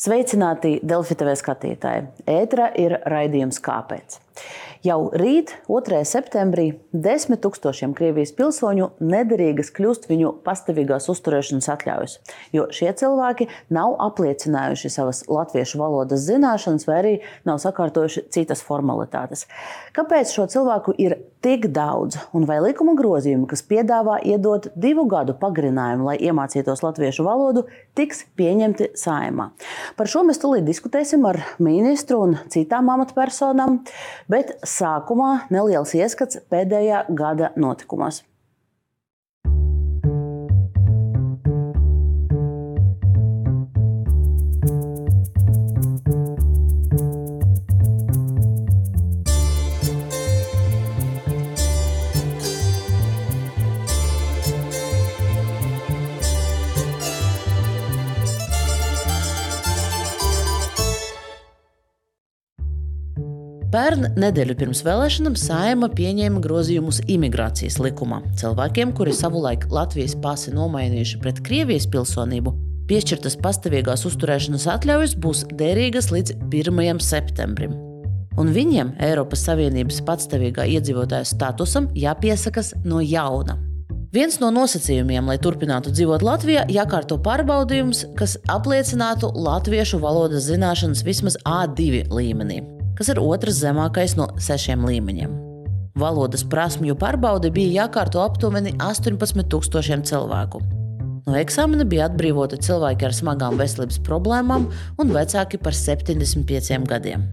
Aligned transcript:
Sveicināti 0.00 0.78
Delfi 0.80 1.12
TV 1.12 1.34
skatītāji! 1.36 2.06
Ētra 2.24 2.70
ir 2.80 2.94
raidījums 3.12 3.58
Kāpēc? 3.60 4.16
Jau 4.80 5.10
rīt, 5.12 5.50
2. 5.68 5.98
septembrī, 6.08 6.70
desmit 6.96 7.42
tūkstošiem 7.44 7.92
Krievijas 7.98 8.30
pilsoņu 8.32 8.86
nederīgas 9.04 9.68
kļūst 9.76 10.06
viņu 10.08 10.30
pastāvīgās 10.46 11.10
uzturēšanas 11.12 11.68
atļaujas, 11.74 12.14
jo 12.56 12.64
šie 12.72 12.88
cilvēki 12.96 13.50
nav 13.76 13.98
apliecinājuši 14.06 14.92
savas 14.94 15.20
latviešu 15.28 15.82
valodas 15.82 16.24
zināšanas 16.24 16.88
vai 16.88 16.96
arī 17.02 17.12
nav 17.44 17.60
sakārtojuši 17.60 18.24
citas 18.32 18.64
formalitātes. 18.64 19.44
Kāpēc 19.92 20.32
šo 20.32 20.48
cilvēku 20.48 20.96
ir 20.96 21.18
tik 21.44 21.68
daudz, 21.72 22.18
un 22.36 22.44
vai 22.48 22.58
likuma 22.60 22.94
grozījumi, 22.98 23.48
kas 23.50 23.62
piedāvā 23.66 24.18
iedot 24.28 24.68
divu 24.76 25.06
gadu 25.10 25.34
pagarinājumu, 25.40 26.08
lai 26.10 26.16
iemācītos 26.20 26.84
latviešu 26.84 27.24
valodu, 27.26 27.64
tiks 27.98 28.26
pieņemti 28.38 28.92
saimā? 29.00 29.50
Par 29.96 30.10
šo 30.10 30.24
mēs 30.28 30.40
tūlīt 30.42 30.68
diskutēsim 30.68 31.24
ar 31.28 31.40
ministru 31.62 32.22
un 32.26 32.36
citām 32.52 32.92
amatpersonām. 32.92 33.80
Bet 34.30 34.58
sākumā 34.66 35.50
neliels 35.52 35.96
ieskats 35.96 36.42
pēdējā 36.52 37.06
gada 37.16 37.54
notikumos. 37.56 38.24
Pērn 63.80 64.10
nedēļu 64.20 64.54
pirms 64.60 64.82
vēlēšanām 64.84 65.36
Saima 65.40 65.88
pieņēma 65.96 66.42
grozījumus 66.44 66.98
imigrācijas 67.08 67.78
likumā. 67.80 68.18
Cilvēkiem, 68.36 68.90
kuri 68.92 69.14
savulaik 69.16 69.62
Latvijas 69.72 70.12
pasi 70.20 70.50
nomainījuši 70.52 71.20
pret 71.22 71.38
Krievijas 71.46 71.86
pilsonību, 71.88 72.50
piešķirtas 72.90 73.38
pastāvīgās 73.40 74.04
uzturēšanas 74.10 74.66
atļaujas 74.74 75.14
būs 75.24 75.40
derīgas 75.56 76.10
līdz 76.12 76.34
1. 76.50 77.00
septembrim. 77.00 77.72
Un 78.36 78.52
viņiem 78.52 78.90
Eiropas 79.06 79.46
Savienības 79.48 80.02
patstāvīgā 80.10 80.66
iedzīvotāja 80.74 81.30
statusam 81.30 81.86
jāpiesakas 81.96 82.74
no 82.84 83.00
jauna. 83.00 83.56
Viens 84.12 84.36
no 84.42 84.50
nosacījumiem, 84.52 85.24
lai 85.30 85.38
turpinātu 85.40 85.94
dzīvot 85.94 86.26
Latvijā, 86.26 86.66
jākārto 86.68 87.16
pārbaudījums, 87.24 88.04
kas 88.20 88.36
apliecinātu 88.52 89.32
latviešu 89.40 90.02
valodas 90.04 90.50
zināšanas 90.50 91.06
vismaz 91.08 91.40
A2 91.48 92.10
līmenī 92.12 92.60
kas 93.00 93.08
ir 93.08 93.18
otrs 93.24 93.62
zemākais 93.62 94.12
no 94.18 94.26
sešiem 94.36 94.84
līmeņiem. 94.84 95.32
Valodas 96.00 96.44
prasmju 96.44 96.94
pārbaude 97.00 97.48
bija 97.52 97.86
jākārto 97.86 98.20
aptuveni 98.20 98.74
18,000 98.76 100.04
cilvēku. 100.10 100.60
No 101.24 101.36
eksāmena 101.40 101.86
bija 101.88 102.10
atbrīvoti 102.10 102.60
cilvēki 102.66 103.08
ar 103.08 103.16
smagām 103.16 103.56
veselības 103.60 104.00
problēmām 104.04 104.66
un 105.00 105.14
vecāki 105.16 105.60
par 105.60 105.76
75 105.76 106.84
gadiem. 106.90 107.24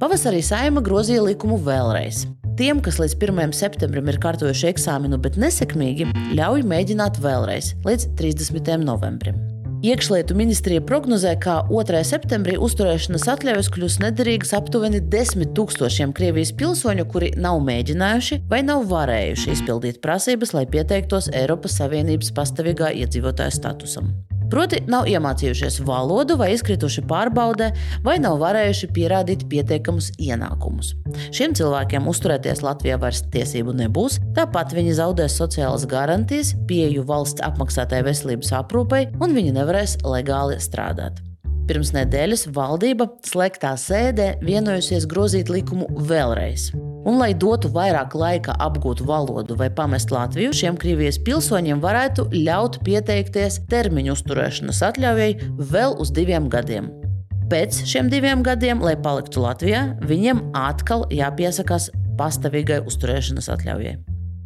Pavasarī 0.00 0.40
saima 0.44 0.84
grozīja 0.84 1.24
likumu 1.24 1.56
vēlreiz. 1.64 2.26
Tiem, 2.60 2.82
kas 2.84 2.98
līdz 3.00 3.16
1. 3.16 3.54
septembrim 3.56 4.08
ir 4.12 4.20
kārtojuši 4.20 4.68
eksāmenu, 4.74 5.20
bet 5.20 5.40
nesekmīgi, 5.40 6.10
ļauj 6.36 6.66
mēģināt 6.68 7.22
vēlreiz 7.24 7.72
līdz 7.88 8.12
30. 8.20 8.76
novembrim. 8.84 9.40
Iekšlietu 9.80 10.34
ministrija 10.36 10.80
prognozē, 10.84 11.30
ka 11.40 11.54
2. 11.70 12.02
septembrī 12.04 12.58
uzturēšanas 12.60 13.22
atļaujas 13.32 13.70
kļūs 13.72 13.94
nederīgas 14.02 14.52
aptuveni 14.58 15.00
10 15.00 15.54
tūkstošiem 15.56 16.12
Krievijas 16.12 16.52
pilsoņu, 16.60 17.06
kuri 17.08 17.30
nav 17.40 17.62
mēģinājuši 17.64 18.42
vai 18.50 18.60
nav 18.66 18.84
varējuši 18.90 19.54
izpildīt 19.54 20.02
prasības, 20.04 20.52
lai 20.52 20.66
pieteiktos 20.68 21.30
Eiropas 21.32 21.78
Savienības 21.80 22.28
pastāvīgā 22.36 22.92
iedzīvotāja 23.00 23.56
statusam. 23.56 24.12
Proti, 24.50 24.80
nav 24.90 25.06
iemācījušies 25.06 25.78
valodu, 25.86 26.34
vai 26.40 26.50
izkrituši 26.56 27.04
pārbaudē, 27.10 27.70
vai 28.06 28.16
nav 28.22 28.40
varējuši 28.42 28.90
pierādīt 28.96 29.46
pietiekamus 29.52 30.10
ienākumus. 30.18 30.96
Šiem 31.30 31.54
cilvēkiem 31.54 32.10
uzturēties 32.10 32.64
Latvijā 32.66 32.98
vairs 32.98 33.22
tiesību 33.30 33.76
nebūs, 33.84 34.18
tāpat 34.34 34.74
viņi 34.74 34.98
zaudēs 34.98 35.38
sociālas 35.38 35.86
garantijas, 35.90 36.56
pieeju 36.66 37.06
valsts 37.06 37.46
apmaksātai 37.46 38.02
veselības 38.10 38.54
aprūpei, 38.64 39.06
un 39.22 39.38
viņi 39.38 39.54
nevarēs 39.60 40.00
legāli 40.02 40.58
strādāt. 40.58 41.22
Pirms 41.68 41.92
nedēļas 41.94 42.46
valdība 42.54 43.06
slēgtā 43.26 43.72
sēdē 43.78 44.32
vienojusies 44.44 45.06
grozīt 45.10 45.50
likumu 45.52 45.86
vēlreiz. 46.08 46.70
Un, 47.00 47.16
lai 47.16 47.30
dotu 47.32 47.70
vairāk 47.72 48.14
laika 48.18 48.54
apgūt 48.60 49.00
valodu 49.08 49.56
vai 49.56 49.70
pamest 49.72 50.12
Latviju, 50.12 50.52
šiem 50.56 50.76
Krievijas 50.80 51.20
pilsoņiem 51.24 51.80
varētu 51.80 52.26
ļaut 52.34 52.80
pieteikties 52.84 53.62
termiņu 53.72 54.16
uzturēšanas 54.16 54.82
atļaujai 54.90 55.30
vēl 55.72 55.96
uz 56.02 56.12
diviem 56.16 56.50
gadiem. 56.52 56.90
Pēc 57.50 57.80
šiem 57.88 58.10
diviem 58.12 58.44
gadiem, 58.46 58.82
lai 58.84 58.94
paliktu 59.00 59.42
Latvijā, 59.42 59.86
viņiem 60.06 60.50
atkal 60.54 61.08
jāpiesakās 61.10 61.88
pastāvīgai 62.20 62.82
uzturēšanas 62.86 63.48
atļaujai. 63.56 63.96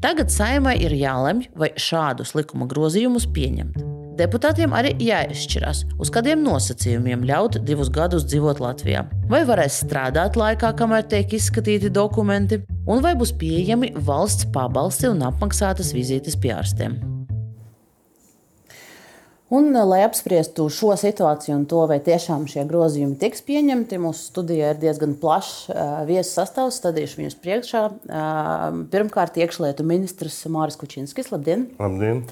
Tagad 0.04 0.32
saimai 0.32 0.76
ir 0.84 0.92
jālemj, 0.96 1.50
vai 1.56 1.72
šādus 1.80 2.34
likuma 2.36 2.68
grozījumus 2.70 3.26
pieņemt. 3.34 4.03
Deputātiem 4.14 4.70
arī 4.78 4.92
jāizšķirās, 5.02 5.80
uz 5.98 6.10
kādiem 6.14 6.44
nosacījumiem 6.46 7.24
ļaut 7.26 7.56
divus 7.66 7.88
gadus 7.90 8.22
dzīvot 8.30 8.60
Latvijā. 8.62 9.00
Vai 9.26 9.40
varēs 9.48 9.80
strādāt 9.82 10.38
laikā, 10.38 10.70
kamēr 10.78 11.02
tiek 11.10 11.34
izskatīti 11.34 11.90
dokumenti, 11.90 12.60
un 12.86 13.02
vai 13.02 13.16
būs 13.18 13.34
pieejami 13.40 13.90
valsts 14.06 14.46
pabalsti 14.54 15.10
un 15.10 15.26
apmaksātas 15.26 15.90
vizītes 15.96 16.38
pie 16.38 16.54
ārstiem. 16.54 16.94
Un, 19.54 19.74
lai 19.74 20.00
apspriestu 20.06 20.70
šo 20.72 20.94
situāciju 20.98 21.58
un 21.58 21.66
to, 21.70 21.82
vai 21.90 21.98
tiešām 22.02 22.46
šie 22.50 22.64
grozījumi 22.70 23.18
tiks 23.18 23.42
pieņemti, 23.46 23.98
mūsu 24.02 24.30
studijā 24.30 24.72
ir 24.72 24.82
diezgan 24.82 25.18
plašs 25.18 25.68
viesu 26.08 26.38
sastāvs. 26.38 26.78
Stādīšu 26.80 27.20
viņus 27.20 27.36
priekšā. 27.42 27.86
Pirmkārt, 28.94 29.38
iekšlietu 29.42 29.86
ministrs 29.86 30.40
Māris 30.50 30.78
Kučinskis. 30.80 31.34
Labdien! 31.34 31.72
Labdien! 31.82 32.24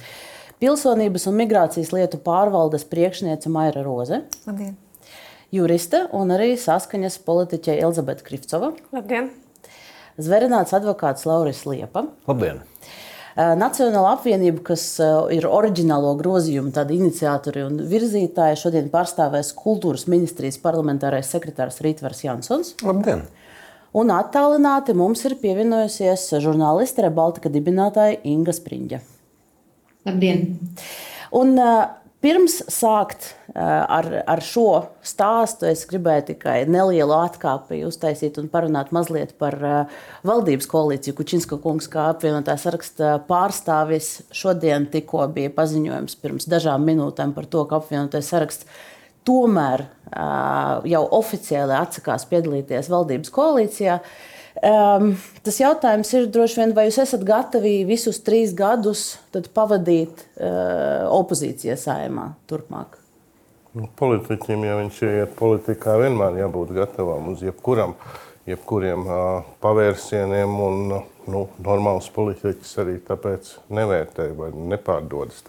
Pilsonības 0.62 1.24
un 1.26 1.34
migrācijas 1.40 1.88
lietu 1.90 2.20
pārvaldes 2.22 2.84
priekšniece 2.86 3.50
Maira 3.50 3.82
Roze. 3.82 4.20
Labdien! 4.46 4.76
Juriste 5.50 6.04
un 6.14 6.30
arī 6.30 6.52
saskaņas 6.54 7.16
politiķe 7.26 7.74
Elizabete 7.82 8.22
Krivcova. 8.22 8.68
Labdien! 8.94 9.32
Zverināts 10.22 10.70
advokāts 10.76 11.26
Lauris 11.26 11.64
Liepa. 11.66 12.04
Labdien! 12.30 12.60
Nacionāla 13.34 14.12
apvienība, 14.14 14.60
kas 14.70 14.84
ir 15.34 15.48
oriģinālo 15.50 16.12
grozījumu 16.20 16.70
iniciatori 16.94 17.64
un 17.66 17.80
virzītāji, 17.90 18.60
šodien 18.60 18.90
pārstāvēs 18.92 19.54
kultūras 19.58 20.06
ministrijas 20.06 20.60
parlamentārais 20.62 21.32
sekretārs 21.32 21.80
Rītvars 21.82 22.22
Jansons. 22.22 22.76
Labdien! 22.86 23.24
Un 23.98 24.14
attālināti 24.14 24.94
mums 24.94 25.24
ir 25.26 25.34
pievienojusies 25.42 26.28
žurnāliste 26.38 27.02
Rebaltika 27.02 27.50
dibinātāja 27.50 28.20
Inga 28.22 28.54
Spriņģa. 28.54 29.00
Labdien! 30.08 30.46
Un, 31.32 31.56
uh, 31.56 31.82
Pirms 32.22 32.60
sākt 32.70 33.32
ar, 33.58 34.06
ar 34.30 34.40
šo 34.46 34.66
stāstu, 35.02 35.66
es 35.66 35.80
gribēju 35.90 36.28
tikai 36.28 36.60
nelielu 36.70 37.16
atkāpi 37.16 37.80
uztaisīt 37.82 38.38
un 38.38 38.46
parunāt 38.52 38.92
mazliet 38.94 39.32
par 39.42 39.56
valdības 40.22 40.70
koalīciju. 40.70 41.16
Kučinska 41.18 41.58
kungs, 41.64 41.90
kā 41.90 42.06
apvienotā 42.12 42.54
saraksta 42.62 43.16
pārstāvis, 43.26 44.12
šodien 44.30 44.86
tikko 44.92 45.26
bija 45.34 45.50
paziņojums 45.56 46.14
pirms 46.22 46.46
dažām 46.52 46.86
minūtēm 46.86 47.34
par 47.34 47.50
to, 47.50 47.64
ka 47.66 47.82
apvienotais 47.82 48.30
saraksts 48.30 48.70
tomēr 49.26 49.88
jau 50.94 51.02
oficiāli 51.18 51.74
atsakās 51.80 52.30
piedalīties 52.30 52.92
valdības 52.92 53.34
koalīcijā. 53.34 53.98
Uh, 53.98 54.32
Um, 54.60 55.14
tas 55.40 55.56
jautājums 55.62 56.10
ir 56.12 56.26
droši 56.28 56.58
vien, 56.60 56.74
vai 56.76 56.84
jūs 56.90 56.98
esat 57.06 57.22
gatavi 57.24 57.86
visus 57.88 58.20
trīs 58.20 58.52
gadus 58.52 59.14
pavadīt 59.32 60.26
uh, 60.36 61.08
opozīcijā 61.08 61.78
saimā 61.80 62.34
turpmāk? 62.50 62.98
Nu, 63.72 63.86
politiķim, 63.96 64.66
ja 64.68 64.76
viņš 64.76 64.98
iet 65.08 65.32
politikā, 65.38 65.96
vienmēr 66.02 66.36
jābūt 66.42 66.74
gatavam 66.76 67.30
uz 67.32 67.40
jebkuram, 67.40 67.96
jebkuriem 68.44 69.08
uh, 69.08 69.48
pavērsieniem. 69.64 70.60
Un, 70.66 70.94
nu, 71.32 71.46
normāls 71.64 72.10
politiķis 72.12 72.76
arī 72.84 72.98
tāpēc 73.08 73.54
nevērtē 73.72 74.28
vai 74.36 74.50
nepārdodas. 74.52 75.40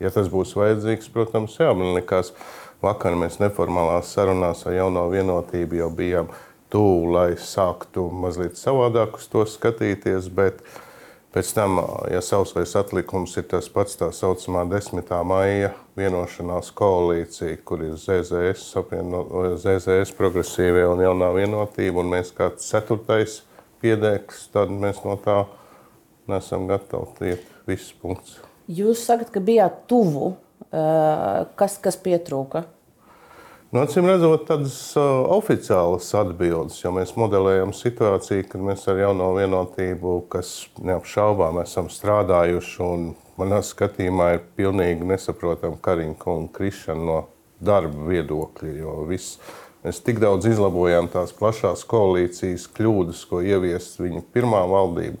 Ja 0.00 0.14
tas 0.14 0.32
būs 0.32 0.56
vajadzīgs, 0.56 1.12
protams, 1.12 1.60
jā, 1.60 1.68
man 1.76 1.92
liekas, 1.98 2.32
vakar 2.80 3.20
mēs 3.20 3.36
neformālās 3.42 4.14
sarunās 4.16 4.64
ar 4.64 4.78
jauno 4.78 5.04
vienotību 5.12 5.82
jau 5.82 5.92
bijām 5.92 6.32
tuvu, 6.72 7.08
lai 7.14 7.30
sāktu 7.40 8.08
mazliet 8.12 8.58
savādāk 8.60 9.18
uz 9.20 9.26
to 9.32 9.46
skatīties. 9.48 10.30
Bet, 10.34 10.62
Pēc 11.28 11.50
tam, 11.52 11.76
ja 12.08 12.22
savsveids 12.24 12.72
atlikums 12.80 13.34
ir 13.36 13.44
tas 13.50 13.66
pats 13.68 13.98
tā 14.00 14.06
saucamā 14.16 14.62
10. 14.70 15.10
maija 15.28 15.74
vienošanās 15.98 16.70
koalīcija, 16.72 17.58
kur 17.68 17.82
ir 17.84 17.98
ZZS, 18.00 18.70
apvieno, 18.80 19.20
ZZS 19.60 20.14
progresīvie 20.16 20.86
un 20.88 21.02
jaunā 21.04 21.28
vienotība, 21.36 22.00
un 22.00 22.14
mēs 22.14 22.32
kā 22.32 22.48
ceturtais 22.56 23.42
piedēks, 23.84 24.46
tad 24.56 24.72
mēs 24.72 25.02
no 25.04 25.18
tā 25.20 25.42
nesam 26.32 26.64
gatavi 26.70 27.34
iet 27.34 27.44
viss 27.68 27.92
punkts. 28.00 28.40
Jūs 28.64 29.04
sakat, 29.04 29.28
ka 29.34 29.44
bijāt 29.44 29.84
tuvu. 29.90 30.32
Kas, 30.68 31.76
kas 31.80 31.96
pietrūka? 32.00 32.64
Nu, 33.68 33.82
Acīm 33.84 34.06
redzot, 34.08 34.46
tādas 34.48 34.74
uh, 34.96 35.26
oficiālas 35.34 36.06
atbildes, 36.16 36.78
jo 36.80 36.88
mēs 36.96 37.10
modelējam 37.20 37.74
situāciju, 37.76 38.46
kad 38.48 38.62
mēs 38.64 38.86
ar 38.88 38.96
jauno 39.02 39.26
vienotību, 39.36 40.12
kas 40.32 40.52
neapšaubām 40.80 41.58
esam 41.60 41.90
strādājuši, 41.92 42.78
un 42.86 43.02
manā 43.36 43.58
skatījumā 43.60 44.30
ir 44.38 44.46
pilnīgi 44.56 45.04
nesaprotama 45.10 45.76
Kariņa 45.84 46.30
un 46.32 46.46
Krišana 46.54 47.04
no 47.10 47.18
darba 47.60 48.08
viedokļa, 48.08 48.70
jo 48.78 48.94
viss, 49.10 49.36
mēs 49.84 50.00
tik 50.06 50.22
daudz 50.24 50.48
izlabojām 50.48 51.10
tās 51.12 51.36
plašās 51.36 51.84
koalīcijas 51.92 52.64
kļūdas, 52.72 53.20
ko 53.28 53.42
ieviest 53.44 54.00
viņa 54.00 54.24
pirmā 54.32 54.62
valdība. 54.72 55.20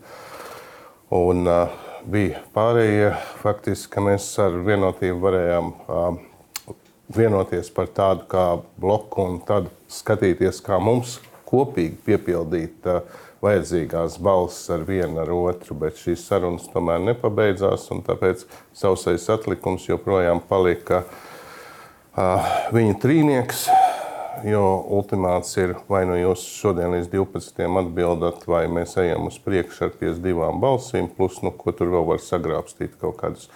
Un 1.20 1.44
uh, 1.44 1.76
bija 2.08 2.40
pārējie 2.56 3.12
faktiski, 3.44 3.92
ka 3.92 4.08
mēs 4.08 4.32
ar 4.40 4.56
vienotību 4.72 5.20
varējām 5.28 5.70
uh, 5.76 6.24
vienoties 7.16 7.70
par 7.74 7.88
tādu 7.94 8.26
kā 8.28 8.44
bloku 8.80 9.24
un 9.24 9.40
tad 9.48 9.70
skatīties, 9.92 10.60
kā 10.64 10.78
mums 10.82 11.18
kopīgi 11.48 11.96
piepildīt 12.04 12.88
uh, 12.88 13.00
vajadzīgās 13.44 14.18
balss 14.22 14.68
ar 14.74 14.84
vienu 14.88 15.22
ar 15.22 15.30
otru, 15.32 15.76
bet 15.78 16.00
šīs 16.00 16.26
sarunas 16.28 16.68
tomēr 16.72 17.00
nepabeidzās, 17.06 17.86
un 17.94 18.02
tāpēc 18.06 18.44
sausais 18.76 19.28
atlikums 19.32 19.86
joprojām 19.88 20.42
palika 20.48 21.04
uh, 21.04 22.48
viņa 22.74 22.98
trīnieks, 23.02 23.64
jo 24.46 24.62
ultimāts 24.98 25.56
ir 25.58 25.74
vai 25.90 26.04
nu 26.06 26.18
jūs 26.18 26.44
šodien 26.60 26.92
līdz 26.94 27.10
12. 27.14 27.64
atbildat, 27.82 28.44
vai 28.50 28.66
mēs 28.70 28.96
ejam 29.00 29.30
uz 29.30 29.38
priekšu 29.42 29.88
ar 29.88 29.96
52 29.98 30.52
balsīm, 30.62 31.10
plus, 31.14 31.40
nu, 31.46 31.54
ko 31.54 31.74
tur 31.74 31.94
vēl 31.94 32.06
var 32.12 32.22
sagrābstīt 32.22 32.98
kaut 33.00 33.18
kādus, 33.22 33.48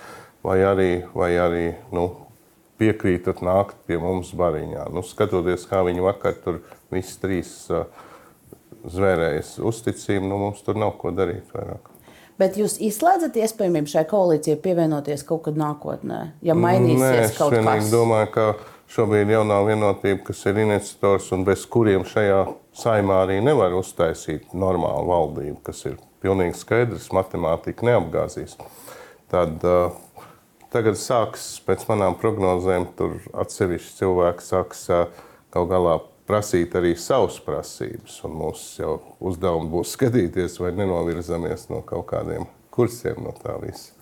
vai 0.46 0.60
arī, 0.66 0.92
vai 1.14 1.34
arī 1.38 1.66
nu, 1.94 2.08
piekrītat 2.80 3.42
nākt 3.44 3.76
pie 3.86 3.98
mums 4.00 4.32
bariņā. 4.36 4.88
Nu, 4.94 5.04
skatoties, 5.06 5.66
kā 5.70 5.82
viņi 5.86 6.04
vakar 6.04 6.38
tur 6.44 6.62
visi 6.92 7.18
trīs 7.22 7.52
zvērējas 8.82 9.56
uzticību, 9.62 10.26
nu, 10.26 10.38
mums 10.46 10.62
tur 10.66 10.78
nav 10.80 10.96
ko 11.00 11.12
darīt 11.14 11.50
vairāk. 11.54 11.90
Bet 12.40 12.56
jūs 12.58 12.78
izslēdzat 12.82 13.36
iespējamību 13.38 13.90
šai 13.92 14.02
koalīcijai 14.10 14.58
pievienoties 14.64 15.22
kaut 15.28 15.44
kad 15.46 15.58
nākotnē, 15.60 16.20
ja 16.42 16.56
mainīsies 16.58 17.02
Nē, 17.02 17.26
kaut 17.36 17.54
kas? 17.54 17.84
Es 17.84 17.90
domāju, 17.92 18.30
ka 18.34 18.46
šobrīd 18.92 19.30
jaunā 19.34 19.60
vienotība, 19.68 20.22
kas 20.30 20.40
ir 20.50 20.62
iniciators 20.64 21.28
un 21.36 21.44
bez 21.46 21.66
kuriem 21.70 22.06
šajā 22.08 22.40
saimā 22.82 23.22
arī 23.26 23.38
nevar 23.44 23.76
uztaisīt 23.78 24.56
normālu 24.56 25.12
valdību, 25.12 25.58
kas 25.68 25.84
ir 25.92 26.00
pilnīgi 26.24 26.58
skaidrs, 26.58 27.10
matemātika 27.14 27.86
neapgāzīs. 27.86 28.56
Tad 29.32 29.62
uh, 29.68 29.94
Tagad 30.72 30.96
sāks, 30.96 31.58
pēc 31.66 31.84
manām 31.90 32.14
prognozēm, 32.16 32.86
tur 32.96 33.18
atsevišķi 33.36 33.98
cilvēki 33.98 34.46
sāks 34.46 34.86
kaut 35.52 35.68
galā 35.68 35.98
prasīt 36.28 36.72
arī 36.78 36.94
savas 36.96 37.36
prasības. 37.44 38.14
Mūsu 38.24 38.80
jau 38.80 38.94
uzdevums 39.20 39.68
būs 39.72 39.92
skatīties, 39.98 40.56
vai 40.62 40.72
nenovirzamies 40.78 41.68
no 41.72 41.82
kaut 41.84 42.06
kādiem 42.14 42.48
kursiem 42.72 43.20
no 43.20 43.34
tā 43.36 43.58
visa. 43.60 43.92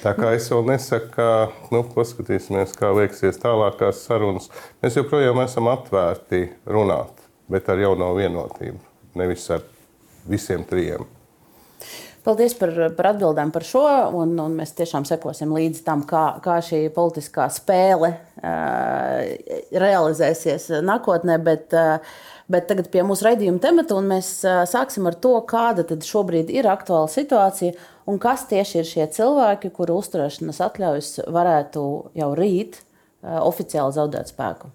Tā 0.00 0.14
kā 0.16 0.34
es 0.36 0.48
vēl 0.52 0.64
nesaku, 0.68 1.10
ka 1.12 1.28
nu, 1.72 1.82
paskatīsimies, 1.92 2.72
kā 2.76 2.90
veiksies 2.96 3.40
tālākās 3.40 4.02
sarunas. 4.04 4.50
Mēs 4.84 4.96
joprojām 5.00 5.40
esam 5.44 5.68
atvērti 5.72 6.46
runāt, 6.68 7.24
bet 7.52 7.68
ar 7.72 7.80
jauno 7.80 8.10
vienotību, 8.16 8.80
nevis 9.20 9.44
ar 9.52 9.64
visiem 10.28 10.64
trijiem. 10.68 11.04
Paldies 12.24 12.54
par, 12.56 12.70
par 12.96 13.10
atbildēm 13.10 13.50
par 13.52 13.66
šo. 13.68 13.84
Un, 14.16 14.32
un 14.40 14.54
mēs 14.56 14.72
tiešām 14.78 15.04
sekosim 15.08 15.52
līdzi 15.52 15.82
tam, 15.84 16.06
kā, 16.08 16.38
kā 16.44 16.56
šī 16.64 16.86
politiskā 16.94 17.50
spēle 17.52 18.14
uh, 18.14 19.26
realizēsies 19.84 20.70
nākotnē. 20.86 21.36
Bet, 21.44 21.76
uh, 21.76 22.14
bet 22.48 22.70
tagad 22.70 22.88
pie 22.92 23.04
mūsu 23.04 23.28
raidījuma 23.28 23.60
temata, 23.60 23.98
mēs 24.00 24.38
uh, 24.48 24.62
sāksim 24.68 25.10
ar 25.10 25.18
to, 25.20 25.34
kāda 25.50 25.84
šobrīd 26.00 26.52
ir 26.54 26.70
aktuāla 26.72 27.12
situācija 27.12 27.76
un 28.08 28.20
kas 28.22 28.46
tieši 28.48 28.80
ir 28.80 28.88
šie 28.88 29.10
cilvēki, 29.18 29.72
kuru 29.76 29.98
uzturēšanas 30.00 30.62
atļaujas 30.64 31.12
varētu 31.28 31.84
jau 32.22 32.32
rīt 32.40 32.80
uh, 32.80 33.42
oficiāli 33.44 33.98
zaudēt 34.00 34.32
spēku. 34.32 34.72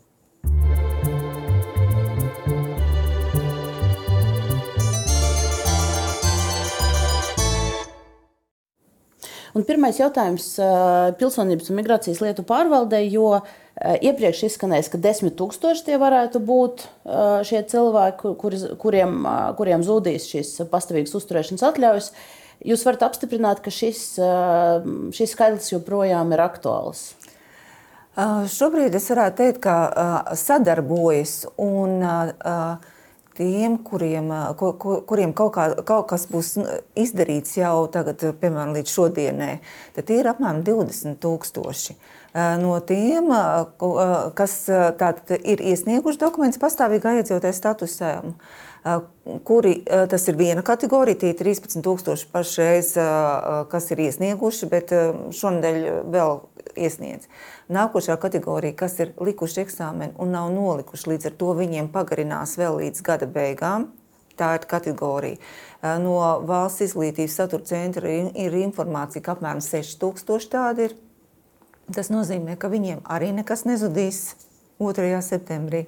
Un 9.57 9.65
pirmais 9.65 9.97
jautājums 9.97 10.51
pilsonības 11.19 11.71
un 11.71 11.79
migrācijas 11.79 12.21
lietu 12.21 12.43
pārvaldē, 12.47 13.01
jo 13.09 13.39
iepriekš 13.79 14.43
izskanējis, 14.49 14.91
ka 14.93 14.99
desmit 15.01 15.37
tūkstoši 15.39 15.87
tie 15.87 15.97
varētu 16.01 16.41
būt 16.45 16.83
šie 17.47 17.63
cilvēki, 17.71 18.33
kur, 18.41 18.57
kuriem, 18.81 19.23
kuriem 19.57 19.85
zudīs 19.87 20.27
šīs 20.29 20.53
pastāvīgas 20.69 21.15
uzturēšanas 21.17 21.65
atļaujas. 21.71 22.11
Jūs 22.69 22.83
varat 22.83 23.07
apstiprināt, 23.07 23.63
ka 23.63 23.71
šis, 23.71 24.03
šis 25.15 25.33
skaitlis 25.33 25.71
joprojām 25.71 26.35
ir 26.35 26.43
aktuāls. 26.43 27.13
Šobrīd 28.51 28.97
es 28.99 29.07
varētu 29.13 29.37
teikt, 29.39 29.61
ka 29.63 30.35
sadarbojas 30.35 31.45
un 31.61 32.01
uh, 32.03 32.89
tiem, 33.39 33.77
kuriem, 33.87 34.29
kur, 34.59 34.75
kuriem 35.07 35.33
kaut, 35.37 35.53
kā, 35.55 35.69
kaut 35.87 36.09
kas 36.11 36.27
būs 36.29 36.53
izdarīts 36.99 37.55
jau 37.59 37.87
tagad, 37.91 38.21
piemēram, 38.41 38.75
līdz 38.75 38.95
šodienai, 38.95 39.53
tad 39.95 40.11
ir 40.13 40.27
apmēram 40.33 40.63
20 40.67 41.19
tūkstoši. 41.23 41.95
No 42.61 42.75
tiem, 42.85 43.31
kas 44.37 44.57
tātad, 44.69 45.31
ir 45.39 45.63
iesnieguši 45.71 46.21
dokumentus 46.21 46.61
pastāvīgā 46.61 47.15
iedzīvotāja 47.21 47.57
statusam, 47.57 48.35
kuri 49.47 49.79
tas 49.87 50.27
ir 50.29 50.37
viena 50.39 50.61
kategorija, 50.65 51.23
tie 51.23 51.33
ir 51.33 51.39
13,000 51.39 52.29
pašreiz, 52.33 52.93
kas 53.71 53.89
ir 53.95 54.03
iesnieguši, 54.05 54.69
bet 54.69 54.93
šonadēļ 55.39 55.81
vēl 56.13 56.37
iesniedz. 56.77 57.25
Nākošā 57.69 58.15
kategorija, 58.17 58.73
kas 58.73 58.95
ir 58.97 59.11
likuši 59.21 59.59
eksāmenu 59.61 60.15
un 60.17 60.31
nav 60.33 60.47
nolikuši, 60.55 61.11
līdz 61.11 61.27
ar 61.29 61.33
to 61.37 61.51
viņiem 61.59 61.91
pagarinās 61.93 62.55
vēl 62.57 62.79
līdz 62.81 63.03
gada 63.05 63.27
beigām. 63.29 63.91
Tā 64.39 64.55
ir 64.57 64.65
kategorija. 64.71 65.37
No 66.01 66.15
valsts 66.49 66.87
izglītības 66.87 67.35
satura 67.37 67.67
centra 67.69 68.09
ir 68.09 68.55
informācija, 68.57 69.21
ka 69.21 69.35
apmēram 69.35 69.61
6000 69.61 70.49
tādi 70.49 70.87
ir. 70.87 70.97
Tas 71.93 72.09
nozīmē, 72.09 72.57
ka 72.57 72.71
viņiem 72.73 73.03
arī 73.05 73.29
nekas 73.37 73.67
nezudīs 73.69 74.23
2. 74.81 75.21
septembrī. 75.25 75.85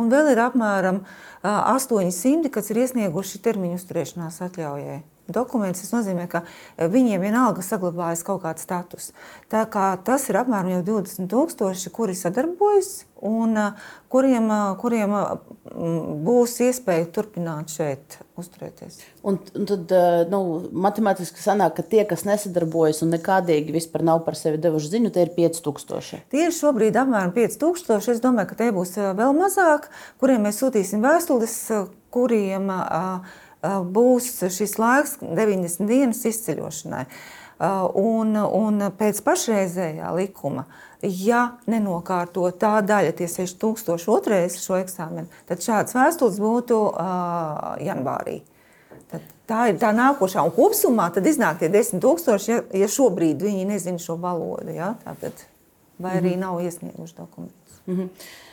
Un 0.00 0.10
vēl 0.10 0.32
ir 0.32 0.42
apmēram 0.42 1.04
800, 1.44 2.50
kas 2.50 2.72
ir 2.72 2.82
iesnieguši 2.82 3.44
termiņu 3.44 3.78
uzturēšanās 3.78 4.42
atļaujai 4.48 5.02
dokumentus, 5.34 5.84
tas 5.86 5.94
nozīmē, 5.94 6.26
ka 6.30 6.42
eh, 6.44 6.88
viņiem 6.90 7.22
vienalga 7.22 7.64
saglabājas 7.64 8.24
kaut 8.26 8.42
kāds 8.44 8.64
status. 8.66 9.12
Tā 9.52 9.64
kā 9.70 9.92
tas 10.04 10.28
ir 10.30 10.38
apmēram 10.40 10.84
20,000, 10.86 11.88
kuri 11.94 12.16
sadarbojas 12.18 13.04
un 13.22 13.56
eh, 13.58 13.86
kuriem, 14.12 14.50
eh, 14.50 14.66
kuriem 14.82 15.16
būs 16.26 16.58
iespēja 16.66 17.08
turpināt 17.14 17.72
šeit 17.72 18.18
uzturēties. 18.38 18.98
Un, 19.28 19.38
un 19.56 19.68
tad 19.68 19.92
nu, 20.32 20.40
matemātiski 20.84 21.40
sanāk, 21.40 21.76
ka 21.78 21.84
tie, 21.86 22.02
kas 22.08 22.26
nesadarbojas 22.28 23.02
un 23.04 23.12
nekādīgi 23.14 23.74
vispār 23.74 24.04
nav 24.06 24.24
par 24.26 24.36
sevi 24.38 24.60
devuši 24.62 24.90
ziņu, 24.96 25.12
tie 25.14 25.26
ir 25.26 25.32
5000. 25.36 26.22
Tie 26.32 26.46
ir 26.48 26.56
šobrīd 26.56 26.98
apmēram 26.98 27.32
5000. 27.36 28.12
Es 28.12 28.22
domāju, 28.24 28.50
ka 28.50 28.58
tie 28.58 28.70
būs 28.74 28.96
vēl 28.98 29.36
mazāk, 29.38 29.88
kuriem 30.20 30.48
mēs 30.48 30.60
sūtīsim 30.60 31.04
vēstules, 31.04 31.56
kuriem 32.12 32.68
uh, 32.72 33.32
būs 33.62 34.42
šis 34.50 34.78
laiks 34.78 35.18
90 35.22 35.86
dienas 35.86 36.24
izceļošanai. 36.26 37.04
Un, 37.94 38.34
un 38.34 38.86
pēc 38.98 39.20
pašreizējā 39.22 40.08
likuma, 40.16 40.64
ja 41.02 41.44
nenokārto 41.70 42.48
tā 42.58 42.80
daļa, 42.82 43.12
tie 43.14 43.28
6000 43.30 44.08
otrais 44.10 44.56
šo 44.58 44.80
eksāmenu, 44.80 45.30
tad 45.46 45.62
šāds 45.62 45.94
vēstules 45.94 46.40
būtu 46.42 46.80
uh, 46.90 47.76
janvārī. 47.82 48.40
Tad 49.12 49.30
tā 49.46 49.68
ir 49.70 49.78
tā 49.78 49.92
nākošā. 49.94 50.42
Un 50.42 50.54
kopumā 50.56 51.10
tad 51.14 51.26
iznāk 51.28 51.60
tie 51.60 51.70
10,000, 51.70 52.48
ja, 52.50 52.62
ja 52.82 52.90
šobrīd 52.90 53.42
viņi 53.44 53.68
nezina 53.68 54.02
šo 54.02 54.16
valodu. 54.22 54.72
Ja? 54.74 54.94
Tātad, 55.04 55.44
vai 56.02 56.16
arī 56.18 56.32
mm 56.32 56.34
-hmm. 56.34 56.46
nav 56.46 56.62
iesnieguši 56.62 57.14
dokumentus. 57.16 57.82
Mm 57.86 57.96
-hmm. 57.96 58.08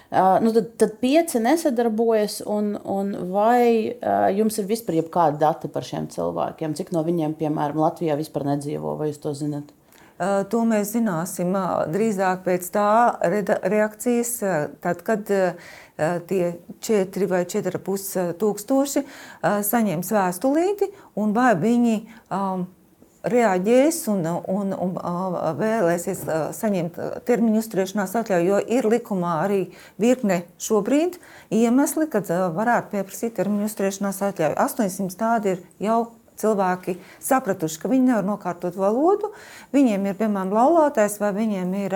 Nu 0.09 0.51
tad, 0.55 0.71
tad 0.81 0.95
pieci 1.01 1.37
nesadarbojas, 1.37 2.39
un, 2.49 2.71
un 2.81 3.11
vai 3.29 3.93
jums 4.33 4.57
ir 4.57 4.69
vispār 4.69 5.03
kādi 5.13 5.37
dati 5.43 5.69
par 5.69 5.85
šiem 5.85 6.07
cilvēkiem? 6.09 6.73
Cik 6.77 6.89
no 6.95 7.03
viņiem, 7.05 7.35
piemēram, 7.37 7.77
Latvijā 7.77 8.17
vispār 8.17 8.47
nedzīvo, 8.55 8.95
vai 8.97 9.11
jūs 9.11 9.21
to 9.21 9.35
zinat? 9.37 9.69
To 10.19 10.63
mēs 10.67 10.95
zināsim 10.97 11.53
drīzāk 11.93 12.41
pēc 12.43 12.65
tā 12.73 12.89
reakcijas, 13.23 14.33
tad, 14.83 15.05
kad 15.07 15.29
tie 16.27 16.41
4 16.89 17.29
vai 17.29 17.45
4,5 17.47 18.33
tūkstoši 18.41 19.05
saņems 19.69 20.11
vēstulīti, 20.17 20.89
un 21.21 21.37
vai 21.37 21.53
viņi 21.61 21.95
um, 22.35 22.65
reaģēs 23.23 23.99
un, 24.11 24.23
un, 24.47 24.71
un 24.73 24.93
vēlēsies 25.59 26.21
saņemt 26.55 26.99
termiņu 27.27 27.63
uzturēšanās 27.63 28.15
atļauju, 28.21 28.47
jo 28.47 28.59
ir 28.77 28.87
likumā 28.89 29.33
arī 29.43 29.59
virkne 29.99 30.43
šobrīd 30.61 31.19
iemesli, 31.55 32.07
kad 32.11 32.29
varētu 32.29 32.93
pieprasīt 32.95 33.35
termiņu 33.39 33.67
uzturēšanās 33.67 34.23
atļauju. 34.29 34.55
800 34.63 35.19
tādi 35.19 35.55
ir 35.55 35.65
jau 35.89 35.99
cilvēki 36.39 36.97
sapratuši, 37.23 37.79
ka 37.81 37.91
viņi 37.91 38.09
nevar 38.11 38.27
nokārtot 38.27 38.77
valodu. 38.79 39.31
Viņiem 39.75 40.07
ir, 40.09 40.17
piemēram, 40.19 40.53
laulātais, 40.55 41.17
vai 41.21 41.31
viņiem 41.35 41.73
ir 41.81 41.95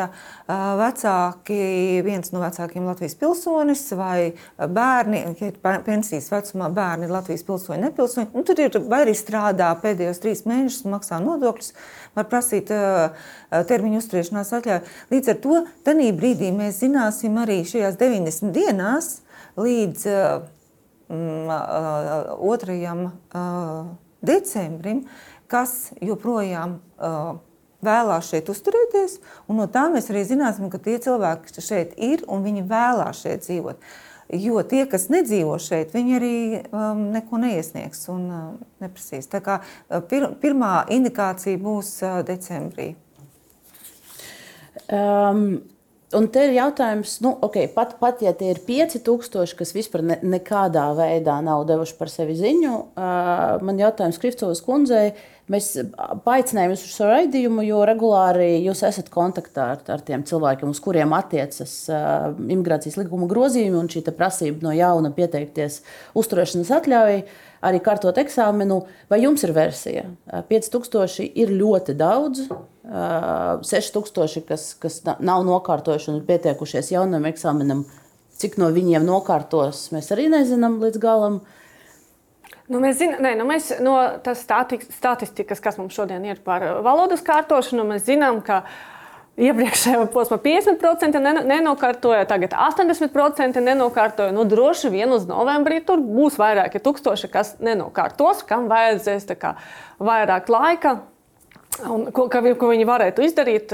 vecāki, 0.84 1.60
viens 2.06 2.34
no 2.34 2.44
vecākiem 2.44 2.86
Latvijas 2.88 3.18
pilsonis, 3.20 3.86
vai 3.98 4.34
bērni, 4.58 5.24
ja 5.40 5.52
ir 5.52 5.60
pensijas 5.86 6.30
vecumā 6.34 6.70
bērni 6.74 7.08
ir 7.08 7.16
Latvijas 7.16 7.46
pilsoņi, 7.48 7.82
nepilsoņi. 7.88 8.32
Un 8.34 8.48
tur 8.48 8.62
ir 8.62 8.78
vai 8.90 9.04
arī 9.06 9.16
strādā 9.18 9.72
pēdējos 9.84 10.22
trīs 10.24 10.46
mēnešus, 10.50 10.88
maksā 10.92 11.20
nodokļus, 11.24 11.74
var 12.18 12.30
prasīt 12.32 12.72
termiņu 13.70 14.02
uzturēšanās 14.04 14.54
atļauju. 14.60 14.94
Līdz 15.14 15.34
ar 15.34 15.42
to 15.44 15.64
tajā 15.88 16.14
brīdī 16.18 16.52
mēs 16.56 16.82
zināsim 16.84 17.38
arī 17.42 17.62
šajās 17.68 17.98
90 18.00 18.54
dienās 18.56 19.12
līdz 19.60 20.08
mm, 21.10 21.52
otrajam 22.54 23.08
decembrim, 24.26 25.04
kas 25.52 25.92
joprojām 26.02 26.80
uh, 26.80 27.36
vēlās 27.84 28.32
šeit 28.32 28.50
uzturēties. 28.52 29.20
No 29.52 29.68
tā 29.72 29.86
mēs 29.94 30.10
arī 30.12 30.24
zināsim, 30.28 30.72
ka 30.72 30.82
tie 30.82 30.98
cilvēki 31.04 31.62
šeit 31.62 31.94
ir 32.00 32.26
un 32.32 32.46
viņi 32.46 32.66
vēlās 32.70 33.24
šeit 33.26 33.46
dzīvot. 33.46 33.94
Jo 34.34 34.64
tie, 34.66 34.86
kas 34.90 35.10
nedzīvo 35.14 35.58
šeit, 35.62 35.92
viņi 35.94 36.16
arī 36.18 36.38
um, 36.72 37.04
neko 37.14 37.38
neiesniegs 37.44 38.08
un 38.10 38.24
uh, 38.32 38.46
neprasīs. 38.82 39.28
Tā 39.30 39.44
kā 39.44 39.60
uh, 39.62 40.00
pir, 40.10 40.32
pirmā 40.42 40.88
indikācija 40.96 41.60
būs 41.62 41.92
uh, 42.02 42.22
decembrī. 42.26 42.94
Um, 44.88 45.62
Un 46.14 46.28
te 46.30 46.44
ir 46.46 46.54
jautājums, 46.54 47.16
nu, 47.26 47.32
okay, 47.46 47.66
pat, 47.74 47.96
pat 48.02 48.22
ja 48.22 48.34
tie 48.38 48.52
ir 48.54 48.60
5000, 48.66 49.56
kas 49.58 49.72
vispār 49.74 50.04
ne, 50.06 50.18
nekādā 50.36 50.86
veidā 50.98 51.40
nav 51.46 51.64
devuši 51.70 51.96
par 51.98 52.12
sevi 52.12 52.36
ziņu, 52.38 52.74
uh, 52.94 53.64
man 53.66 53.82
jautājums 53.82 54.20
Kristofas 54.22 54.62
kundzei. 54.66 55.14
Mēs 55.52 55.74
paaicinājām 56.24 56.72
jūs 56.72 56.86
uz 56.86 56.94
šo 56.96 57.08
raidījumu, 57.10 57.66
jo 57.68 57.82
regulāri 57.88 58.62
jūs 58.64 58.86
esat 58.88 59.10
kontaktā 59.12 59.74
ar, 59.74 59.82
ar 59.92 60.04
tiem 60.06 60.22
cilvēkiem, 60.28 60.72
uz 60.72 60.80
kuriem 60.84 61.16
attiecas 61.18 61.74
uh, 61.92 62.30
imigrācijas 62.46 63.02
likuma 63.02 63.28
grozījumi 63.32 63.82
un 63.82 63.90
šī 63.92 64.06
prasība 64.14 64.70
no 64.70 64.76
jauna 64.78 65.12
pieteikties 65.18 65.82
uzturēšanas 66.20 66.72
atļaujai, 66.78 67.26
arī 67.64 67.80
kārtot 67.84 68.20
eksāmenu. 68.22 68.84
Vai 69.12 69.22
jums 69.24 69.44
ir 69.46 69.54
versija? 69.56 70.06
5000 70.50 71.32
ir 71.40 71.54
ļoti 71.56 71.96
daudz. 71.98 72.46
6000, 72.84 74.44
kas, 74.48 74.70
kas 74.80 75.00
nav 75.24 75.46
nokārtojuši 75.48 76.12
un 76.12 76.20
ir 76.20 76.28
pietiekušies 76.28 76.92
jaunam 76.92 77.26
eksāmenam, 77.30 77.86
cik 78.40 78.58
no 78.60 78.68
viņiem 78.76 79.06
nokārtos, 79.08 79.86
mēs 79.96 80.12
arī 80.12 80.28
nezinām 80.34 80.82
līdz 80.84 81.00
galam. 81.02 81.40
Nu, 82.72 82.80
mēs 82.84 83.00
zinām, 83.00 83.22
nē, 83.24 83.34
nu 83.40 83.48
mēs 83.48 83.72
no 83.84 83.96
tās 84.24 84.44
statistikas, 84.44 85.62
kas 85.64 85.80
mums 85.80 85.96
šodien 85.96 86.24
ir 86.28 86.40
par 86.44 86.64
valodas 86.84 87.24
kārtošanu, 87.26 87.86
mēs 87.88 88.06
zinām, 88.08 88.40
ka 88.44 88.64
iepriekšējā 89.40 90.04
posmā 90.14 90.38
50% 90.42 91.22
nenokārtoja, 91.50 92.26
tagad 92.30 92.54
80% 92.54 93.62
nenokārtoja. 93.66 94.34
Nu, 94.36 94.46
droši 94.50 94.92
vien 94.94 95.14
uz 95.16 95.26
novembrī 95.30 95.80
tur 95.86 96.02
būs 96.04 96.38
vairāki 96.42 96.82
tūkstoši, 96.84 97.30
kas 97.34 97.56
nenokārtos, 97.64 98.44
kam 98.46 98.68
vajadzēs 98.70 99.26
kā, 99.42 99.56
vairāk 99.98 100.52
laika 100.54 101.00
un 101.90 102.12
ko, 102.14 102.28
ka, 102.30 102.44
ko 102.60 102.70
viņi 102.70 102.86
varētu 102.86 103.26
izdarīt, 103.26 103.74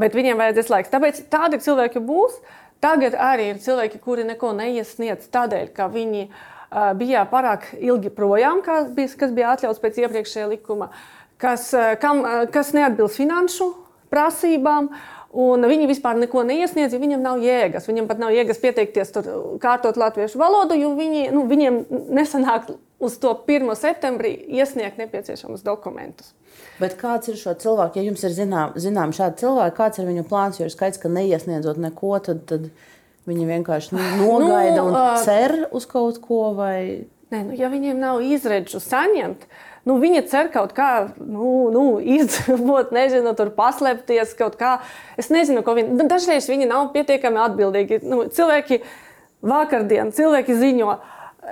bet 0.00 0.16
viņiem 0.18 0.40
vajadzēs 0.40 0.72
laiks. 0.72 0.90
Tāpēc 0.90 1.22
tādi 1.30 1.60
cilvēki 1.62 2.02
būs. 2.02 2.40
Tagad 2.80 3.12
arī 3.12 3.50
ir 3.52 3.60
cilvēki, 3.60 4.00
kuri 4.00 4.24
neko 4.24 4.54
neiesniedz 4.56 5.28
tādēļ, 5.30 5.66
ka 5.76 5.90
viņi 5.92 6.24
bija 6.96 7.26
pārāk 7.28 7.66
ilgi 7.76 8.10
projām, 8.14 8.62
kas 8.64 8.88
bija, 8.96 9.12
kas 9.20 9.34
bija 9.36 9.52
atļauts 9.52 9.82
pēc 9.82 9.98
iepriekšējā 10.00 10.46
likuma, 10.48 10.88
kas, 11.38 11.68
kam, 12.00 12.24
kas 12.54 12.72
neatbilst 12.74 13.20
finanšu 13.20 13.68
prasībām. 14.12 14.90
Un 15.30 15.62
viņi 15.62 15.86
vispār 15.86 16.18
neko 16.18 16.42
neiesniedz, 16.42 16.90
jo 16.90 16.98
viņiem 16.98 17.20
nav 17.22 17.38
jēgas. 17.38 17.86
Viņiem 17.86 18.08
pat 18.10 18.18
nav 18.18 18.32
jēgas 18.34 18.58
pieteikties, 18.58 19.12
tur, 19.14 19.28
kārtot 19.62 19.98
latviešu 20.00 20.40
valodu, 20.40 20.74
jo 20.74 20.90
viņi, 20.98 21.28
nu, 21.30 21.44
viņiem 21.46 21.84
nesanāk 22.10 22.72
uz 23.00 23.14
to 23.22 23.32
1. 23.46 23.70
septembrī 23.78 24.34
iesniegt 24.58 24.98
nepieciešamus 24.98 25.62
dokumentus. 25.62 26.34
Bet 26.80 26.96
kāds 27.00 27.30
ir 27.30 27.38
šo 27.40 27.54
cilvēku, 27.60 28.00
ja 28.00 28.08
jums 28.08 28.24
ir 28.26 28.34
zinām, 28.36 28.74
zinām 28.80 29.14
šādi 29.16 29.44
cilvēki, 29.44 29.76
kāds 29.78 30.00
ir 30.00 30.08
viņu 30.10 30.26
plāns, 30.28 30.60
jo 30.60 30.66
ir 30.66 30.74
skaidrs, 30.74 31.00
ka 31.00 31.12
neiesniedzot 31.12 31.80
neko, 31.80 32.12
tad, 32.26 32.42
tad 32.50 32.68
viņi 33.30 33.48
vienkārši 33.54 33.94
nu, 33.96 34.02
nogaida 34.20 34.82
nu, 34.82 34.90
un 34.90 35.24
cer 35.24 35.56
uz 35.70 35.88
kaut 35.90 36.20
ko 36.24 36.50
vai... 36.58 37.06
Nē, 37.30 37.44
nu, 37.46 37.54
ja 37.54 37.70
viņiem 37.70 38.00
nav 38.02 38.24
izredzu 38.26 38.80
saņemt, 38.82 39.46
nu, 39.88 39.96
viņi 40.02 40.24
cer 40.30 40.50
kaut 40.52 40.74
kā 40.76 40.90
nu, 41.18 41.68
nu, 41.74 41.84
izdzīvot, 42.00 42.92
nezinu, 42.98 43.34
tur 43.38 43.52
paslēpties 43.56 44.34
kaut 44.38 44.58
kā. 44.60 44.78
Es 45.20 45.30
nezinu, 45.32 45.64
ko 45.66 45.76
viņi. 45.78 46.08
Dažreiz 46.10 46.50
viņi 46.50 46.68
nav 46.70 46.90
pietiekami 46.96 47.40
atbildīgi. 47.46 48.02
Nu, 48.06 48.24
cilvēki 48.32 48.82
vakardien, 49.46 50.12
cilvēki 50.16 50.58
ziņo. 50.60 50.98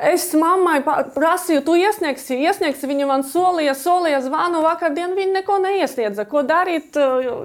Es 0.05 0.29
mammai 0.37 0.83
prasīju, 0.85 1.63
tu 1.65 1.75
iesniegsi, 1.81 2.37
iesniegsi. 2.45 2.87
Viņa 2.91 3.07
man 3.09 3.25
solīja, 3.27 3.73
solīja 3.79 4.21
zvanu 4.27 4.61
vakardien. 4.63 5.17
Viņa 5.17 5.41
neko 5.41 5.57
neiesniedza. 5.65 6.27
Ko 6.29 6.45
darīt? 6.47 6.99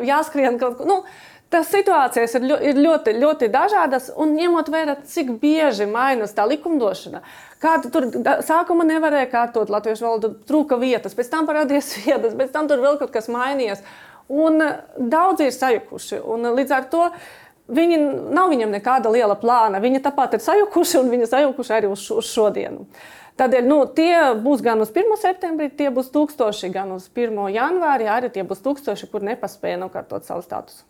Jāskrien 0.04 0.60
kaut 0.62 0.82
kur. 0.82 0.90
Nu, 0.90 0.98
Tas 1.54 1.68
situācijas 1.70 2.34
ir, 2.40 2.46
ir 2.66 2.80
ļoti, 2.82 3.14
ļoti 3.22 3.50
dažādas, 3.54 4.08
un 4.18 4.32
ņemot 4.34 4.72
vērā, 4.74 4.96
cik 5.06 5.36
bieži 5.42 5.86
mainās 5.86 6.34
tā 6.34 6.48
likumdošana. 6.50 7.22
Kāda 7.62 7.92
tur 7.94 8.08
sākumā 8.48 8.88
nevarēja 8.90 9.30
kārtot 9.30 9.70
latviešu 9.70 10.08
valodu, 10.08 10.32
trūka 10.50 10.80
vietas, 10.82 11.14
pēc 11.14 11.30
tam 11.30 11.46
parādījās 11.50 11.94
vietas, 12.08 12.34
pēc 12.40 12.50
tam 12.56 12.72
tur 12.72 12.82
vēl 12.82 12.98
kaut 13.02 13.14
kas 13.14 13.30
mainījies. 13.30 13.86
Un 14.34 14.58
daudzi 14.98 15.52
ir 15.52 15.54
sajukuši. 15.54 16.24
Un 16.26 16.54
līdz 16.58 16.78
ar 16.80 16.92
to 16.92 17.08
Viņi 17.74 17.98
nav 18.36 18.50
viņam 18.52 18.74
nekāda 18.76 19.08
liela 19.08 19.38
plāna. 19.40 19.80
Viņi 19.80 20.02
tāpat 20.04 20.34
ir 20.36 20.42
sajukuši 20.44 20.98
un 21.00 21.12
viņi 21.14 21.30
sajukuši 21.32 21.72
arī 21.78 21.92
uz, 21.94 22.10
uz 22.12 22.28
šodienu. 22.28 22.84
Tādēļ 23.40 23.70
nu, 23.70 23.78
tie 23.88 24.18
būs 24.44 24.62
gan 24.62 24.84
uz 24.84 24.92
1. 24.92 25.16
septembrī, 25.22 25.70
tie 25.72 25.88
būs 25.94 26.12
tūkstoši, 26.14 26.70
gan 26.76 26.92
uz 26.98 27.08
1. 27.16 27.40
janvāri, 27.56 28.12
arī 28.12 28.30
tie 28.36 28.44
būs 28.46 28.62
tūkstoši, 28.68 29.08
kur 29.10 29.24
nepaspēja 29.26 29.80
nokārtot 29.80 30.28
savu 30.28 30.44
statusu. 30.44 30.84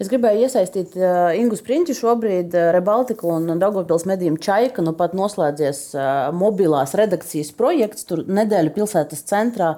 Es 0.00 0.08
gribēju 0.08 0.46
iesaistīt 0.46 0.94
uh, 0.96 1.28
Ingu 1.36 1.58
Sprinču 1.58 1.92
šobrīd 1.98 2.54
uh, 2.56 2.70
Rebaltiku 2.72 3.34
un 3.34 3.58
Dagopils 3.60 4.06
medijiem 4.08 4.38
Čaika. 4.40 4.80
Nu 4.84 4.94
pat 4.96 5.12
noslēdzies 5.16 5.82
uh, 5.92 6.06
mobilās 6.32 6.96
redakcijas 6.96 7.52
projekts, 7.56 8.06
tur 8.08 8.24
nedēļa 8.24 8.72
pilsētas 8.78 9.26
centrā. 9.28 9.74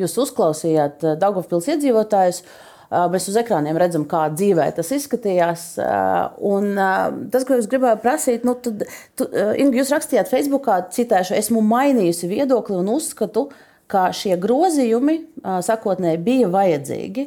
Jūs 0.00 0.16
uzklausījāt 0.24 1.04
uh, 1.04 1.18
Dagopils 1.20 1.68
iedzīvotājus. 1.74 2.40
Uh, 2.40 2.72
Mēs 2.86 3.24
uz 3.26 3.36
ekrāniem 3.40 3.78
redzam, 3.80 4.04
kā 4.06 4.26
dzīvē 4.30 4.68
tas 4.76 4.92
izskatījās. 4.94 5.62
Un 6.46 6.78
tas, 7.32 7.46
ko 7.46 7.56
es 7.58 7.66
gribēju 7.70 7.98
prasīt, 8.02 8.44
nu, 8.46 8.54
tad, 8.62 8.84
tu, 9.18 9.26
Inga, 9.58 9.80
jūs 9.80 9.90
rakstījāt 9.90 10.30
Facebookā, 10.30 10.78
citēšu, 10.94 11.34
esmu 11.34 11.64
mainījusi 11.66 12.30
viedokli 12.30 12.78
un 12.78 12.92
uzskatu, 12.94 13.48
ka 13.90 14.08
šie 14.14 14.36
grozījumi 14.38 15.18
sakotnēji 15.66 16.22
bija 16.22 16.52
vajadzīgi, 16.54 17.26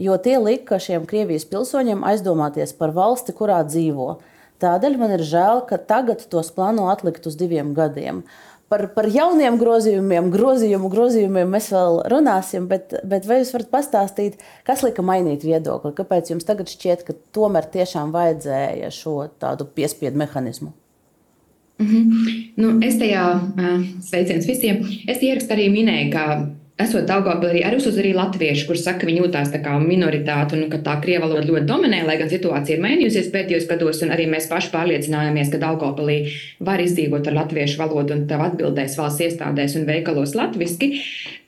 jo 0.00 0.16
tie 0.24 0.38
lika 0.40 0.80
šiem 0.82 1.06
Krievijas 1.08 1.46
pilsoņiem 1.50 2.04
aizdomāties 2.08 2.72
par 2.76 2.94
valsti, 2.96 3.36
kurā 3.36 3.60
dzīvo. 3.68 4.14
Tādēļ 4.60 4.96
man 5.00 5.16
ir 5.16 5.24
žēl, 5.24 5.64
ka 5.68 5.78
tagad 5.78 6.24
tos 6.32 6.50
plāno 6.52 6.90
atlikt 6.92 7.28
uz 7.28 7.36
diviem 7.40 7.72
gadiem. 7.76 8.24
Uh, 8.24 8.50
Par, 8.70 8.84
par 8.94 9.08
jauniem 9.10 9.56
grozījumiem, 9.58 10.28
grozījumu 10.30 10.86
grozījumiem 10.92 11.48
mēs 11.56 11.72
vēl 11.74 11.96
runāsim, 12.12 12.68
bet, 12.70 12.92
bet 13.02 13.24
vai 13.26 13.40
jūs 13.40 13.50
varat 13.56 13.70
pastāstīt, 13.72 14.36
kas 14.62 14.84
lika 14.86 15.02
mainīt 15.02 15.42
viedokli? 15.42 15.90
Kāpēc 15.96 16.30
jums 16.30 16.46
tagad 16.46 16.70
šķiet, 16.70 17.02
ka 17.08 17.16
tomēr 17.34 17.66
tiešām 17.72 18.12
vajadzēja 18.14 18.92
šo 18.94 19.16
tādu 19.42 19.66
piespiedu 19.74 20.22
mehānismu? 20.22 20.70
Mm 21.80 21.88
-hmm. 21.90 22.30
nu, 22.62 22.70
es 22.86 22.94
tajā 23.00 23.24
sveiciens 24.06 24.46
visiem. 24.46 24.86
Es 25.08 25.18
ierakstā 25.18 25.58
arī 25.58 25.66
minēju, 25.74 26.12
ka 26.14 26.24
esot 26.82 27.06
Daugavpilī, 27.08 27.62
arī 27.66 27.80
arī 27.80 28.12
latvieši, 28.16 28.66
kur 28.68 28.78
saka, 28.78 29.02
ka 29.02 29.08
viņi 29.08 29.22
jūtās 29.22 29.52
kā 29.64 29.76
minoritāte 29.82 30.56
un 30.56 30.68
ka 30.72 30.80
tā 30.84 30.96
krieva 31.02 31.26
valoda 31.26 31.46
ļoti 31.48 31.68
dominē, 31.68 32.02
lai 32.06 32.16
gan 32.20 32.30
situācija 32.30 32.76
ir 32.76 32.84
mainījusies 32.84 33.30
pēdējos 33.34 33.68
gados, 33.70 34.02
un 34.04 34.12
arī 34.14 34.26
mēs 34.30 34.48
paši 34.50 34.72
pārliecinājāmies, 34.74 35.50
ka 35.52 35.60
Daugavpilī 35.62 36.18
var 36.66 36.82
izdzīvot 36.82 37.30
ar 37.30 37.38
latviešu 37.40 37.80
valodu 37.80 38.16
un 38.16 38.26
tev 38.30 38.44
atbildēs 38.44 38.96
valsts 38.98 39.24
iestādēs 39.26 39.76
un 39.80 39.88
veikalos 39.88 40.36
latviski. 40.38 40.92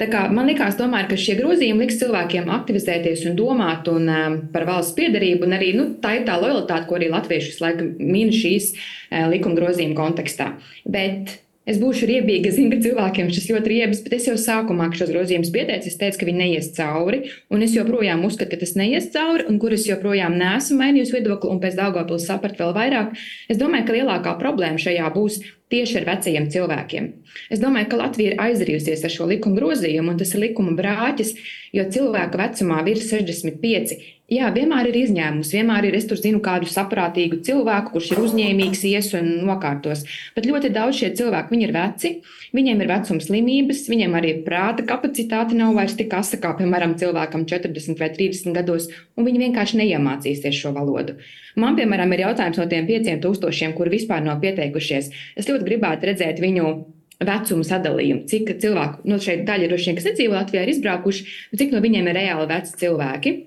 Tā 0.00 0.08
kā 0.12 0.24
man 0.32 0.48
likās 0.50 0.78
tomēr, 0.80 1.06
ka 1.10 1.18
šie 1.20 1.36
grozījumi 1.40 1.86
liks 1.86 2.00
cilvēkiem 2.02 2.50
aktivizēties 2.52 3.26
un 3.30 3.38
domāt 3.38 3.88
un, 3.92 4.08
um, 4.08 4.40
par 4.54 4.66
valsts 4.68 4.96
piedarību, 4.98 5.46
un 5.48 5.56
arī 5.58 5.72
nu, 5.78 5.88
tā 6.02 6.18
ir 6.18 6.26
tā 6.28 6.38
lojalitāte, 6.40 6.88
ko 6.88 6.98
arī 6.98 7.12
latvieši 7.12 7.52
visu 7.52 7.64
laiku 7.64 7.88
min 8.00 8.32
šīs 8.34 8.72
uh, 8.74 9.30
likuma 9.32 9.58
grozījuma 9.60 9.98
kontekstā. 9.98 10.52
Bet 10.84 11.38
Es 11.62 11.76
būšu 11.78 12.08
riebīga, 12.10 12.50
zinu, 12.50 12.72
ka 12.72 12.82
cilvēkiem 12.82 13.28
šis 13.30 13.44
ļoti 13.52 13.70
riebs, 13.70 14.00
bet 14.02 14.16
es 14.16 14.24
jau 14.26 14.34
sākumā, 14.40 14.88
kad 14.90 14.98
šos 15.04 15.12
grozījumus 15.12 15.52
pieteicu, 15.54 15.92
es 15.92 15.98
teicu, 16.00 16.18
ka 16.18 16.26
viņi 16.26 16.40
neies 16.40 16.70
cauri, 16.74 17.20
un 17.54 17.62
es 17.62 17.76
joprojām 17.76 18.24
uzskatu, 18.26 18.50
ka 18.56 18.64
tas 18.64 18.74
neies 18.74 19.06
cauri, 19.14 19.46
un 19.46 19.60
kur 19.62 19.76
es 19.76 19.86
joprojām 19.86 20.34
neesmu 20.40 20.80
mainījusi 20.80 21.14
viedokli, 21.14 21.52
un 21.54 21.62
pēc 21.62 21.78
Daugavpils 21.78 22.26
saprat 22.26 22.58
vēl 22.58 22.74
vairāk. 22.74 23.14
Es 23.46 23.62
domāju, 23.62 23.86
ka 23.86 23.94
lielākā 23.94 24.34
problēma 24.42 24.82
šajā 24.82 25.12
būs 25.14 25.38
tieši 25.70 26.00
ar 26.00 26.08
vecajiem 26.10 26.48
cilvēkiem. 26.52 27.06
Es 27.54 27.62
domāju, 27.62 27.92
ka 27.92 28.00
Latvija 28.02 28.34
ir 28.34 28.42
aizrījusies 28.42 29.06
ar 29.06 29.14
šo 29.14 29.30
likuma 29.30 29.60
grozījumu, 29.60 30.12
un 30.12 30.18
tas 30.20 30.34
ir 30.34 30.42
likuma 30.42 30.74
brāķis, 30.76 31.36
jo 31.78 31.86
cilvēka 31.94 32.42
vecumā 32.42 32.82
virs 32.90 33.06
65. 33.06 33.96
Jā, 34.32 34.48
vienmēr 34.54 34.88
ir 34.88 34.96
izņēmums. 34.96 35.50
Vienmēr 35.52 35.90
ir, 35.90 35.96
es 35.98 36.06
tur 36.08 36.16
zinu 36.16 36.38
kādu 36.44 36.68
saprātīgu 36.70 37.42
cilvēku, 37.44 37.90
kurš 37.92 38.12
ir 38.14 38.20
uzņēmīgs, 38.22 38.84
ies 38.88 39.10
un 39.18 39.26
nokārtos. 39.44 40.06
Bet 40.32 40.46
ļoti 40.48 40.70
daudz 40.72 41.00
šie 41.02 41.10
cilvēki, 41.18 41.52
viņi 41.52 41.66
ir 41.66 41.74
veci, 41.76 42.12
viņiem 42.56 42.80
ir 42.80 42.88
vecuma 42.94 43.26
slimības, 43.26 43.82
viņiem 43.92 44.16
arī 44.16 44.30
prāta 44.46 44.86
kapacitāte 44.88 45.58
nav 45.58 45.74
vairs 45.76 45.98
tik 45.98 46.16
asa 46.16 46.40
kā, 46.40 46.54
piemēram, 46.56 46.94
cilvēkam 47.02 47.44
40 47.50 48.00
vai 48.00 48.08
30 48.16 48.56
gados, 48.56 48.88
un 49.18 49.28
viņi 49.28 49.44
vienkārši 49.44 49.82
neiemācīsies 49.82 50.62
šo 50.62 50.72
valodu. 50.78 51.18
Man, 51.60 51.76
piemēram, 51.76 52.16
ir 52.16 52.24
jautājums 52.24 52.62
no 52.62 52.68
tiem 52.72 52.88
5000, 52.88 53.76
kuri 53.76 53.96
vispār 53.98 54.24
nav 54.24 54.40
pieteikušies. 54.40 55.12
Es 55.36 55.50
ļoti 55.50 55.68
gribētu 55.68 56.08
redzēt 56.08 56.40
viņu 56.40 56.72
vecuma 57.20 57.68
sadalījumu, 57.68 58.24
cik 58.32 58.56
cilvēku, 58.64 59.04
no 59.04 59.18
nu, 59.18 59.22
šeit 59.22 59.44
daļa 59.44 59.68
ir 59.68 59.78
šie, 59.78 59.98
kas 59.98 60.08
nedzīvo 60.08 60.40
Latvijā, 60.40 60.64
ir 60.64 60.72
izbraukuši, 60.72 61.32
cik 61.52 61.76
no 61.76 61.84
viņiem 61.84 62.08
ir 62.08 62.22
reāli 62.22 62.48
veci 62.56 62.78
cilvēki. 62.86 63.40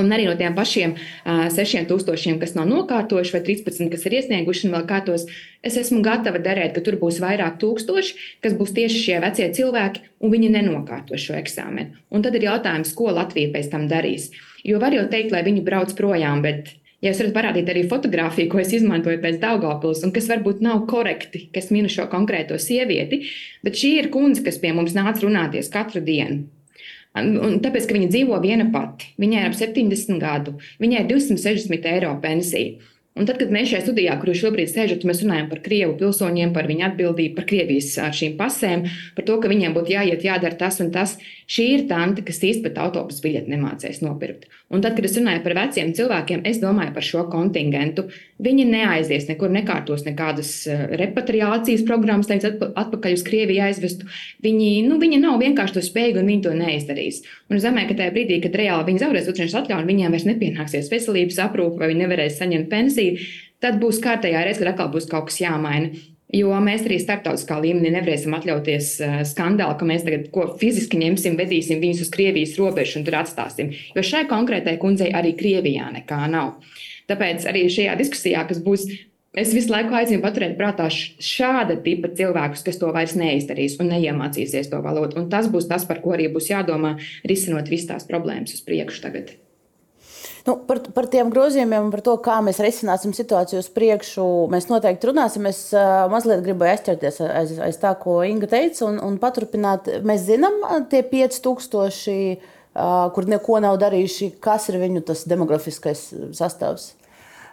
Un 0.00 0.08
arī 0.08 0.24
no 0.24 0.32
tiem 0.40 0.54
pašiem 0.56 0.94
uh, 0.96 1.48
6000, 1.52 2.38
kas 2.40 2.54
nav 2.56 2.68
nokārtojuši, 2.70 3.34
vai 3.36 3.42
13, 3.44 3.90
kas 3.92 4.06
ir 4.08 4.16
iesnieguši 4.16 4.68
un 4.68 4.76
vēl 4.78 4.86
kārtos, 4.88 5.26
es 5.60 5.76
esmu 5.76 6.00
gatava 6.04 6.40
derēt, 6.40 6.72
ka 6.72 6.80
tur 6.86 6.96
būs 7.00 7.20
vairāk 7.20 7.58
tūkstoši, 7.60 8.14
kas 8.44 8.56
būs 8.56 8.72
tieši 8.78 9.02
šie 9.04 9.18
vecie 9.24 9.50
cilvēki, 9.58 10.06
un 10.24 10.32
viņi 10.32 10.52
nenokārto 10.54 11.20
šo 11.20 11.36
eksāmenu. 11.36 11.92
Un 12.08 12.24
tad 12.24 12.38
ir 12.40 12.48
jautājums, 12.48 12.94
ko 12.96 13.12
Latvija 13.12 13.52
pēc 13.52 13.68
tam 13.74 13.84
darīs. 13.90 14.30
Jo 14.64 14.80
var 14.80 14.96
jau 14.96 15.04
teikt, 15.12 15.34
lai 15.34 15.44
viņi 15.44 15.66
brauc 15.66 15.92
projām, 15.98 16.40
bet 16.46 16.72
Ja 17.02 17.10
es 17.10 17.18
varu 17.18 17.32
parādīt 17.34 17.66
arī 17.66 17.80
fotografiju, 17.90 18.46
ko 18.52 18.60
es 18.62 18.70
izmantoju 18.76 19.18
pēc 19.24 19.40
Daugopils, 19.42 20.04
un 20.06 20.12
kas 20.14 20.28
varbūt 20.30 20.60
nav 20.62 20.84
korekti, 20.86 21.48
kas 21.50 21.72
min 21.74 21.88
šo 21.90 22.04
konkrēto 22.12 22.54
sievieti, 22.62 23.24
bet 23.66 23.74
šī 23.80 23.90
ir 23.98 24.08
kundze, 24.14 24.44
kas 24.46 24.60
pie 24.62 24.70
mums 24.76 24.94
nāca 24.94 25.24
runāties 25.24 25.70
katru 25.74 25.98
dienu. 26.06 26.44
Un 27.18 27.58
tāpēc, 27.60 27.84
ka 27.88 27.96
viņa 27.96 28.08
dzīvo 28.08 28.38
viena 28.40 28.70
pati, 28.72 29.10
viņai 29.20 29.42
ir 29.42 29.50
ap 29.50 29.58
70 29.58 30.22
gadu, 30.22 30.56
viņai 30.80 31.02
ir 31.02 31.10
260 31.10 31.90
eiro 31.90 32.14
pensija. 32.22 32.88
Un 33.12 33.26
tad, 33.28 33.36
kad 33.36 33.50
mēs 33.52 33.68
šajā 33.68 33.82
studijā, 33.84 34.14
kur 34.22 34.32
šobrīd 34.32 34.70
sēžat, 34.72 35.02
mēs 35.04 35.18
runājam 35.20 35.50
par 35.50 35.58
krievu 35.60 35.98
pilsoņiem, 36.00 36.54
par 36.54 36.64
viņu 36.70 36.86
atbildību, 36.86 37.34
par 37.36 37.44
Krievijas 37.50 37.90
šīm 38.16 38.38
pasēm, 38.38 38.86
par 39.18 39.26
to, 39.28 39.36
ka 39.42 39.50
viņiem 39.52 39.74
būtu 39.76 39.92
jāiet, 39.92 40.24
jādara 40.24 40.56
tas 40.56 40.80
un 40.80 40.88
tas. 40.94 41.18
Šī 41.52 41.64
ir 41.74 41.82
tante, 41.90 42.22
kas 42.24 42.38
īstenībā 42.40 42.70
pat 42.70 42.78
autobusu 42.86 43.20
biļeti 43.26 43.50
nemācēs 43.52 43.98
nopirkt. 44.00 44.46
Un 44.72 44.80
tad, 44.80 44.94
kad 44.96 45.04
es 45.04 45.16
runāju 45.18 45.42
par 45.44 45.54
veciem 45.58 45.90
cilvēkiem, 45.98 46.44
es 46.48 46.60
domāju 46.62 46.94
par 46.94 47.04
šo 47.04 47.26
kontingentu. 47.28 48.06
Viņi 48.42 48.64
neaizies 48.70 49.26
nekur, 49.28 49.52
nekārtos 49.52 50.06
nekādas 50.06 50.52
repatriācijas 50.96 51.84
programmas, 51.88 52.30
lai 52.30 52.38
atpakaļ 52.40 53.18
uz 53.18 53.24
Krieviju 53.26 53.66
aizvestu. 53.66 54.08
Viņi, 54.46 54.70
nu, 54.86 54.96
viņi 55.02 55.20
nav 55.20 55.36
vienkārši 55.42 55.76
to 55.76 55.84
spējīgi 55.84 56.22
un 56.22 56.32
viņi 56.32 56.46
to 56.46 56.54
neizdarīs. 56.56 57.20
Un 57.50 57.60
es 57.60 57.66
domāju, 57.68 57.90
ka 57.90 57.98
tajā 58.00 58.16
brīdī, 58.16 58.40
kad 58.46 58.56
reāli 58.62 58.88
viņi 58.88 59.04
zaudēs 59.04 59.28
uzņemšanas 59.34 59.58
atļauju, 59.60 59.90
viņiem 59.92 60.16
vairs 60.16 60.28
nepienāksies 60.30 60.92
veselības 60.94 61.42
aprūpe 61.50 61.82
vai 61.82 61.92
viņi 61.92 62.06
nevarēs 62.06 62.40
saņemt 62.40 62.72
pensiju, 62.72 63.28
tad 63.62 63.76
būs 63.82 64.00
kārtējā 64.02 64.46
reize, 64.46 64.62
kad 64.62 64.72
atkal 64.72 64.88
būs 64.94 65.10
kaut 65.10 65.28
kas 65.28 65.42
jāmaina. 65.44 65.92
Jo 66.32 66.56
mēs 66.64 66.86
arī 66.86 66.96
starptautiskā 66.96 67.58
līmenī 67.60 67.90
nevarēsim 67.92 68.32
atļauties 68.32 68.86
uh, 69.04 69.16
skandālu, 69.28 69.76
ka 69.76 69.88
mēs 69.88 70.06
tagad 70.06 70.30
ko 70.32 70.46
fiziski 70.60 70.96
ņemsim, 71.02 71.36
vedīsim 71.36 71.82
viņus 71.82 72.06
uz 72.06 72.10
Krievijas 72.14 72.54
robežu 72.56 73.00
un 73.00 73.04
tur 73.08 73.18
atstāsim. 73.20 73.74
Jo 73.92 74.04
šai 74.06 74.24
konkrētai 74.30 74.78
kundzei 74.80 75.10
arī 75.12 75.34
Krievijā 75.36 75.90
nekā 75.92 76.22
nav. 76.32 76.54
Tāpēc 77.12 77.44
arī 77.50 77.66
šajā 77.68 77.98
diskusijā, 78.00 78.46
kas 78.48 78.62
būs, 78.64 78.88
es 79.36 79.52
visu 79.52 79.74
laiku 79.74 79.92
aicinu 79.98 80.24
paturēt 80.24 80.56
prātā 80.56 80.88
šāda 80.88 81.76
tipa 81.84 82.08
cilvēkus, 82.16 82.64
kas 82.64 82.80
to 82.80 82.88
vairs 82.96 83.12
neizdarīs 83.18 83.76
un 83.82 83.92
neiemācīsies 83.92 84.72
to 84.72 84.80
valodu. 84.80 85.20
Un 85.20 85.28
tas 85.32 85.52
būs 85.52 85.68
tas, 85.68 85.84
par 85.84 86.00
ko 86.00 86.16
arī 86.16 86.32
būs 86.32 86.48
jādomā, 86.54 86.96
risinot 87.28 87.68
visas 87.68 87.92
tās 87.92 88.08
problēmas 88.08 88.56
uz 88.56 88.64
priekšu 88.64 89.04
tagad. 89.04 89.36
Nu, 90.46 90.56
par, 90.66 90.80
par 90.94 91.06
tiem 91.06 91.28
grozījumiem 91.30 91.92
par 91.92 92.00
to, 92.02 92.16
kā 92.22 92.40
mēs 92.42 92.58
risināsim 92.62 93.12
situāciju 93.14 93.60
uz 93.62 93.68
priekšu, 93.70 94.24
mēs 94.50 94.66
noteikti 94.70 95.06
runāsim. 95.10 95.46
Es 95.50 95.68
uh, 95.70 96.08
mazliet 96.10 96.42
gribēju 96.42 96.74
aizķerties 96.74 97.20
aiz, 97.28 97.52
aiz 97.62 97.78
tā, 97.78 97.92
ko 98.00 98.18
Inga 98.26 98.50
teica, 98.50 98.88
un, 98.88 98.98
un 99.06 99.20
paturpināt. 99.22 99.92
Mēs 100.06 100.26
zinām, 100.26 100.58
tie 100.90 101.04
5000, 101.06 102.16
uh, 102.74 102.90
kur 103.14 103.30
neko 103.30 103.60
nav 103.62 103.78
darījuši, 103.84 104.32
kas 104.42 104.66
ir 104.72 104.80
viņu 104.82 105.04
demografiskais 105.30 106.08
sastāvs. 106.34 106.90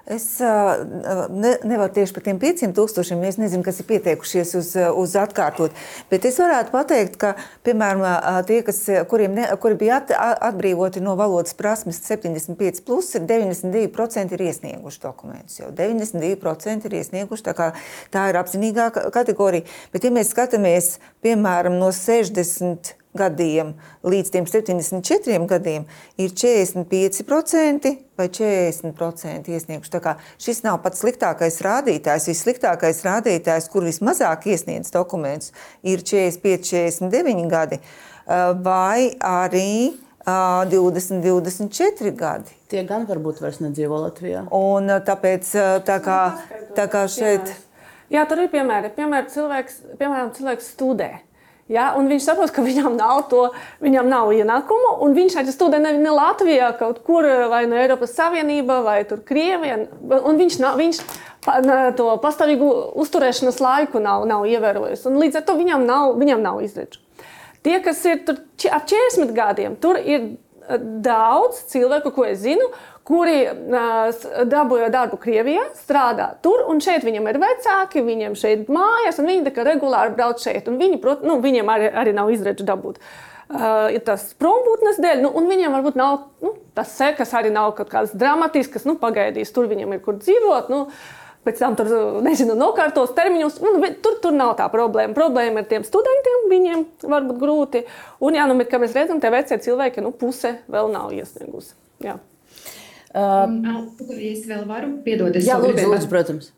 Es 0.09 0.23
ne, 0.41 1.51
nevaru 1.69 1.93
tieši 1.93 2.15
par 2.15 2.23
tiem 2.25 2.39
500 2.41 2.73
tūkstošiem, 2.73 3.21
es 3.29 3.37
nezinu, 3.37 3.61
kas 3.65 3.77
ir 3.83 3.85
pieteikušies 3.91 4.55
uz, 4.57 4.71
uz 4.97 5.13
atkārtot. 5.21 5.75
Bet 6.09 6.25
es 6.25 6.39
varētu 6.41 6.73
pateikt, 6.73 7.19
ka, 7.21 7.35
piemēram, 7.67 8.01
tie, 8.49 8.63
kas, 8.65 8.81
kuriem 9.11 9.37
ne, 9.37 9.45
kuri 9.61 9.77
bija 9.77 9.99
at, 10.01 10.15
atbrīvoti 10.49 11.03
no 11.05 11.13
valodas 11.19 11.53
prasmes 11.57 12.01
75, 12.07 12.81
plus, 12.87 13.11
ir 13.19 13.27
92% 13.29 14.33
ir 14.33 14.45
iesnieguši 14.49 15.03
dokumentus. 15.05 15.59
Jau 15.61 15.69
92% 15.77 16.89
ir 16.89 16.99
iesnieguši. 17.03 17.45
Tā, 17.45 17.71
tā 18.09 18.29
ir 18.31 18.41
apzinīgā 18.41 18.89
kategorija. 19.13 19.69
Bet, 19.93 20.09
ja 20.09 20.15
mēs 20.15 20.33
skatāmies, 20.33 20.95
piemēram, 21.21 21.77
no 21.77 21.93
60 21.93 22.97
gadiem 23.17 23.73
līdz 24.05 24.29
74 24.33 25.45
gadiem 25.49 25.85
ir 26.21 26.33
45% 26.33 27.93
vai 28.19 28.27
40% 28.29 29.49
iesnieguši. 29.49 30.15
Šis 30.41 30.61
nav 30.65 30.81
pats 30.83 31.01
sliktākais 31.03 31.61
rādītājs. 31.65 32.29
Vissliktākais 32.29 33.01
rādītājs, 33.07 33.69
kur 33.71 33.87
vismazāk 33.87 34.45
iesniedz 34.51 34.91
dokumentus, 34.93 35.53
ir 35.81 36.03
45, 36.05 36.69
49 36.99 37.49
gadi 37.49 37.79
vai 38.63 39.15
arī 39.25 39.95
20, 40.69 41.23
24 41.23 42.11
gadi. 42.13 42.53
Tie 42.69 42.83
gan 42.85 43.07
varbūt 43.09 43.41
vairs 43.41 43.57
nedzīvo 43.63 44.03
Latvijā. 44.03 44.43
Un 44.53 44.91
tāpēc 45.07 45.49
tā 45.87 45.97
kā, 46.05 46.19
tā 46.77 46.85
kā 46.91 47.07
šeit. 47.09 47.49
Jā, 48.13 48.27
tur 48.29 48.43
ir 48.43 48.51
piemēri. 48.53 48.91
Piemēram, 48.93 49.29
cilvēks, 49.33 49.81
piemēram, 49.97 50.29
cilvēks 50.37 50.69
studē. 50.75 51.09
Ja, 51.69 51.91
viņš 52.09 52.23
saprot, 52.25 52.49
ka 52.49 52.63
viņam 52.65 52.95
nav 52.97 53.27
to, 53.29 53.43
viņam 53.83 54.07
nav 54.09 54.31
ienākumu, 54.33 54.95
un 55.05 55.13
viņš 55.13 55.35
arī 55.37 55.53
studē 55.53 55.77
ne, 55.83 55.91
ne 56.01 56.13
Latvijā, 56.15 56.71
kaut 56.79 57.03
kur 57.05 57.27
vai 57.51 57.63
no 57.69 57.77
Eiropas 57.77 58.15
Savienībā, 58.17 58.79
vai 58.87 59.03
Krievijā. 59.05 59.77
Viņš, 60.09 60.57
nav, 60.63 60.79
viņš 60.81 61.03
to 61.99 62.09
pastāvīgu 62.23 62.71
uzturēšanas 63.03 63.61
laiku 63.61 64.01
nav, 64.01 64.25
nav 64.29 64.49
ievērojis. 64.49 65.05
Līdz 65.13 65.39
ar 65.39 65.45
to 65.45 65.59
viņam 65.61 65.85
nav, 65.85 66.17
viņam 66.17 66.41
nav 66.41 66.63
izredzu. 66.65 67.05
Tie, 67.61 67.77
kas 67.83 68.01
ir 68.07 68.23
tur 68.25 68.41
ap 68.71 68.89
40 68.89 69.35
gadiem, 69.35 69.77
tur 69.77 69.99
ir 69.99 70.31
daudz 71.05 71.63
cilvēku, 71.71 72.13
ko 72.15 72.25
es 72.29 72.41
zinu, 72.43 72.65
kuri 73.09 73.39
uh, 73.49 74.27
dabūja 74.45 74.91
darbu 74.93 75.17
Krievijā, 75.21 75.65
strādā 75.79 76.29
tur, 76.45 76.61
un 76.69 76.81
šeit 76.83 77.05
viņam 77.07 77.29
ir 77.31 77.39
vecāki, 77.41 78.05
viņiem 78.05 78.37
šeit 78.37 78.69
mājas, 78.69 79.17
un 79.21 79.29
viņi 79.31 79.55
regulāri 79.65 80.13
brauc 80.13 80.43
šeit. 80.43 80.69
Viņi, 80.69 80.99
prot, 81.01 81.25
nu, 81.25 81.39
viņiem 81.41 81.73
arī, 81.73 81.89
arī 81.89 82.13
nav 82.13 82.29
izredzu 82.33 82.67
dabūt. 82.69 83.01
Uh, 83.49 83.95
tas 84.05 84.27
prombūtnes 84.37 84.99
dēļ, 85.01 85.23
nu, 85.23 85.31
un 85.33 85.49
viņiem 85.49 85.73
varbūt 85.73 85.97
nav 85.97 86.19
nu, 86.45 86.53
tas 86.77 86.91
sekas, 86.93 87.33
arī 87.33 87.49
nav 87.49 87.71
kaut 87.79 87.89
kādas 87.89 88.13
dramatiskas, 88.13 88.85
nu, 88.85 88.93
pagaidīs, 89.01 89.49
tur 89.55 89.65
viņiem 89.71 89.97
ir 89.97 90.05
kur 90.05 90.21
dzīvot. 90.21 90.69
Nu, 90.69 90.85
Pēc 91.47 91.61
tam 91.61 91.75
tur, 91.79 91.87
nezinu, 92.21 92.51
nokārtos 92.59 93.13
termiņus. 93.15 93.61
Nu, 93.63 93.71
tur, 94.03 94.17
tur 94.19 94.33
nav 94.35 94.51
tā 94.59 94.65
problēma. 94.69 95.15
Problēma 95.15 95.63
ir 95.63 95.69
tiem 95.71 95.85
studentiem, 95.87 96.49
viņiem 96.51 96.83
var 97.09 97.23
būt 97.25 97.39
grūti. 97.39 97.85
Un, 98.19 98.35
jā, 98.35 98.43
nu, 98.51 98.59
kā 98.67 98.81
mēs 98.83 98.93
redzam, 98.97 99.21
tie 99.23 99.31
vecie 99.33 99.57
cilvēki, 99.63 100.03
nu, 100.03 100.11
puse 100.11 100.57
vēl 100.67 100.91
nav 100.91 101.15
iesniegusi. 101.15 101.71
Jā. 102.03 102.19
Uh, 103.09 103.87
es 104.21 104.45
vēl 104.45 104.67
varu 104.69 104.99
piedot, 105.05 105.33
es 105.35 105.47
jā, 105.47 105.57
lūdzu, 105.57 105.87
lūdzu, 105.89 106.09
protams. 106.11 106.51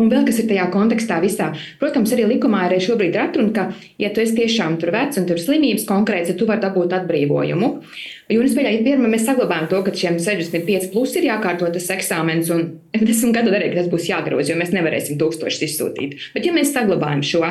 Un 0.00 0.08
vēl 0.08 0.24
kas 0.24 0.38
ir 0.40 0.46
tajā 0.48 0.64
kontekstā 0.72 1.18
visā, 1.20 1.50
protams, 1.76 2.14
arī 2.16 2.24
likumā 2.30 2.62
arī 2.64 2.78
šobrīd 2.80 3.12
ir 3.12 3.22
atruna, 3.26 3.52
ka, 3.52 3.64
ja 4.00 4.08
tu 4.14 4.22
esi 4.22 4.38
tiešām 4.38 4.78
tur 4.80 4.88
vecs 4.94 5.20
un 5.20 5.26
tur 5.28 5.36
slimības 5.36 5.84
konkrēts, 5.84 6.30
tad 6.32 6.38
tu 6.40 6.48
vari 6.48 6.64
dabūt 6.64 6.94
atbrīvojumu. 6.96 7.68
Jo 7.68 8.21
es 8.30 8.56
pieļauju, 8.56 8.80
ka 8.80 8.86
pirmā 8.86 9.10
mēs 9.12 9.26
saglabājam 9.28 9.68
to, 9.70 9.80
ka 9.86 9.94
šiem 10.02 10.18
65 10.22 10.90
plus 10.92 11.16
ir 11.18 11.28
jākārto 11.28 11.70
tas 11.74 11.88
eksāmens, 11.94 12.50
un 12.54 12.68
desmit 12.94 13.36
gadu 13.36 13.54
arī 13.56 13.72
tas 13.74 13.90
būs 13.92 14.10
jāgroza, 14.10 14.52
jo 14.52 14.58
mēs 14.60 14.74
nevarēsim 14.76 15.18
tūkstošus 15.20 15.66
izsūtīt. 15.68 16.18
Bet 16.36 16.46
ja 16.46 16.54
mēs 16.54 16.74
saglabājam 16.74 17.24
šo, 17.26 17.42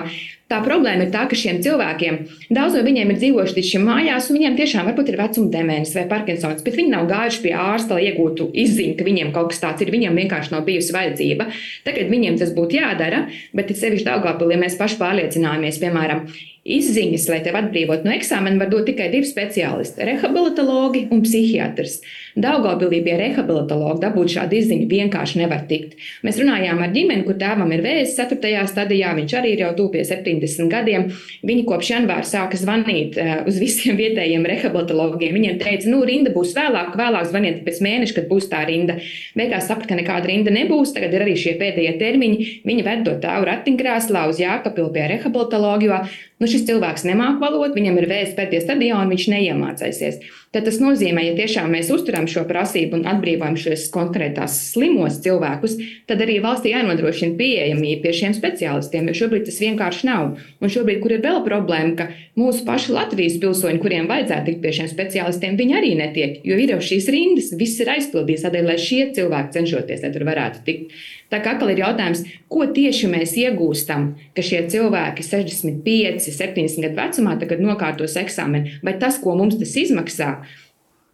Tā 0.51 0.57
problēma 0.65 1.05
ir 1.05 1.11
tā, 1.13 1.21
ka 1.31 1.37
šiem 1.39 1.61
cilvēkiem 1.63 2.17
daudz 2.51 2.75
no 2.75 2.81
viņiem 2.83 3.13
ir 3.13 3.19
dzīvojuši 3.21 3.55
līdz 3.55 3.69
šim 3.69 3.85
mājās, 3.87 4.27
un 4.27 4.35
viņiem 4.35 4.57
tiešām 4.57 4.89
varbūt 4.89 5.13
ir 5.13 5.17
vecuma 5.21 5.51
demence 5.53 5.95
vai 5.95 6.03
Parkinsons, 6.11 6.63
bet 6.65 6.75
viņi 6.75 6.91
nav 6.91 7.07
gājuši 7.07 7.39
pie 7.45 7.53
ārsta, 7.55 7.95
lai 7.95 8.09
iegūtu 8.09 8.49
izziņu, 8.65 8.97
ka 8.99 9.07
viņiem 9.07 9.31
kaut 9.37 9.53
kas 9.53 9.63
tāds 9.63 9.85
ir. 9.85 9.93
Viņiem 9.95 10.19
vienkārši 10.19 10.51
nav 10.51 10.65
bijusi 10.67 10.95
vajadzība. 10.97 11.47
Tagad 11.87 12.11
viņiem 12.11 12.39
tas 12.41 12.51
būtu 12.57 12.81
jādara, 12.81 13.29
bet 13.55 13.71
it 13.71 13.79
sevišķi 13.79 14.09
Daugavpilī 14.09 14.59
mēs 14.59 14.75
paši 14.81 14.99
pārliecinājāmies, 14.99 15.79
piemēram, 15.85 16.25
Izziņas, 16.61 17.23
lai 17.25 17.39
tevi 17.41 17.57
atbrīvotu 17.57 18.05
no 18.05 18.11
eksāmena, 18.13 18.59
var 18.61 18.69
dot 18.69 18.85
tikai 18.85 19.07
divi 19.09 19.25
speciālisti- 19.25 20.03
rehabilitologi 20.11 21.07
un 21.09 21.23
psihiatrs. 21.25 22.03
Daugaubilī 22.37 22.99
pie 23.03 23.15
rehabilitologa 23.17 23.97
dabūt 24.03 24.29
šādu 24.35 24.53
izziņu 24.59 24.85
vienkārši 24.87 25.39
nevar 25.41 25.65
tikt. 25.65 25.97
Mēs 26.23 26.37
runājām 26.37 26.83
ar 26.83 26.93
ģimeni, 26.93 27.25
kur 27.25 27.33
tēvam 27.33 27.73
ir 27.73 27.81
vēzis 27.81 28.13
4. 28.15 28.67
stadijā, 28.69 29.09
viņš 29.17 29.33
arī 29.41 29.53
ir 29.53 29.63
jau 29.65 29.73
tuvu 29.75 29.91
pie 29.93 30.03
70 30.05 30.69
gadiem. 30.69 31.11
Viņi 31.43 31.65
kopš 31.65 31.89
janvāra 31.95 32.29
sāka 32.29 32.53
zvanīt 32.53 33.17
uh, 33.17 33.43
uz 33.47 33.57
visiem 33.57 33.97
vietējiem 33.97 34.45
rehabilitologiem. 34.45 35.33
Viņiem 35.33 35.57
teica, 35.57 35.89
nu, 35.89 36.05
rinda 36.05 36.29
būs 36.29 36.53
vēlāk, 36.53 36.93
vēlāk 36.93 37.25
zvaniet 37.25 37.65
pēc 37.65 37.81
mēneša, 37.81 38.13
kad 38.13 38.29
būs 38.29 38.51
tā 38.53 38.67
rinda. 38.67 38.99
Beigās 39.35 39.65
saprata, 39.65 39.89
ka 39.89 39.95
nekāda 39.97 40.29
rinda 40.29 40.51
nebūs, 40.53 40.93
tagad 40.93 41.11
ir 41.11 41.25
arī 41.25 41.33
šie 41.35 41.57
pēdējie 41.57 41.97
termiņi. 41.97 42.61
Viņi 42.69 42.85
ved 42.85 43.03
to 43.05 43.17
tēvu 43.17 43.49
ratiņkrēslā 43.49 44.29
uz 44.29 44.37
Jākapilu 44.37 44.93
pie 44.93 45.09
rehabilitologa, 45.15 46.05
nu, 46.41 46.49
šis 46.49 46.65
cilvēks 46.67 47.05
nemāk 47.05 47.39
valodu, 47.41 47.75
viņam 47.77 47.99
ir 48.01 48.09
vēsts 48.09 48.37
pēdējā 48.37 48.65
stadionā, 48.65 49.05
un 49.05 49.13
viņš 49.13 49.27
neiemācīsies. 49.31 50.21
Tad 50.51 50.65
tas 50.67 50.81
nozīmē, 50.83 51.21
ja 51.23 51.35
tiešām 51.37 51.69
mēs 51.71 51.87
uzturam 51.93 52.25
šo 52.27 52.41
prasību 52.49 52.97
un 52.97 53.05
atbrīvojam 53.07 53.55
šos 53.61 53.85
konkrētās 53.93 54.57
slimos 54.73 55.21
cilvēkus, 55.23 55.77
tad 56.11 56.23
arī 56.25 56.41
valstī 56.43 56.73
jānodrošina 56.73 57.37
pieejamība 57.39 58.03
pie 58.03 58.11
šiem 58.17 58.35
speciālistiem, 58.35 59.07
jo 59.07 59.15
šobrīd 59.21 59.45
tas 59.47 59.61
vienkārši 59.63 60.09
nav. 60.09 60.33
Un 60.59 60.73
šobrīd, 60.73 60.99
kur 61.05 61.15
ir 61.15 61.23
vēl 61.23 61.39
problēma, 61.45 61.93
ka 62.01 62.09
mūsu 62.39 62.65
paši 62.67 62.97
Latvijas 62.97 63.39
pilsoņi, 63.39 63.79
kuriem 63.79 64.11
vajadzētu 64.11 64.49
tikt 64.49 64.61
pie 64.65 64.75
šiem 64.81 64.91
speciālistiem, 64.91 65.55
viņi 65.61 65.79
arī 65.79 65.93
netiek, 66.01 66.41
jo 66.43 66.59
ir 66.59 66.75
jau 66.75 66.81
šīs 66.89 67.07
rindas, 67.15 67.53
viss 67.55 67.79
ir 67.79 67.93
aizpildīts, 67.95 68.43
tādēļ, 68.43 68.69
lai 68.73 68.79
šie 68.81 69.05
cilvēki 69.15 69.55
cenšoties, 69.55 70.03
lai 70.03 70.11
tur 70.11 70.27
varētu 70.27 70.65
tikt. 70.67 70.99
Tā 71.31 71.39
kā 71.39 71.53
atkal 71.55 71.71
ir 71.71 71.79
jautājums, 71.79 72.25
ko 72.51 72.65
tieši 72.75 73.07
mēs 73.11 73.37
iegūstam, 73.39 74.09
ka 74.35 74.43
šie 74.43 74.65
cilvēki 74.71 75.23
65, 75.23 76.27
70 76.27 76.83
gadu 76.83 76.99
vecumā 76.99 77.37
tagad 77.39 77.63
nokārtos 77.63 78.17
eksāmenu, 78.19 78.81
vai 78.83 78.97
tas, 78.99 79.19
ko 79.23 79.37
mums 79.39 79.55
tas 79.61 79.77
izmaksā, 79.79 80.33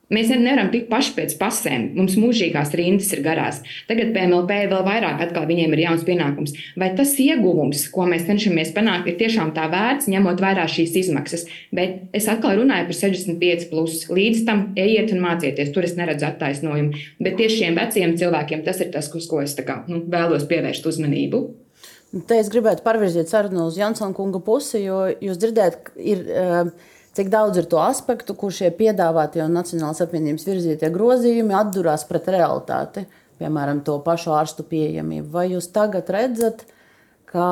Mēs 0.08 0.30
nevaram 0.32 0.70
tikt 0.72 0.88
paši 0.88 1.12
pēc 1.18 1.34
pasēm. 1.36 1.90
Mums 1.98 2.14
mūžīgās 2.16 2.72
rindas 2.80 3.10
ir 3.12 3.20
garās. 3.26 3.60
Tagad 3.90 4.14
PMLP 4.16 4.70
vēl 4.72 4.86
vairāk 4.86 5.20
atkal 5.26 5.48
viņiem 5.50 5.76
ir 5.76 5.82
jauns 5.84 6.06
pienākums. 6.08 6.56
Vai 6.80 6.94
tas 6.96 7.12
ieguvums, 7.20 7.84
ko 7.92 8.06
mēs 8.08 8.24
cenšamies 8.30 8.72
panākt, 8.78 9.10
ir 9.12 9.20
tiešām 9.20 9.52
tā 9.58 9.68
vērts, 9.74 10.08
ņemot 10.14 10.40
vērā 10.44 10.64
šīs 10.72 10.96
izmaksas? 11.04 11.44
Bet 11.76 12.16
es 12.16 12.30
atkal 12.32 12.56
runāju 12.62 12.88
par 12.88 13.00
65, 13.02 13.68
plus. 13.74 14.00
līdz 14.08 14.48
tam 14.48 14.66
ejiet 14.80 15.12
un 15.12 15.24
mācieties. 15.28 15.76
Tur 15.76 15.84
es 15.84 16.00
neredzu 16.00 16.30
attaisnojumu. 16.32 17.06
Bet 17.20 17.36
tieši 17.42 17.66
šiem 17.66 17.76
veciem 17.76 18.16
cilvēkiem 18.16 18.64
tas 18.64 18.80
ir 18.80 18.94
tas, 18.96 19.12
uz 19.12 19.28
ko 19.28 19.44
es 19.44 19.60
kā, 19.60 19.82
nu, 19.92 20.06
vēlos 20.08 20.48
pievērst 20.48 20.88
uzmanību. 20.88 21.50
Te 22.30 22.38
es 22.40 22.48
gribētu 22.48 22.86
pārvirzīt 22.86 23.28
sarunu 23.28 23.68
uz 23.68 23.76
Jansona 23.76 24.16
kunga 24.16 24.40
pusi, 24.40 24.86
jo 24.88 25.10
jūs 25.20 25.42
dzirdējat, 25.42 25.98
ir. 26.00 26.30
Uh, 26.32 26.94
cik 27.18 27.32
daudz 27.34 27.58
ir 27.58 27.68
to 27.70 27.80
aspektu, 27.82 28.36
kur 28.38 28.54
šie 28.54 28.70
piedāvātie 28.78 29.42
un 29.46 29.56
Nacionālās 29.58 30.04
apvienības 30.06 30.46
virzītie 30.48 30.90
grozījumi 30.94 31.56
atdurās 31.58 32.06
pret 32.10 32.30
realitāti, 32.34 33.08
piemēram, 33.42 33.82
to 33.86 33.98
pašu 34.06 34.36
ārstu 34.38 34.66
pieejamību. 34.70 35.30
Vai 35.34 35.48
jūs 35.56 35.70
tagad 35.74 36.10
redzat, 36.14 36.66
ka, 37.30 37.48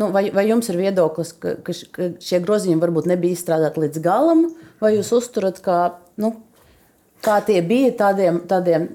nu, 0.00 0.08
vai, 0.14 0.26
vai 0.34 0.46
jums 0.50 0.68
ir 0.72 0.80
viedoklis, 0.80 1.32
ka, 1.40 1.56
ka 1.64 2.10
šie 2.20 2.40
grozījumi 2.44 2.82
varbūt 2.84 3.08
nebija 3.10 3.36
izstrādāti 3.36 3.86
līdz 3.86 4.02
galam, 4.04 4.48
vai 4.84 4.94
jūs 4.98 5.12
uzturat, 5.16 5.60
ka 5.64 5.78
nu, 6.20 6.34
kā 7.24 7.38
tie 7.46 7.60
bija, 7.64 7.94
tādiem, 8.04 8.42
tādiem 8.48 8.88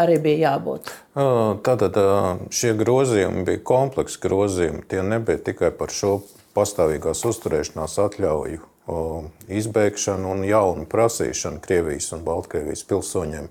arī 0.00 0.20
bija 0.24 0.52
jābūt? 0.52 0.94
Tātad 1.66 2.00
šie 2.56 2.72
grozījumi 2.78 3.44
bija 3.50 3.64
kompleksi 3.68 4.22
grozījumi. 4.24 4.86
Tie 4.88 5.04
nebija 5.04 5.44
tikai 5.50 5.72
par 5.76 5.92
šo 5.92 6.22
pastāvīgās 6.56 7.20
uzturēšanās 7.28 7.98
atļauju 8.06 8.64
izbeigšanu 9.48 10.30
un 10.30 10.44
jaunu 10.46 10.86
prasīšanu 10.90 11.60
Krievijas 11.64 12.12
un 12.14 12.24
Baltkrievijas 12.26 12.84
pilsoņiem. 12.86 13.50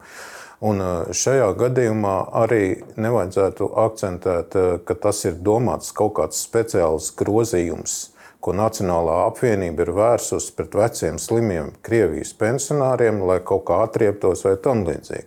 Un 0.66 0.82
šajā 1.12 1.50
gadījumā 1.60 2.16
arī 2.44 2.80
nevajadzētu 2.96 3.68
akcentēt, 3.84 4.56
ka 4.88 4.96
tas 5.04 5.26
ir 5.28 5.36
domāts 5.44 5.92
kaut 5.96 6.16
kāds 6.20 6.40
speciāls 6.48 7.12
grozījums 7.20 8.15
ko 8.46 8.54
Nacionālā 8.54 9.16
apvienība 9.26 9.86
ir 9.86 9.92
vērsusi 9.98 10.54
pret 10.58 10.76
veciem 10.78 11.18
slimiem 11.22 11.72
Krievijas 11.86 12.36
pensionāriem, 12.38 13.24
lai 13.26 13.40
kaut 13.46 13.66
kā 13.70 13.80
atrieptos 13.88 14.46
vai 14.46 14.54
tam 14.62 14.84
līdzīgi. 14.86 15.26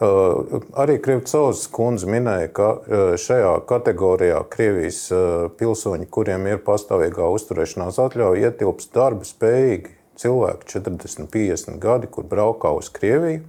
Uh, 0.00 0.62
arī 0.80 0.96
Krievcovs 1.04 1.66
kundze 1.74 2.08
minēja, 2.08 2.48
ka 2.56 2.70
uh, 2.78 3.04
šajā 3.20 3.52
kategorijā 3.68 4.40
Krievijas 4.52 5.02
uh, 5.12 5.50
pilsoņi, 5.58 6.08
kuriem 6.08 6.48
ir 6.48 6.64
pastāvīgā 6.64 7.28
uzturēšanās 7.36 8.00
atļauja, 8.06 8.48
ietilpst 8.48 8.94
darba 8.96 9.28
spējīgi 9.28 9.92
cilvēki 10.20 10.70
40, 10.78 11.28
50 11.32 11.80
gadi, 11.82 12.08
kur 12.10 12.28
braukā 12.30 12.72
uz 12.78 12.88
Krieviju. 12.94 13.44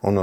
Un, 0.00 0.16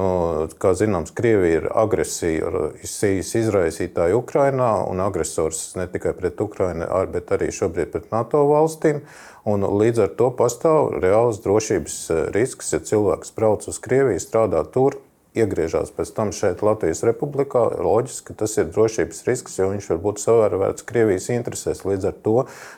kā 0.57 0.71
zināms, 0.73 1.11
Krievija 1.13 1.59
ir 1.59 1.67
agresijas 1.69 3.33
izraisītāja 3.37 4.17
Ukrajinā 4.17 4.71
un 4.89 5.03
agresors 5.05 5.75
ne 5.77 5.85
tikai 5.91 6.15
pret 6.17 6.41
Ukrajinu, 6.41 6.87
bet 7.13 7.29
arī 7.35 7.51
šobrīd 7.53 7.91
pret 7.93 8.07
NATO 8.13 8.41
valstīm. 8.49 9.03
Un 9.47 9.63
līdz 9.63 10.07
ar 10.07 10.15
to 10.17 10.31
pastāv 10.39 10.97
reāls 10.97 11.43
drošības 11.45 11.99
risks, 12.33 12.73
ja 12.73 12.81
cilvēks 12.81 13.35
brauc 13.37 13.69
uz 13.69 13.77
Krieviju, 13.83 14.23
strādā 14.23 14.65
tur, 14.73 14.97
iegriežas 15.41 15.91
pēc 15.95 16.11
tam 16.15 16.31
šeit, 16.35 16.63
Latvijas 16.65 17.03
Republikā, 17.07 17.63
loģiski, 17.83 18.35
tas 18.37 18.55
ir 18.59 18.69
drošības 18.73 19.23
risks, 19.27 19.57
jo 19.59 19.69
viņš 19.71 19.89
var 19.93 20.01
būt 20.03 20.21
savērvērts 20.23 20.85
Krievijas 20.87 21.29
interesēs. 21.33 21.85
Līdz 21.87 22.09
ar 22.11 22.17
to 22.25 22.35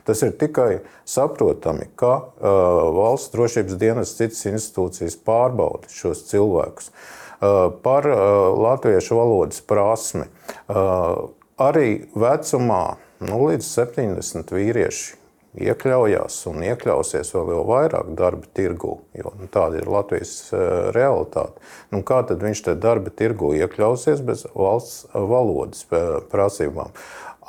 tas 0.08 0.24
ir 0.26 0.36
tikai 0.40 0.70
saprotami, 1.10 1.90
ka 2.00 2.14
uh, 2.20 2.82
valsts 2.96 3.34
drošības 3.36 3.80
dienas 3.82 4.16
citas 4.18 4.46
institūcijas 4.50 5.20
pārbauda 5.28 5.92
šos 5.94 6.26
cilvēkus. 6.32 6.92
Uh, 7.40 7.70
par 7.84 8.08
uh, 8.10 8.20
latviešu 8.60 9.20
valodas 9.20 9.62
prasmi. 9.64 10.28
Uh, 10.68 11.30
arī 11.60 12.10
vecumā 12.16 12.98
nu, 13.24 13.40
līdz 13.48 13.68
70 13.68 14.52
vīrieši 14.56 15.19
iekļaujās 15.58 16.36
un 16.52 16.62
iekļausies 16.68 17.32
vēl, 17.34 17.48
vēl 17.50 17.64
vairāk 17.68 18.12
darba 18.18 18.50
tirgu, 18.54 19.00
jo 19.18 19.34
nu, 19.40 19.48
tāda 19.52 19.80
ir 19.82 19.90
Latvijas 19.90 20.34
uh, 20.54 20.92
realitāte. 20.96 21.58
Nu, 21.94 22.04
kā 22.06 22.22
tad 22.30 22.44
viņš 22.46 22.62
te 22.68 22.76
darba 22.78 23.10
tirgu 23.10 23.56
iekļausies 23.58 24.22
bez 24.26 24.46
valsts 24.54 25.08
valodas 25.14 25.88
uh, 25.90 26.20
prasībām? 26.30 26.94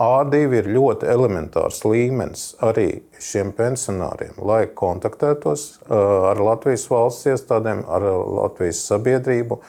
A2 0.00 0.40
ir 0.56 0.70
ļoti 0.72 1.10
elementārs 1.12 1.82
līmenis 1.84 2.54
arī 2.64 3.02
šiem 3.20 3.52
pensionāriem, 3.52 4.38
lai 4.40 4.64
kontaktētos 4.72 5.66
uh, 5.82 6.32
ar 6.32 6.40
Latvijas 6.40 6.88
valsts 6.88 7.28
iestādēm, 7.34 7.84
ar 7.84 8.08
Latvijas 8.40 8.80
sabiedrību. 8.88 9.60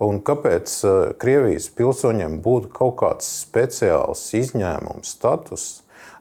Un 0.00 0.22
kāpēc 0.24 0.72
Krievijas 1.20 1.66
pilsoņiem 1.76 2.38
būtu 2.40 2.70
kaut 2.72 2.94
kāds 3.02 3.26
speciāls 3.42 4.22
izņēmums 4.38 5.10
status? 5.18 5.66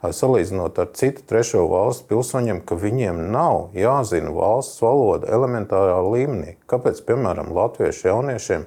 Salīdzinot 0.04 0.80
ar 0.80 0.92
citu 0.96 1.26
trešo 1.28 1.66
valstu 1.68 2.08
pilsoņiem, 2.14 2.62
ka 2.64 2.78
viņiem 2.80 3.26
nav 3.34 3.76
jāzina 3.76 4.32
valsts 4.32 4.80
valoda 4.84 5.28
elementārā 5.28 6.00
līmenī. 6.06 6.56
Kāpēc, 6.72 7.02
piemēram, 7.08 7.52
latviešu 7.56 8.08
jauniešiem, 8.08 8.64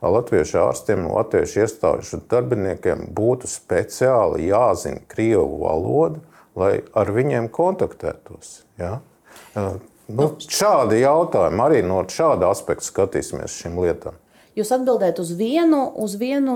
latviešu 0.00 0.62
ārstiem, 0.62 1.04
latviešu 1.12 1.66
iestāžu 1.66 2.22
darbiniekiem 2.32 3.10
būtu 3.16 3.50
speciāli 3.50 4.48
jāzina 4.48 5.04
krievu 5.10 5.60
valoda, 5.66 6.24
lai 6.56 6.72
ar 6.96 7.12
viņiem 7.12 7.50
kontaktētos? 7.52 8.62
Ja? 8.80 8.98
Nu, 10.10 10.32
šādi 10.40 11.02
jautājumi 11.04 11.62
arī 11.62 11.84
no 11.86 12.00
šāda 12.08 12.48
aspekta 12.50 12.88
skatīsimies 12.88 13.60
šīm 13.60 13.76
lietām. 13.84 14.16
Jūs 14.60 14.70
atbildējat 14.76 15.20
uz 15.22 15.30
vienu, 15.38 15.80
uz 16.04 16.14
vienu 16.20 16.54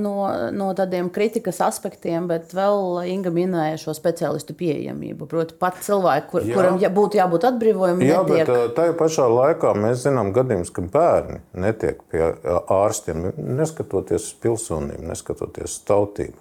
no, 0.00 0.14
no 0.52 0.68
tādiem 0.76 1.08
kritikas 1.12 1.62
aspektiem, 1.64 2.28
bet 2.30 2.52
vēl 2.56 3.00
Inga 3.14 3.32
minēja 3.32 3.78
šo 3.80 3.94
speciālistu 3.96 4.56
pieejamību. 4.58 5.28
Proti, 5.30 5.56
pat 5.60 5.80
cilvēki, 5.86 6.28
kur, 6.32 6.44
Jā. 6.44 6.58
kuram 6.58 6.80
jā, 6.82 6.90
būtu 6.92 7.20
jābūt 7.20 7.48
atbrīvojumam, 7.50 8.04
Jā, 8.04 8.20
netiek. 8.26 8.50
bet 8.50 8.76
tajā 8.76 8.96
pašā 9.00 9.28
laikā 9.32 9.72
mēs 9.78 10.04
zinām 10.04 10.34
gadījumus, 10.36 10.74
ka 10.76 10.84
bērni 10.92 11.40
netiek 11.56 12.04
pie 12.12 12.28
ārstiem, 12.76 13.30
neskatoties 13.36 14.30
uz 14.30 14.36
pilsonību, 14.44 15.08
neskatoties 15.10 15.78
uz 15.78 15.82
tautību. 15.88 16.38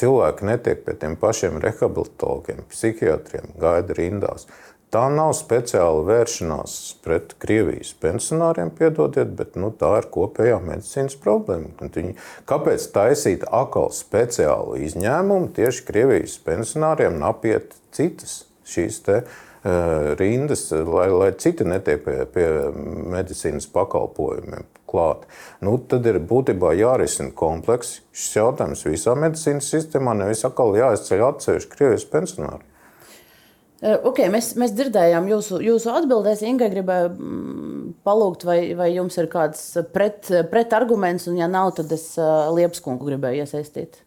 cilvēki 0.00 0.46
netiek 0.48 0.84
pie 0.86 0.94
tiem 0.98 1.16
pašiem 1.20 1.58
rehabilitologiem, 1.62 2.64
psihiatriem, 2.72 3.52
gaida 3.60 3.96
rindās. 3.98 4.48
Tā 4.92 5.06
nav 5.08 5.30
speciāla 5.32 6.02
vēršanās 6.04 6.72
pret 7.00 7.30
Krievijas 7.40 7.94
pensionāriem, 8.02 8.68
piedodiet, 8.76 9.30
bet 9.38 9.54
nu, 9.56 9.70
tā 9.72 9.88
ir 10.02 10.08
kopējā 10.12 10.58
medicīnas 10.60 11.14
problēma. 11.22 11.70
Viņi, 11.94 12.12
kāpēc 12.50 12.84
taisīt 12.92 13.46
atkal 13.48 13.88
speciālu 13.96 14.76
izņēmumu 14.84 15.48
tieši 15.56 15.86
Krievijas 15.86 16.34
pensionāriem 16.44 17.16
apiet 17.24 17.72
citas 17.96 18.42
šīs 18.68 18.98
te, 19.06 19.22
uh, 19.22 20.12
rindas, 20.20 20.66
lai, 20.70 21.06
lai 21.08 21.30
citi 21.40 21.64
netiek 21.64 22.04
pie, 22.04 22.18
pie 22.34 22.48
medicīnas 23.14 23.70
pakalpojumiem? 23.72 24.66
Klāt. 24.92 25.24
Nu, 25.64 25.78
tad 25.88 26.04
ir 26.04 26.18
būtībā 26.20 26.74
jārisina 26.76 27.32
komplekss 27.32 28.02
šis 28.12 28.36
jautājums 28.42 28.84
visā 28.84 29.16
medicīnas 29.16 29.72
sistēmā, 29.72 30.12
nevis 30.20 30.44
atkal 30.44 30.76
jāizceļ 30.76 31.24
atsevišķi 31.30 31.72
Krievijas 31.78 32.06
pensionāri. 32.12 32.68
Eh, 33.82 33.98
okay, 34.06 34.30
mēs, 34.30 34.52
mēs 34.60 34.76
dzirdējām 34.78 35.26
jūsu, 35.26 35.58
jūsu 35.66 35.90
atbildēs. 35.90 36.44
Inga 36.46 36.68
gribēja 36.70 37.08
mm, 37.10 37.96
palūgt, 38.06 38.46
vai, 38.46 38.60
vai 38.78 38.92
jums 38.94 39.18
ir 39.18 39.26
kāds 39.32 39.64
pret, 39.94 40.30
pretarguments, 40.52 41.26
un, 41.26 41.40
ja 41.40 41.50
nav, 41.50 41.74
tad 41.80 41.90
es 41.94 42.12
uh, 42.20 42.46
Liepskungu 42.54 43.10
gribēju 43.10 43.42
iesaistīt. 43.42 44.04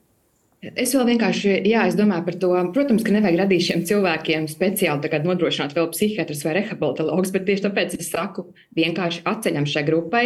Es 0.66 0.96
vēl 0.96 1.04
vienkārši, 1.12 1.52
jā, 1.68 1.84
es 1.90 1.98
domāju 1.98 2.24
par 2.26 2.38
to, 2.42 2.50
protams, 2.74 3.04
ka 3.06 3.14
nevajag 3.14 3.36
radīt 3.38 3.66
šiem 3.68 3.84
cilvēkiem 3.86 4.48
speciāli 4.50 5.20
nodrošināt 5.28 5.76
vēl 5.78 5.92
psihiatrus 5.92 6.42
vai 6.48 6.56
rehabilitologus, 6.58 7.34
bet 7.36 7.46
tieši 7.46 7.66
tāpēc 7.68 7.94
es 8.00 8.10
saku, 8.10 8.48
vienkārši 8.80 9.22
atceļam 9.30 9.68
šai 9.70 9.84
grupai. 9.86 10.24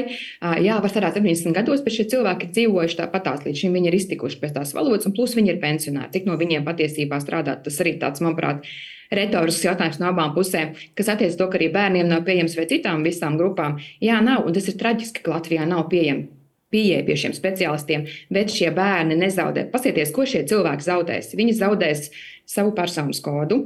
Jā, 0.63 0.77
var 0.79 0.93
strādāt 0.93 1.17
70 1.19 1.57
gados, 1.57 1.83
bet 1.83 1.97
šie 1.97 2.05
cilvēki 2.13 2.47
ir 2.47 2.53
dzīvojuši 2.55 2.99
tāpatās, 3.01 3.43
līdz 3.49 3.65
šim 3.65 3.75
viņi 3.75 3.91
ir 3.91 3.99
iztikuši 3.99 4.39
pēc 4.39 4.55
tās 4.61 4.71
valodas, 4.77 5.09
un 5.09 5.17
plus 5.17 5.35
viņi 5.35 5.57
ir 5.57 5.59
pensionāri. 5.65 6.13
Cik 6.15 6.29
no 6.29 6.39
viņiem 6.39 6.63
patiesībā 6.69 7.19
strādāt, 7.25 7.65
tas 7.67 7.83
arī 7.83 7.97
tāds, 7.99 8.23
manuprāt, 8.23 8.63
retorisks 9.11 9.65
jautājums 9.65 10.01
no 10.01 10.09
abām 10.11 10.33
pusēm, 10.35 10.75
kas 10.97 11.13
attiecas 11.13 11.37
to, 11.39 11.47
ka 11.49 11.59
arī 11.59 11.71
bērniem 11.73 12.09
nav 12.09 12.25
pieejams 12.27 12.57
vai 12.59 12.67
citām 12.69 13.05
visām 13.05 13.37
grupām. 13.39 13.79
Jā, 14.03 14.19
nav, 14.25 14.45
un 14.45 14.57
tas 14.57 14.69
ir 14.69 14.77
traģiski, 14.81 15.25
ka 15.25 15.37
Latvijā 15.37 15.65
nav 15.69 15.87
pieejama 15.93 16.38
pieeja 16.73 17.03
pie 17.05 17.17
šiem 17.19 17.35
speciālistiem, 17.35 18.07
bet 18.33 18.53
šie 18.53 18.69
bērni 18.75 19.17
nezaudē. 19.19 19.67
Pasieties, 19.73 20.13
ko 20.15 20.25
šie 20.29 20.45
cilvēki 20.49 20.85
zaudēs. 20.85 21.33
Viņi 21.37 21.55
zaudēs 21.57 22.09
savu 22.49 22.71
personas 22.73 23.19
kodu, 23.21 23.59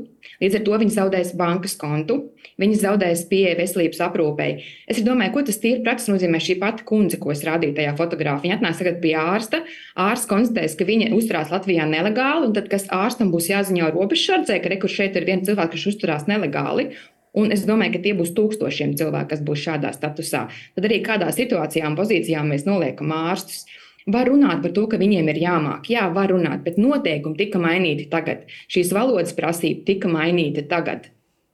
līdz 0.44 0.58
ar 0.60 0.63
to 0.66 0.78
viņi 0.82 0.96
zaudēs 0.98 1.30
bankas 1.39 1.78
kontu, 1.80 2.18
viņi 2.60 2.80
zaudēs 2.82 3.22
pieeja 3.30 3.56
veselības 3.56 4.02
aprūpei. 4.04 4.50
Es 4.92 5.00
domāju, 5.06 5.32
ko 5.38 5.44
tas 5.48 5.60
tīri 5.63 5.84
praktiski 5.86 6.12
nozīmē 6.12 6.42
šī 6.44 6.58
pati 6.60 6.84
kundze, 6.88 7.20
ko 7.22 7.32
es 7.32 7.46
rādīju 7.48 7.78
tajā 7.78 7.94
fotogrāfijā. 8.00 8.44
Viņa 8.44 8.58
atnāks 8.60 8.82
tagad 8.84 9.00
pie 9.04 9.13
ārsta, 9.20 9.62
ārsts 10.04 10.28
konstatēs, 10.28 10.76
ka 10.76 10.88
viņa 10.89 11.13
uzturās 11.16 11.54
Latvijā 11.54 11.88
nelegāli, 11.88 12.50
un 12.50 12.58
tad, 12.58 12.68
kas 12.72 12.89
ārstam 12.92 13.32
būs 13.32 13.48
jāziņo 13.54 13.94
robežsardzē, 13.96 14.60
ka 14.60 14.76
rekur 14.76 14.92
šeit 14.92 15.16
ir 15.16 15.30
viens 15.32 15.48
cilvēks, 15.48 15.78
kas 15.78 15.89
uzturās 15.94 16.28
nelegāli, 16.28 16.92
Un 17.34 17.54
es 17.56 17.63
domāju, 17.65 17.96
ka 17.96 18.04
tie 18.04 18.13
būs 18.17 18.34
tūkstošiem 18.38 18.93
cilvēku, 19.00 19.32
kas 19.32 19.41
būs 19.46 19.63
šādā 19.63 19.93
statusā. 19.96 20.43
Tad 20.76 20.86
arī 20.89 21.00
kādā 21.06 21.32
situācijā 21.34 21.88
un 21.89 21.98
pozīcijā 21.98 22.43
mēs 22.46 22.67
noliekam 22.69 23.13
ārstus. 23.15 23.63
Var 24.13 24.28
runāt 24.28 24.62
par 24.62 24.74
to, 24.76 24.84
ka 24.91 25.00
viņiem 25.00 25.32
ir 25.32 25.39
jāmāk. 25.46 25.88
Jā, 25.89 26.10
var 26.13 26.30
runāt, 26.34 26.62
bet 26.65 26.78
noteikumi 26.78 27.39
tika 27.39 27.62
mainīti 27.63 28.10
tagad. 28.12 28.46
Šīs 28.72 28.91
valodas 28.93 29.34
prasība 29.38 29.86
tika 29.88 30.12
mainīta 30.12 30.65
tagad. 30.69 31.08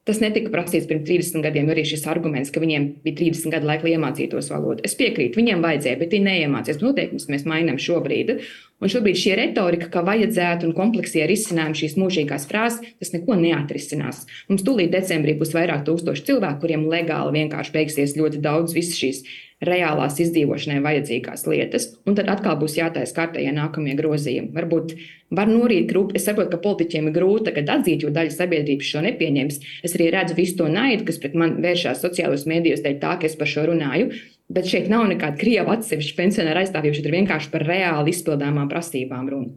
Tas 0.10 0.18
netika 0.24 0.50
prasīts 0.50 0.88
pirms 0.90 1.06
30 1.06 1.44
gadiem, 1.46 1.68
arī 1.70 1.84
šis 1.86 2.08
arguments, 2.10 2.50
ka 2.50 2.64
viņiem 2.64 2.88
bija 3.04 3.20
30 3.20 3.54
gadu 3.54 3.70
laika, 3.70 3.86
lai 3.86 3.94
iemācītos 3.94 4.50
valodu. 4.50 4.82
Es 4.88 4.98
piekrītu, 4.98 5.38
viņiem 5.38 5.62
vajadzēja, 5.62 6.00
bet 6.00 6.16
viņi 6.16 6.26
neiemācījās. 6.26 6.80
Noteikumus 6.82 7.30
mēs 7.30 7.46
mainām 7.46 7.78
šobrīd. 7.78 8.40
Un 8.80 8.92
šobrīd 8.92 9.18
šī 9.20 9.36
retorika, 9.36 9.90
ka 9.92 10.06
vajadzētu 10.08 10.70
un 10.70 10.76
kompleksie 10.78 11.26
risinājumi 11.28 11.82
šīs 11.82 11.98
mūžīgās 12.00 12.48
frāzes, 12.48 12.94
tas 13.02 13.12
neko 13.12 13.36
neatrisinās. 13.42 14.24
Mums 14.48 14.64
tūlīt 14.68 14.94
decembrī 14.94 15.36
būs 15.40 15.52
vairāk 15.56 15.84
tūkstoši 15.90 16.26
cilvēku, 16.30 16.62
kuriem 16.64 16.88
legāli 16.88 17.42
vienkārši 17.42 17.76
beigsies 17.76 18.16
ļoti 18.16 18.40
daudz 18.46 18.78
visas 18.78 18.96
šīs 19.02 19.22
reālās 19.68 20.16
izdzīvošanai 20.24 20.80
vajadzīgās 20.86 21.44
lietas, 21.52 21.90
un 22.08 22.16
tad 22.16 22.32
atkal 22.32 22.56
būs 22.62 22.78
jātaisa 22.80 23.16
kārtējie 23.18 23.52
nākamie 23.58 23.98
grozījumi. 24.00 24.54
Varbūt 24.56 24.96
var 25.36 25.52
norīt 25.52 25.90
grupu. 25.92 26.16
Es 26.16 26.30
saprotu, 26.30 26.54
ka 26.54 26.64
politiķiem 26.64 27.10
ir 27.10 27.18
grūti 27.20 27.50
tagad 27.50 27.74
atzīt, 27.76 28.06
jo 28.06 28.14
daļa 28.16 28.32
sabiedrības 28.38 28.94
šo 28.94 29.04
nepieņems. 29.10 29.60
Es 29.84 30.00
arī 30.00 30.12
redzu 30.16 30.40
visu 30.40 30.62
to 30.62 30.72
naidu, 30.72 31.04
kas 31.10 31.20
pret 31.20 31.36
mani 31.36 31.60
vēršās 31.66 32.00
sociālajos 32.06 32.48
mēdījos, 32.48 32.86
dēļ 32.86 33.02
tā, 33.04 33.18
ka 33.20 33.28
es 33.28 33.36
par 33.40 33.52
šo 33.52 33.68
runāju. 33.74 34.14
Bet 34.50 34.66
šeit 34.66 34.88
nav 34.90 35.06
nekāda 35.12 35.38
krieva 35.38 35.76
atsevišķa 35.78 36.16
pensionāra 36.18 36.64
aizstāvība, 36.64 36.98
šeit 36.98 37.10
ir 37.10 37.18
vienkārši 37.20 37.52
par 37.54 37.68
reāli 37.70 38.16
izpildāmām 38.16 38.70
prasībām 38.72 39.28
runa. 39.30 39.52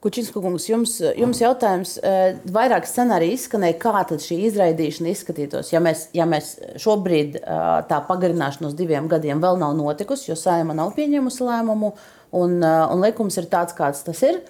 Kučinska 0.00 0.40
kungs, 0.40 0.64
jums, 0.64 0.94
jums 1.16 1.42
jautājums, 1.42 1.98
eh, 2.00 2.38
vairāk 2.48 2.86
scenāriju 2.88 3.36
izskanēja, 3.36 3.76
kā 3.82 4.00
tad 4.08 4.22
šī 4.24 4.38
izraidīšana 4.48 5.10
izskatītos, 5.12 5.74
ja 5.74 5.80
mēs, 5.84 6.06
ja 6.16 6.24
mēs 6.28 6.54
šobrīd 6.80 7.36
eh, 7.36 7.58
tā 7.88 7.98
pagarināšana 8.08 8.70
uz 8.70 8.78
diviem 8.78 9.10
gadiem 9.12 9.42
vēl 9.44 9.60
nav 9.60 9.74
notikusi, 9.76 10.30
jo 10.30 10.38
saima 10.40 10.76
nav 10.76 10.94
pieņēmusi 10.96 11.44
lēmumu, 11.44 11.92
un, 12.32 12.56
eh, 12.64 12.80
un 12.94 13.04
likums 13.04 13.36
ir 13.40 13.50
tāds, 13.52 13.76
kāds 13.76 14.00
tas 14.06 14.24
ir. 14.24 14.40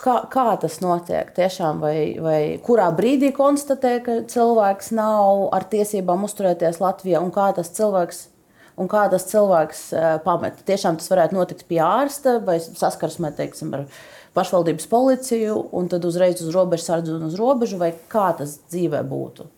Kā, 0.00 0.16
kā 0.32 0.46
tas 0.62 0.78
notiek? 0.80 1.28
Tiešām, 1.36 1.80
vai, 1.84 1.96
vai 2.22 2.40
kurā 2.64 2.88
brīdī 2.96 3.34
konstatē, 3.36 3.98
ka 4.04 4.18
cilvēks 4.32 4.94
nav 4.96 5.50
ar 5.52 5.66
tiesībām 5.68 6.24
uzturēties 6.24 6.80
Latvijā, 6.80 7.20
un 7.20 7.32
kā 7.34 7.50
tas 7.56 7.68
cilvēks 7.76 8.22
un 8.80 8.88
kā 8.88 9.04
tas 9.12 9.26
cilvēks 9.28 9.82
pamet. 10.24 10.62
Tiešām 10.68 10.98
tas 11.00 11.10
varētu 11.12 11.36
notikt 11.36 11.66
pie 11.68 11.82
ārsta 11.84 12.38
vai 12.44 12.58
saskarsmē 12.62 13.32
teiksim, 13.36 13.74
ar 13.76 13.86
pašvaldības 14.36 14.86
policiju, 14.90 15.56
un 15.76 15.88
tad 15.90 16.06
uzreiz 16.08 16.40
uz 16.44 16.52
robežas 16.54 16.88
sardzi 16.88 17.12
un 17.16 17.26
uz 17.28 17.36
robežu, 17.38 17.80
vai 17.80 17.92
kā 18.12 18.30
tas 18.38 18.60
dzīvē 18.70 19.02
būtu. 19.10 19.48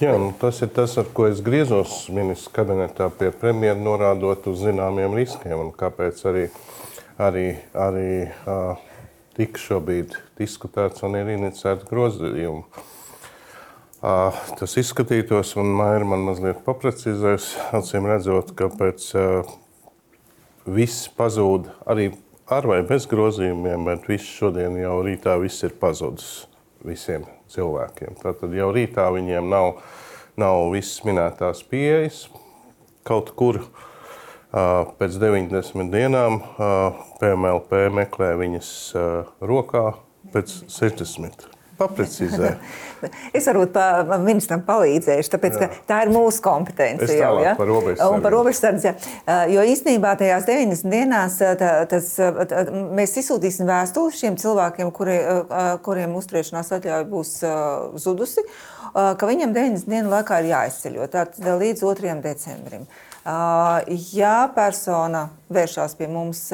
Jā, 0.00 0.14
nu 0.16 0.30
tas 0.40 0.62
ir 0.64 0.70
tas, 0.72 0.94
ar 0.96 1.10
ko 1.12 1.26
es 1.28 1.42
griezos 1.44 2.06
ministrs 2.14 2.48
kabinetā 2.54 3.10
pie 3.12 3.28
premjera, 3.36 3.76
norādot 3.76 4.46
uz 4.48 4.62
zināmiem 4.64 5.12
riskiem 5.18 5.60
un 5.60 5.72
kāpēc 5.76 6.22
arī, 6.30 6.46
arī, 7.18 7.54
arī 7.74 8.26
uh, 8.46 8.80
tika 9.36 9.60
šobrīd 9.60 10.16
diskutēts 10.38 11.04
un 11.06 11.16
ir 11.18 11.30
inicēts 11.36 11.86
grozījumi. 11.88 12.64
Uh, 14.04 14.36
tas 14.58 14.74
izskatītos, 14.80 15.54
un 15.60 15.70
Maija 15.78 16.04
man 16.04 16.26
mazliet 16.26 16.60
paprecizēs, 16.66 17.54
acīm 17.76 18.08
redzot, 18.10 18.52
ka 18.58 18.68
pēc 18.68 19.06
uh, 19.16 19.54
viss 20.68 21.08
pazūd 21.16 21.70
arī 21.88 22.10
ar 22.52 22.68
vai 22.68 22.82
bez 22.84 23.08
grozījumiem, 23.08 23.88
bet 23.88 24.10
viss 24.10 24.28
šodien 24.28 24.76
jau 24.82 24.98
rītā 25.06 25.38
viss 25.40 25.64
ir 25.64 25.72
pazudis 25.80 26.44
visiem 26.84 27.24
cilvēkiem. 27.48 28.18
Tātad 28.20 28.52
jau 28.52 28.68
rītā 28.76 29.08
viņiem 29.14 29.48
nav, 29.48 29.78
nav 30.36 30.68
visas 30.74 31.00
minētās 31.08 31.64
pieejas. 31.70 32.26
Kaut 33.08 33.32
kur 33.38 33.62
uh, 33.62 33.82
pēc 35.00 35.18
90 35.18 35.90
dienām 35.90 36.38
PMLP 37.20 37.88
meklē 37.94 38.34
viņas 38.38 38.70
rokā 39.42 39.88
pēc 40.34 40.60
60 40.70 41.50
paprecizē. 41.78 42.54
es 43.36 43.46
varbūt 43.48 43.72
pa 43.74 44.18
ministram 44.22 44.62
palīdzēšu, 44.66 45.30
tāpēc, 45.34 45.56
ka 45.58 45.68
tā 45.88 46.00
ir 46.04 46.12
mūsu 46.14 46.42
kompetence. 46.44 47.08
Es 47.08 47.18
jau, 47.18 47.32
ja? 47.42 47.54
par 47.58 47.68
robežsardzi. 47.70 48.22
Par 48.24 48.34
robežsardzi, 48.34 48.92
jo 49.54 49.64
īstenībā 49.74 50.14
tajās 50.20 50.46
90 50.48 50.94
dienās 50.94 51.38
tā, 51.42 51.72
tas, 51.90 52.12
tā, 52.18 52.64
mēs 52.94 53.16
izsūtīsim 53.24 53.68
vēstuli 53.70 54.14
šiem 54.20 54.38
cilvēkiem, 54.40 54.92
kuri, 54.94 55.18
kuriem 55.86 56.14
uzturēšanās 56.20 56.70
atļauja 56.78 57.08
būs 57.10 57.34
zudusi, 58.04 58.46
ka 58.94 59.30
viņam 59.30 59.56
90 59.56 59.90
dienu 59.90 60.14
laikā 60.14 60.42
ir 60.42 60.52
jāizceļo 60.54 61.10
līdz 61.64 61.84
2. 61.90 62.14
decembrim. 62.24 62.86
Ja 63.24 64.36
persona 64.52 65.28
vēršās 65.52 65.96
pie 65.96 66.08
mums 66.12 66.50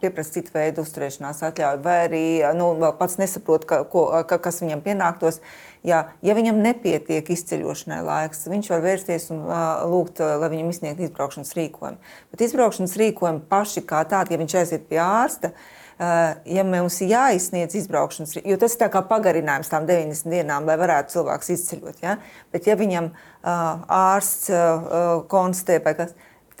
pieprasa 0.00 0.34
citu 0.34 0.50
veidu 0.54 0.82
uzturēšanās 0.82 1.44
atļauju, 1.46 1.82
vai 1.84 1.96
arī 2.08 2.22
nu, 2.58 2.72
pats 2.98 3.14
nesaprot, 3.20 3.62
ka, 3.68 3.84
ko, 3.86 4.08
ka, 4.26 4.40
kas 4.42 4.58
viņam 4.64 4.82
pienāktos. 4.82 5.38
Jā, 5.86 6.00
ja 6.26 6.34
viņam 6.36 6.58
nepietiek 6.60 7.30
izceļošanai 7.32 8.00
laiks, 8.04 8.42
viņš 8.50 8.70
var 8.72 8.82
vērsties 8.84 9.30
un 9.32 9.46
uh, 9.46 9.84
lūgt, 9.88 10.18
uh, 10.20 10.34
lai 10.42 10.50
viņam 10.52 10.74
izsniegtu 10.74 11.06
izbraukšanas 11.06 11.54
rīkojumu. 11.56 12.10
Bet 12.34 12.42
izbraukšanas 12.44 12.98
rīkojumi 13.00 13.46
paši 13.48 13.84
kā 13.88 14.02
tādi, 14.10 14.34
ja 14.34 14.42
viņš 14.42 14.56
aiziet 14.60 14.90
pie 14.90 14.98
ārsta, 15.00 15.54
uh, 15.54 15.79
ja 16.00 16.64
mums 16.64 16.96
ir 17.04 17.12
jāizsniedz 17.12 17.76
izbraukšanas, 17.82 18.38
jo 18.40 18.56
tas 18.60 18.76
ir 18.78 18.90
kā 18.92 19.02
pagarinājums 19.04 19.68
tām 19.68 19.84
90 19.88 20.32
dienām, 20.32 20.64
lai 20.68 20.78
varētu 20.80 21.18
cilvēks 21.18 21.52
izceļot. 21.56 22.00
Ja? 22.00 22.16
Bet 22.54 22.70
ja 22.70 22.78
viņam 22.80 23.10
uh, 23.12 23.52
ārsts 24.00 24.48
uh, 24.54 25.22
konstatē, 25.28 25.80
ka 25.84 26.10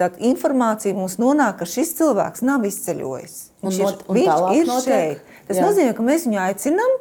Tad 0.00 0.16
informācija 0.24 0.96
mums 0.96 1.18
nonāk, 1.20 1.58
ka 1.60 1.66
šis 1.68 1.90
cilvēks 1.98 2.40
nav 2.48 2.62
izceļojis. 2.64 3.34
Viņš, 3.60 3.80
un, 3.84 3.90
ir, 3.90 3.98
viņš 4.16 4.56
ir 4.56 4.70
notiek? 4.70 4.86
šeit. 4.86 5.34
Tas 5.50 5.58
Jā. 5.58 5.66
nozīmē, 5.66 5.92
ka 5.92 6.06
mēs 6.06 6.24
viņu 6.24 6.38
aicinām 6.40 6.94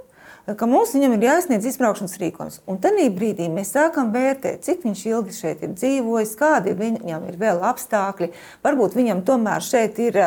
ka 0.57 0.67
mums 0.69 0.93
viņam 0.95 1.15
ir 1.15 1.25
jāizsniedz 1.27 1.67
izbraukšanas 1.69 2.15
rīkojums. 2.21 2.59
Un 2.69 2.79
tajā 2.81 3.09
brīdī 3.13 3.49
mēs 3.51 3.73
sākam 3.75 4.13
vērtēt, 4.13 4.63
cik 4.65 4.85
viņš 4.87 5.03
ilgi 5.09 5.35
šeit 5.35 5.65
ir 5.65 5.75
dzīvojis, 5.75 6.35
kādi 6.39 6.75
viņam 6.79 7.27
ir 7.29 7.37
vēl 7.41 7.61
apstākļi. 7.69 8.31
Varbūt 8.65 8.97
viņam 8.97 9.25
tomēr 9.27 9.65
šeit 9.65 9.99
ir 10.03 10.19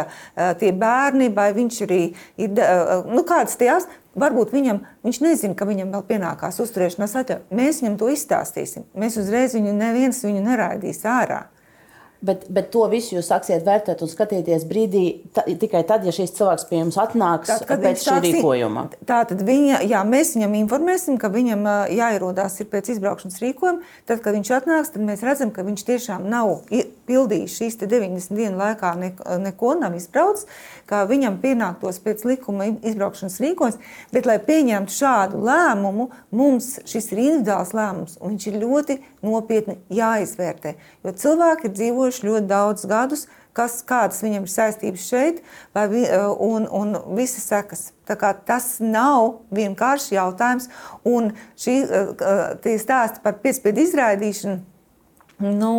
tie 0.61 0.73
bērni, 0.77 1.31
vai 1.35 1.51
viņš 1.57 1.81
arī 1.89 2.03
ir 2.41 2.63
nu, 3.09 3.25
kādas 3.29 3.59
tās. 3.61 3.89
Varbūt 4.13 4.51
viņam, 4.53 4.83
viņš 5.07 5.23
nezina, 5.25 5.57
ka 5.57 5.65
viņam 5.65 5.95
vēl 5.95 6.03
pienākās 6.11 6.61
uzturēšanās 6.61 7.15
atļauja. 7.23 7.47
Mēs 7.57 7.81
viņam 7.81 7.97
to 7.97 8.11
izstāstīsim. 8.13 8.85
Mēs 8.93 9.17
uzreiz 9.17 9.57
viņu 9.57 9.73
neviens 9.73 10.21
viņu 10.27 10.43
neraidīs 10.45 11.01
ārā. 11.09 11.47
Bet, 12.23 12.45
bet 12.55 12.69
to 12.71 12.85
visu 12.87 13.17
jūs 13.17 13.27
sāksiet 13.33 13.65
vērtēt 13.67 14.05
un 14.05 14.11
skatīties 14.11 14.63
brīdī, 14.71 15.05
ta, 15.35 15.43
tikai 15.43 15.81
tad, 15.89 16.05
ja 16.07 16.13
šis 16.15 16.31
cilvēks 16.37 16.69
pie 16.69 16.79
jums 16.79 16.99
atnāks 17.03 17.51
tad, 17.51 17.73
pēc 17.83 18.05
šī 18.05 18.19
rīkojuma. 18.29 18.85
Tā 19.09 19.25
tad 19.27 19.43
viņa, 19.47 19.81
jā, 19.91 20.05
mēs 20.07 20.37
viņam 20.37 20.55
informēsim, 20.61 21.19
ka 21.19 21.33
viņam 21.35 21.67
jāierodās 21.91 22.61
pēc 22.71 22.93
izbraukšanas 22.95 23.43
rīkojuma. 23.43 23.83
Tad, 24.07 24.23
kad 24.23 24.39
viņš 24.39 24.53
atnāks, 24.61 24.95
tad 24.95 25.03
mēs 25.09 25.27
redzam, 25.27 25.51
ka 25.51 25.67
viņš 25.67 25.87
tiešām 25.91 26.31
nav 26.31 26.61
pildījis 27.09 27.59
šīs 27.59 27.79
90 27.83 28.37
dienu 28.37 28.61
laikā, 28.61 28.93
neko 29.43 29.75
nav 29.81 29.97
izbraucis, 29.99 30.49
ka 30.91 31.03
viņam 31.11 31.41
pienāktos 31.43 32.01
pēc 32.05 32.25
likuma 32.29 32.71
izbraukšanas 32.73 33.41
rīkojums. 33.43 33.79
Bet, 34.15 34.29
lai 34.29 34.39
pieņemtu 34.43 34.97
šādu 34.97 35.43
lēmumu, 35.47 36.09
mums 36.31 36.75
šis 36.89 37.13
ir 37.13 37.23
individuāls 37.27 37.75
lēmums, 37.77 38.19
un 38.21 38.35
viņš 38.35 38.49
ir 38.51 38.59
ļoti 38.63 38.99
nopietni 39.27 39.79
jāizvērtē. 39.93 40.77
Jo 41.05 41.15
cilvēki 41.25 41.69
ir 41.69 41.79
dzīvojuši 41.79 42.29
ļoti 42.29 42.51
daudz 42.51 42.89
gadus, 42.91 43.27
kas, 43.57 43.81
kādas 43.87 44.23
viņam 44.25 44.47
ir 44.47 44.53
saistības 44.53 45.07
šeit, 45.09 45.41
vi, 45.93 46.05
eh, 46.07 46.27
un, 46.41 46.67
un 46.69 46.97
visas 47.17 47.47
sekas. 47.49 47.91
Tas 48.47 48.77
nav 48.81 49.39
vienkārši 49.55 50.17
jautājums. 50.19 50.69
Un 51.09 51.33
šī 51.57 51.79
eh, 51.87 52.77
stāsta 52.83 53.23
par 53.25 53.41
piespiedu 53.45 53.85
izraidīšanu. 53.87 54.72
Nu, 55.43 55.75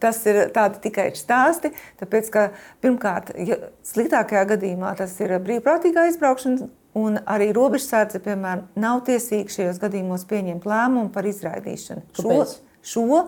tas 0.00 0.22
ir 0.30 0.46
tikai 0.82 1.10
stāsti, 1.18 1.72
tāpēc 2.00 2.30
ka 2.32 2.46
pirmkārt, 2.84 3.34
ja 3.36 3.58
sliktākajā 3.86 4.46
gadījumā 4.54 4.94
tas 4.98 5.14
ir 5.20 5.34
brīvprātīgā 5.44 6.06
izbraukšana, 6.12 6.70
un 6.98 7.20
arī 7.28 7.50
robežsardze, 7.56 8.20
piemēram, 8.24 8.66
nav 8.80 9.04
tiesīga 9.06 9.52
šajos 9.52 9.80
gadījumos 9.82 10.26
pieņemt 10.28 10.66
lēmumu 10.68 11.12
par 11.12 11.28
izraidīšanu. 11.28 12.04
Kāpēc? 12.18 12.56
Šo, 12.82 12.92
šo 12.92 13.22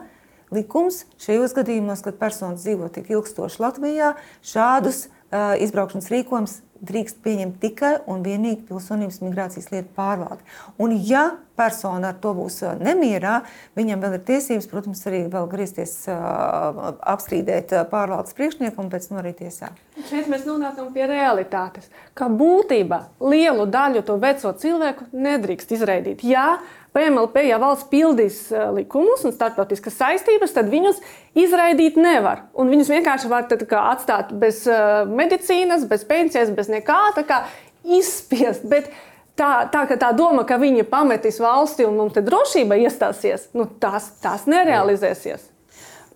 likums 0.55 1.05
šajos 1.23 1.55
gadījumos, 1.57 2.05
kad 2.05 2.19
personas 2.21 2.65
dzīvo 2.65 2.91
tik 2.93 3.11
ilgstoši 3.15 3.63
Latvijā, 3.65 4.15
šādus 4.45 5.07
uh, 5.07 5.55
izbraukšanas 5.65 6.11
rīkojumus 6.13 6.59
drīkst 6.85 7.21
pieņemt 7.25 7.61
tikai 7.63 7.95
un 8.11 8.25
vienīgi 8.25 8.65
pilsonības 8.69 9.21
migrācijas 9.23 9.71
lietu 9.73 9.91
pārvalde. 9.97 10.43
Un, 10.83 10.95
ja 11.07 11.37
persona 11.55 12.11
ar 12.11 12.19
to 12.21 12.33
būs 12.35 12.61
nemierā, 12.81 13.41
viņam 13.79 14.03
vēl 14.03 14.17
ir 14.19 14.25
tiesības, 14.27 14.67
protams, 14.71 15.05
arī 15.09 15.23
griezties 15.31 15.95
uh, 16.11 16.95
apstrīdēt 17.15 17.75
pārvaldes 17.93 18.35
priekšnieku 18.37 18.83
un 18.83 18.91
pēc 18.93 19.11
tam 19.11 19.21
arī 19.23 19.35
tiesā. 19.39 19.71
Šeit 20.09 20.27
mēs 20.31 20.47
nonākam 20.49 20.91
pie 20.95 21.07
realitātes, 21.11 21.87
ka 22.19 22.29
būtībā 22.29 23.01
lielu 23.23 23.69
daļu 23.71 24.03
to 24.07 24.19
veco 24.23 24.55
cilvēku 24.59 25.07
nedrīkst 25.15 25.77
izraidīt. 25.79 26.27
Jā, 26.27 26.59
PMLP, 26.95 27.43
ja 27.49 27.59
valsts 27.59 27.89
pildīs 27.91 28.37
eh, 28.55 28.69
likumus 28.77 29.25
un 29.27 29.35
starptautiskas 29.35 29.97
saistības, 29.99 30.55
tad 30.55 30.71
viņus 30.71 31.01
izraidīt 31.39 31.99
nevar. 31.99 32.47
Un 32.55 32.71
viņus 32.71 32.93
vienkārši 32.93 33.31
var 33.33 33.49
atstāt 33.49 34.31
bez 34.39 34.63
uh, 34.71 35.03
medicīnas, 35.11 35.89
bez 35.91 36.05
pensijas, 36.07 36.53
bez 36.55 36.71
nekā, 36.71 37.01
tā 37.17 37.25
kā 37.27 37.41
izspiest. 37.83 38.63
Bet 38.71 38.93
tā, 39.35 39.67
tā, 39.73 39.83
tā 39.91 40.13
doma, 40.15 40.45
ka 40.47 40.61
viņi 40.63 40.87
pametīs 40.87 41.41
valsti 41.43 41.89
un 41.89 41.99
mums 41.99 42.15
te 42.15 42.23
drošība 42.23 42.79
iestāsies, 42.87 43.51
nu, 43.59 43.67
tas, 43.83 44.13
tas 44.23 44.47
nerealizēsies. 44.51 45.51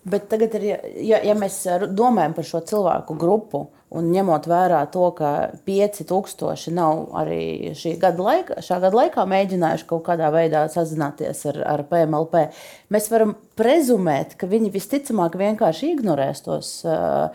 Bet 0.09 0.31
tagad, 0.31 0.55
ir, 0.61 0.79
ja, 1.03 1.19
ja 1.27 1.35
mēs 1.37 1.65
domājam 1.91 2.39
par 2.39 2.47
šo 2.47 2.63
cilvēku 2.71 3.19
grupu, 3.19 3.67
un 3.97 4.09
ņemot 4.13 4.47
vērā 4.49 4.83
to, 4.93 5.07
ka 5.17 5.31
5000 5.69 6.73
nav 6.77 7.07
arī 7.17 7.73
šī 7.79 7.95
gada 8.01 8.25
laikā, 8.25 8.59
šā 8.65 8.81
gada 8.83 8.99
laikā 9.01 9.25
mēģinājuši 9.29 9.87
kaut 9.89 10.05
kādā 10.09 10.29
veidā 10.35 10.67
sazināties 10.73 11.45
ar, 11.53 11.61
ar 11.77 11.85
PMLP, 11.89 12.49
mēs 12.93 13.09
varam 13.13 13.37
prezumēt, 13.59 14.37
ka 14.41 14.51
viņi 14.51 14.73
visticamāk 14.75 15.39
vienkārši 15.41 15.95
ignorēs 15.95 16.45
tos 16.45 16.73
uh, 16.89 17.31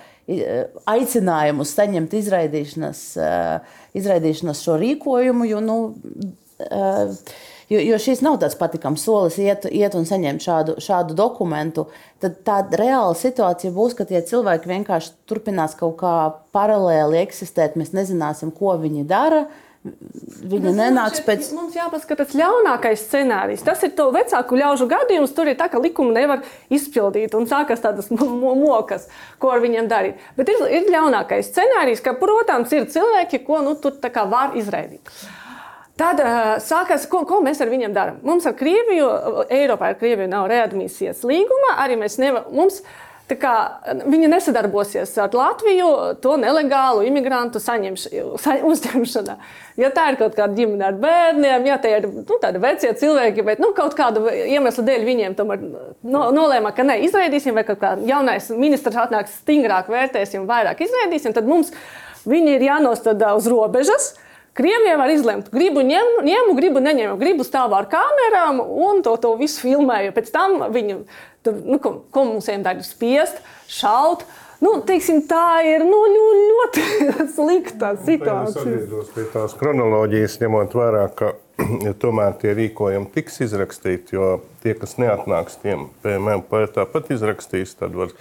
aicinājumus 0.93 1.73
saņemt 1.79 2.13
izraidīšanas, 2.21 3.01
uh, 3.17 3.81
izraidīšanas 3.97 4.61
šo 4.63 4.77
rīkojumu. 4.83 5.49
Jo, 5.49 5.63
nu, 5.65 5.79
uh, 6.69 7.17
Jo, 7.73 7.79
jo 7.81 7.97
šis 7.97 8.21
nav 8.21 8.37
tāds 8.41 8.57
patīkams 8.59 9.01
solis, 9.07 9.39
iet, 9.41 9.65
iet 9.73 9.95
un 9.97 10.05
saņemt 10.05 10.45
šādu, 10.45 10.77
šādu 10.83 11.15
dokumentu. 11.17 11.87
Tad 12.21 12.35
tā 12.45 12.59
reāla 12.69 13.15
situācija 13.17 13.73
būs, 13.73 13.95
ka 13.97 14.05
tie 14.05 14.21
cilvēki 14.21 14.69
vienkārši 14.69 15.13
turpinās 15.29 15.73
kaut 15.79 15.95
kā 16.03 16.13
paralēli 16.53 17.23
eksistēt. 17.23 17.79
Mēs 17.79 17.95
nezināsim, 17.95 18.53
ko 18.53 18.75
viņi 18.77 19.07
dara. 19.09 19.47
Viņa 19.83 20.69
Tas 20.69 20.77
nenāks 20.77 21.19
šeit, 21.19 21.25
pēc. 21.27 21.49
Mums 21.57 21.73
jāpaskatās 21.75 22.37
ļaunākais 22.39 23.01
scenārijs. 23.03 23.65
Tas 23.67 23.81
ir 23.83 23.91
to 23.97 24.05
vecāku 24.15 24.59
ļaužu 24.61 24.87
gadījums. 24.93 25.33
Tur 25.35 25.49
ir 25.51 25.57
tā, 25.59 25.67
ka 25.73 25.81
likumu 25.83 26.13
nevar 26.15 26.45
izpildīt 26.71 27.35
un 27.35 27.49
sākas 27.49 27.83
tādas 27.83 28.07
mokas, 28.13 29.09
ko 29.41 29.51
ar 29.51 29.63
viņiem 29.65 29.89
darīt. 29.91 30.21
Bet 30.37 30.53
ir, 30.53 30.61
ir 30.77 30.91
ļaunākais 30.93 31.49
scenārijs, 31.51 32.03
ka, 32.05 32.15
protams, 32.21 32.71
ir 32.77 32.87
cilvēki, 32.93 33.43
ko 33.47 33.63
nu, 33.65 33.75
tur 33.81 33.97
var 34.31 34.55
izraidīt. 34.59 35.11
Tad 36.03 36.19
uh, 36.19 36.41
sākās, 36.59 37.07
ko, 37.07 37.21
ko 37.27 37.39
mēs 37.45 37.61
ar 37.63 37.71
viņiem 37.71 37.95
darām. 37.95 38.19
Mums 38.27 38.43
ar 38.49 38.57
Krieviju, 38.59 39.07
Eiropā 39.53 39.93
ar 39.93 39.97
Krieviju 40.01 40.27
nav 40.27 40.49
readmisijas 40.51 41.23
līguma. 41.27 41.77
Arī 41.85 41.95
mēs 42.01 42.19
nevaram. 42.19 42.83
Kā, 43.33 43.53
viņi 44.03 44.27
nesadarbosies 44.29 45.13
ar 45.17 45.31
Latviju 45.33 45.87
to 46.21 46.35
nelegālu 46.37 47.05
imigrantu 47.07 47.57
saņemš, 47.63 48.03
sa, 48.43 48.57
uzņemšanā. 48.67 49.37
Ja 49.79 49.89
tā 49.95 50.09
ir 50.11 50.17
kaut 50.19 50.35
kāda 50.37 50.53
ģimene 50.57 50.89
ar 50.89 50.97
bērniem, 51.01 51.65
ja 51.65 51.79
tie 51.81 51.95
ir 52.01 52.09
nu, 52.11 52.37
tādi 52.43 52.59
veci 52.61 52.91
cilvēki, 52.99 53.45
bet 53.47 53.63
nu, 53.63 53.71
kaut 53.73 53.95
kādu 53.97 54.27
iemeslu 54.27 54.83
dēļ 54.85 55.07
viņiem 55.07 55.37
tomēr 55.39 55.63
no, 55.63 56.25
nolēma, 56.35 56.75
ka 56.75 56.85
ne, 56.85 56.99
izraidīsim, 57.07 57.55
vai 57.55 57.63
kā 57.65 57.95
jaunais 58.05 58.51
ministrs 58.51 58.99
atnāks 59.07 59.39
stingrāk, 59.39 59.89
vērtēsim, 59.89 60.43
vairāk 60.49 60.83
izraidīsim, 60.83 61.33
tad 61.33 61.47
mums 61.49 61.71
viņi 62.27 62.57
ir 62.59 62.67
jānostāda 62.67 63.33
uz 63.39 63.49
robežas. 63.49 64.11
Krievija 64.53 64.97
var 65.01 65.09
izlemt, 65.09 65.49
gribu 65.49 65.81
ņemu, 65.81 66.21
ņemu 66.27 66.55
gribu 66.59 66.81
neņemu, 66.85 67.17
gribu 67.17 67.45
stāvā 67.47 67.79
ar 67.81 67.87
kamerām 67.89 68.61
un 68.61 69.01
to, 69.05 69.15
to 69.17 69.33
visu 69.39 69.63
filmēju. 69.65 70.13
Pēc 70.13 70.29
tam 70.33 70.59
viņi, 70.73 70.97
nu, 71.49 71.79
ko, 71.81 71.95
ko 72.13 72.25
mums 72.29 72.49
ir 72.53 72.83
spiest, 72.85 73.41
šaut. 73.65 74.27
Nu, 74.63 74.77
teiksim, 74.85 75.23
tā 75.27 75.59
ir 75.67 75.81
nu, 75.83 76.03
ļoti 76.13 76.83
slikta 77.35 77.95
situācija. 77.99 78.77
Es 79.01 79.09
pie 79.15 79.25
tās 79.33 79.57
kronoloģijas, 79.59 80.37
ņemot 80.45 80.77
vērā, 80.77 81.07
ka 81.17 81.33
ja 81.87 81.95
tomēr 81.99 82.37
tie 82.41 82.53
rīkojumi 82.57 83.09
tiks 83.13 83.41
izrakstīti, 83.47 84.15
jo 84.15 84.37
tie, 84.63 84.77
kas 84.77 84.95
neatnāks, 85.01 85.57
tiem 85.65 85.89
PMM 86.05 86.45
tāpat 86.77 87.11
izrakstīs, 87.17 87.73
tad 87.79 87.97
var 87.97 88.13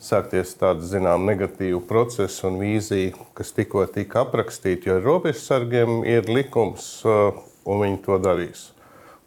sākties 0.00 0.56
tāda 0.60 0.84
zinām 0.86 1.26
negatīva 1.28 1.80
procesa 1.86 2.48
un 2.48 2.58
vīzija, 2.60 3.14
kas 3.36 3.52
tikko 3.56 3.84
tika 3.92 4.24
aprakstīta, 4.24 4.90
jo 4.90 4.98
robežsargiem 5.04 6.02
ir 6.08 6.28
likums 6.32 6.92
un 7.04 7.82
viņi 7.84 8.00
to 8.06 8.18
darīs. 8.22 8.70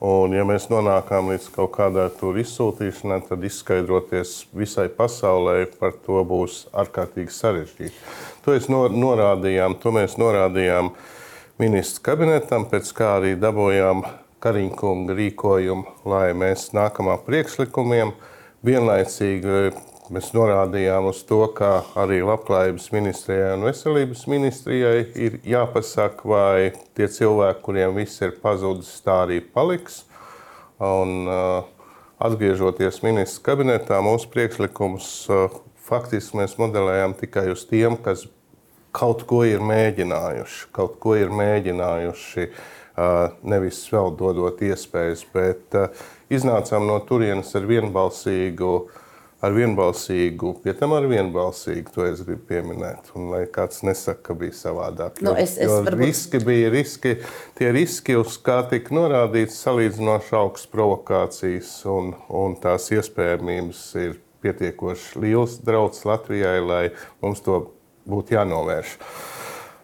Un, 0.04 0.34
ja 0.36 0.44
mēs 0.44 0.66
nonākam 0.68 1.30
līdz 1.32 1.46
kaut 1.56 1.72
kādai 1.78 2.10
tur 2.18 2.36
izsūtīšanai, 2.42 3.22
tad 3.30 3.46
izskaidroties 3.48 4.34
visai 4.52 4.90
pasaulē 4.92 5.62
par 5.80 5.94
to 6.04 6.20
būs 6.28 6.66
ārkārtīgi 6.76 7.32
sarežģīti. 7.32 7.94
To, 8.44 8.58
norādījām, 8.92 9.78
to 9.80 9.94
mēs 9.96 10.18
norādījām 10.20 10.92
ministrs 11.62 12.04
kabinetam, 12.04 12.68
pēc 12.68 12.92
kā 12.98 13.14
arī 13.22 13.38
dabūjām 13.40 14.04
Kariņkunga 14.44 15.16
rīkojumu, 15.16 15.96
lai 16.12 16.34
mēs 16.36 16.74
nākamā 16.76 17.16
priekšlikumiem 17.24 18.12
vienlaicīgi 18.68 19.72
Mēs 20.14 20.28
norādījām 20.30 21.08
uz 21.10 21.24
to, 21.26 21.40
ka 21.58 21.88
arī 21.98 22.20
Labklājības 22.22 22.92
ministrijai 22.94 23.56
un 23.56 23.64
Veselības 23.66 24.28
ministrijai 24.30 25.08
ir 25.18 25.40
jāpasaka, 25.50 26.28
vai 26.30 26.68
tie 26.94 27.08
cilvēki, 27.10 27.64
kuriem 27.66 27.96
viss 27.98 28.22
ir 28.22 28.36
pazudis, 28.44 28.92
tā 29.02 29.24
arī 29.24 29.40
paliks. 29.42 30.04
Un, 30.78 31.26
uh, 31.26 31.66
atgriežoties 32.22 33.02
ministrs 33.02 33.42
kabinetā, 33.42 34.04
mūsu 34.06 34.30
priekšlikums 34.36 35.10
uh, 35.34 35.60
faktiski 35.88 36.44
mēs 36.44 36.60
modelējam 36.62 37.18
tikai 37.18 37.48
uz 37.56 37.66
tiem, 37.66 37.98
kas 37.98 38.28
kaut 38.94 39.26
ko 39.26 39.42
ir 39.50 39.66
mēģinājuši, 39.66 40.66
kaut 40.78 41.00
ko 41.02 41.18
ir 41.18 41.34
mēģinājuši, 41.34 42.52
uh, 42.52 43.32
nevis 43.42 43.82
vēl 43.90 44.14
dodot 44.20 44.62
iespējas, 44.62 45.26
bet 45.34 45.80
iznācām 46.30 46.86
no 46.86 47.02
turienes 47.08 47.56
ar 47.58 47.66
vienbalsīgu 47.72 48.76
uh, 48.76 49.00
ar 49.44 49.52
vienbalsīgu, 49.52 50.54
pie 50.64 50.74
tam 50.80 50.94
ar 50.96 51.04
vienbalsīgu, 51.12 51.92
to 51.94 52.06
es 52.08 52.22
gribu 52.24 52.46
pieminēt. 52.48 53.10
Un 53.20 53.30
lai 53.34 53.42
kāds 53.52 53.82
nesaka, 53.84 54.22
ka 54.30 54.34
bija 54.40 54.56
savādāk. 54.56 55.20
Nu, 55.22 55.34
es- 55.36 55.58
es 55.58 55.68
jo 55.68 55.82
varbūt- 55.84 56.06
riski 56.06 56.40
bija 56.46 56.70
riski, 56.72 57.18
tie 57.60 57.72
riski, 57.76 58.16
uz 58.20 58.38
kā 58.40 58.62
tika 58.70 58.96
norādīts, 58.96 59.60
salīdzinoši 59.66 60.34
augsts 60.40 60.68
provokācijas 60.72 61.74
un, 61.92 62.14
un 62.30 62.56
tās 62.56 62.88
iespējamības 62.96 63.84
ir 64.06 64.16
pietiekoši 64.44 65.20
liels 65.24 65.58
draudz 65.64 66.06
Latvijai, 66.06 66.60
lai 66.66 66.92
mums 67.22 67.42
to 67.42 67.72
būtu 68.08 68.36
jānovērš. 68.40 68.96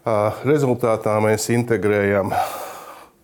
Uh, 0.00 0.32
Rezultātā 0.48 1.18
mēs 1.20 1.50
integrējam 1.52 2.32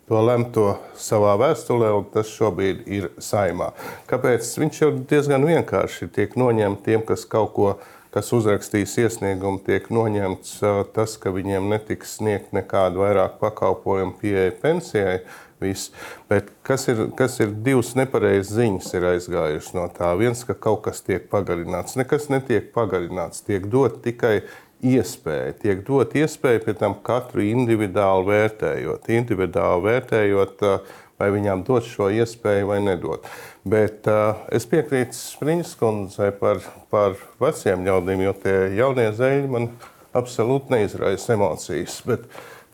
to 0.07 0.23
lemto 0.23 0.67
savā 0.99 1.35
vēstulē, 1.41 1.91
un 1.99 2.07
tas 2.13 2.31
šobrīd 2.31 2.87
ir 2.87 3.11
saimā. 3.23 3.73
Kāpēc? 4.11 4.49
Viņš 4.63 4.81
jau 4.83 4.91
diezgan 5.11 5.47
vienkārši 5.47 6.11
tiek 6.15 6.37
noņemts 6.39 6.85
tiem, 6.87 7.03
kas 7.07 7.27
kaut 7.31 7.53
ko, 7.57 7.73
kas 8.15 8.31
uzrakstīs 8.33 8.95
iesniegumu, 9.03 9.61
tiek 9.67 9.91
noņemts 9.93 10.61
tas, 10.97 11.17
ka 11.21 11.35
viņiem 11.35 11.67
netiks 11.73 12.17
sniegt 12.21 12.55
nekādu 12.57 13.03
vairāk 13.03 13.41
pakalpojumu 13.43 14.17
pieeja 14.23 14.55
pensijai. 14.63 15.19
Viss. 15.57 15.89
Bet 16.29 16.51
kas 16.69 16.83
ir, 16.93 16.99
kas 17.17 17.39
ir 17.41 17.55
divas 17.65 17.95
nepareizas 17.97 18.51
ziņas, 18.59 18.91
ir 18.93 19.07
aizgājušas 19.15 19.73
no 19.73 19.87
tā. 19.89 20.11
Viens, 20.21 20.43
ka 20.45 20.53
kaut 20.53 20.83
kas 20.85 21.01
tiek 21.01 21.31
pagarināts, 21.33 21.97
nekas 21.97 22.29
netiek 22.29 22.69
pagarināts, 22.75 23.41
tiek 23.47 23.65
dot 23.73 24.03
tikai 24.05 24.43
iespēja, 24.87 25.57
tiek 25.63 25.83
dot 25.87 26.15
iespēja 26.19 26.63
pie 26.65 26.75
tam 26.79 26.97
katru 27.07 27.45
individuāli 27.45 28.31
vērtējot, 28.31 29.11
individuāli 29.17 29.85
vērtējot, 29.89 30.65
uh, 30.67 31.03
vai 31.21 31.31
viņām 31.33 31.65
dot 31.67 31.87
šo 31.89 32.11
iespēju 32.13 32.69
vai 32.71 32.81
nedot. 32.85 33.27
Bet 33.67 34.07
uh, 34.11 34.45
es 34.55 34.69
piekrītu 34.69 35.17
Spriņas 35.17 35.73
kundzei 35.81 36.31
par, 36.37 36.61
par 36.93 37.17
veciem 37.43 37.87
ļaudīm, 37.87 38.27
jo 38.27 38.35
tie 38.43 38.57
jaunie 38.77 39.09
zeļi 39.17 39.49
man 39.51 39.71
absolūti 40.17 40.77
neizraisa 40.77 41.35
emocijas. 41.35 41.99
Bet, 42.07 42.29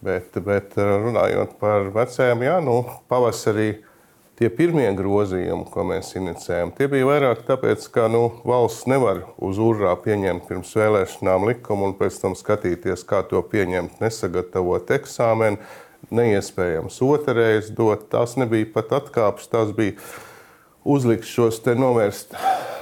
bet, 0.05 0.37
bet 0.45 0.77
uh, 0.81 0.99
runājot 1.07 1.57
par 1.63 1.89
vecajiem, 1.95 2.45
jā, 2.49 2.59
nu, 2.65 2.83
pavasarī 3.13 3.71
tie 4.43 4.49
pirmie 4.51 4.89
grozījumi, 4.99 5.69
ko 5.71 5.85
mēs 5.87 6.09
inicējām, 6.19 6.73
tie 6.75 6.89
bija 6.91 7.07
vairāk 7.07 7.45
tāpēc, 7.47 7.85
ka 7.95 8.09
nu, 8.11 8.25
valsts 8.49 8.89
nevar 8.91 9.21
uz 9.39 9.61
urā 9.63 9.93
pieņemt 10.03 10.49
pirms 10.49 10.73
vēlēšanām 10.81 11.47
likumu 11.47 11.87
un 11.87 11.95
pēc 12.01 12.19
tam 12.25 12.35
skatīties, 12.39 13.05
kā 13.07 13.21
to 13.31 13.39
pieņemt, 13.53 14.01
nesagatavot 14.03 14.91
eksāmenu. 14.99 15.63
Neiespējams 16.11 16.97
otrreiz 17.07 17.69
dot. 17.71 18.09
Tās 18.11 18.35
nebija 18.35 18.67
pat 18.75 18.91
atkāpes, 18.99 19.47
tās 19.53 19.71
bija 19.77 19.95
uzlikt 20.83 21.29
šos 21.31 21.61
te 21.63 21.77
novērst, 21.79 22.35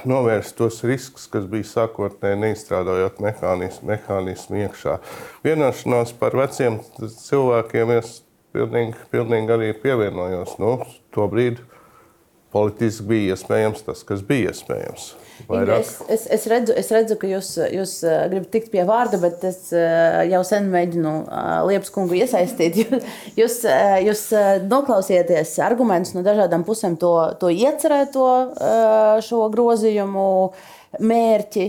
novērst 0.08 0.56
tos 0.56 0.80
riskus, 0.88 1.28
kas 1.28 1.44
bija 1.50 1.68
sākotnēji 1.68 2.40
neizstrādājot 2.40 3.20
mehānismu, 3.20 3.90
mehānismu 3.92 4.64
iekšā. 4.64 4.96
Vienošanās 5.44 6.16
par 6.16 6.40
veciem 6.40 6.80
cilvēkiem 6.96 7.92
es 7.98 8.22
pilnīgi, 8.54 8.96
pilnīgi 9.12 9.56
arī 9.56 9.72
pievienojos. 9.82 10.56
Nu, 10.62 10.76
Tobrīd 11.14 11.60
politiski 12.50 13.06
bija 13.10 13.34
iespējams 13.36 13.84
tas, 13.86 14.04
kas 14.06 14.22
bija 14.26 14.50
iespējams. 14.54 15.12
Inga, 15.48 15.78
Es, 15.80 15.94
es, 16.12 16.26
es, 16.34 16.42
redzu, 16.50 16.74
es 16.76 16.90
redzu, 16.92 17.16
ka 17.20 17.28
jūs, 17.30 17.54
jūs 17.72 17.94
uh, 18.04 18.26
gribat 18.28 18.50
tikt 18.52 18.68
pie 18.72 18.82
vārda, 18.88 19.20
bet 19.22 19.44
es 19.48 19.70
uh, 19.72 20.20
jau 20.28 20.42
sen 20.44 20.66
mēģinu 20.72 21.12
uh, 21.22 21.62
Liepas 21.68 21.92
kungu 21.94 22.18
iesaistīt. 22.18 22.76
Jūs, 23.40 23.60
jūs 24.04 24.22
noklausieties 24.68 25.54
argumentus 25.64 26.12
no 26.16 26.24
dažādām 26.26 26.64
pusēm, 26.66 26.98
to, 27.00 27.12
to 27.40 27.48
iecerēto 27.54 28.26
šo 29.24 29.46
grozījumu 29.54 30.26
mērķi. 31.00 31.66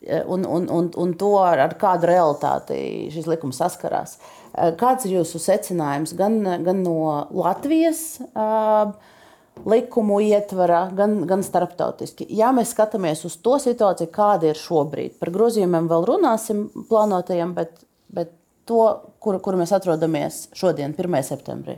Uh, 0.00 0.22
Un, 0.26 0.44
un, 0.44 0.68
un, 0.70 0.90
un 0.96 1.10
to 1.12 1.34
ar, 1.36 1.60
ar 1.60 1.74
kādu 1.76 2.08
realitāti 2.08 3.10
šis 3.12 3.26
likums 3.28 3.58
saskarās. 3.60 4.14
Uh, 4.16 4.70
Kāds 4.80 5.04
ir 5.04 5.18
jūsu 5.18 5.36
secinājums 5.36 6.14
gan, 6.16 6.38
gan 6.64 6.80
no 6.80 7.26
Latvijas 7.36 8.16
uh, 8.32 8.94
likumu 9.68 10.22
ietvara, 10.24 10.86
gan, 10.96 11.18
gan 11.28 11.44
starptautiski. 11.44 12.24
Ja 12.32 12.48
mēs 12.56 12.72
skatāmies 12.72 13.26
uz 13.28 13.36
to 13.44 13.58
situāciju, 13.60 14.08
kāda 14.14 14.54
ir 14.54 14.56
šobrīd, 14.56 15.18
par 15.20 15.34
grozījumiem 15.36 15.92
vēl 15.92 16.08
runāsim, 16.08 16.70
plānotajiem, 16.88 17.52
bet, 17.60 17.84
bet 18.08 18.32
to, 18.64 18.86
kur, 19.20 19.36
kur 19.44 19.60
mēs 19.60 19.76
atrodamies 19.76 20.46
šodien, 20.56 20.96
1. 20.96 21.22
septembrī. 21.28 21.76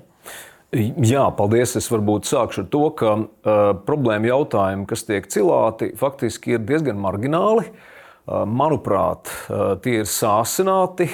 Jā, 0.71 1.27
paldies. 1.35 1.75
Es 1.75 1.91
varbūt 1.91 2.31
sākšu 2.31 2.63
ar 2.63 2.71
to, 2.71 2.89
ka 3.03 3.17
uh, 3.19 3.65
problēma 3.83 4.31
jautājumi, 4.31 4.87
kas 4.95 5.03
tiek 5.11 5.27
cilāti, 5.27 5.91
faktiski 5.99 6.55
ir 6.55 6.63
diezgan 6.71 7.03
margināli. 7.03 7.67
Uh, 7.67 7.89
manuprāt, 8.29 9.31
uh, 9.49 9.75
tie 9.83 10.03
ir 10.03 10.11
sāsināti. 10.11 11.09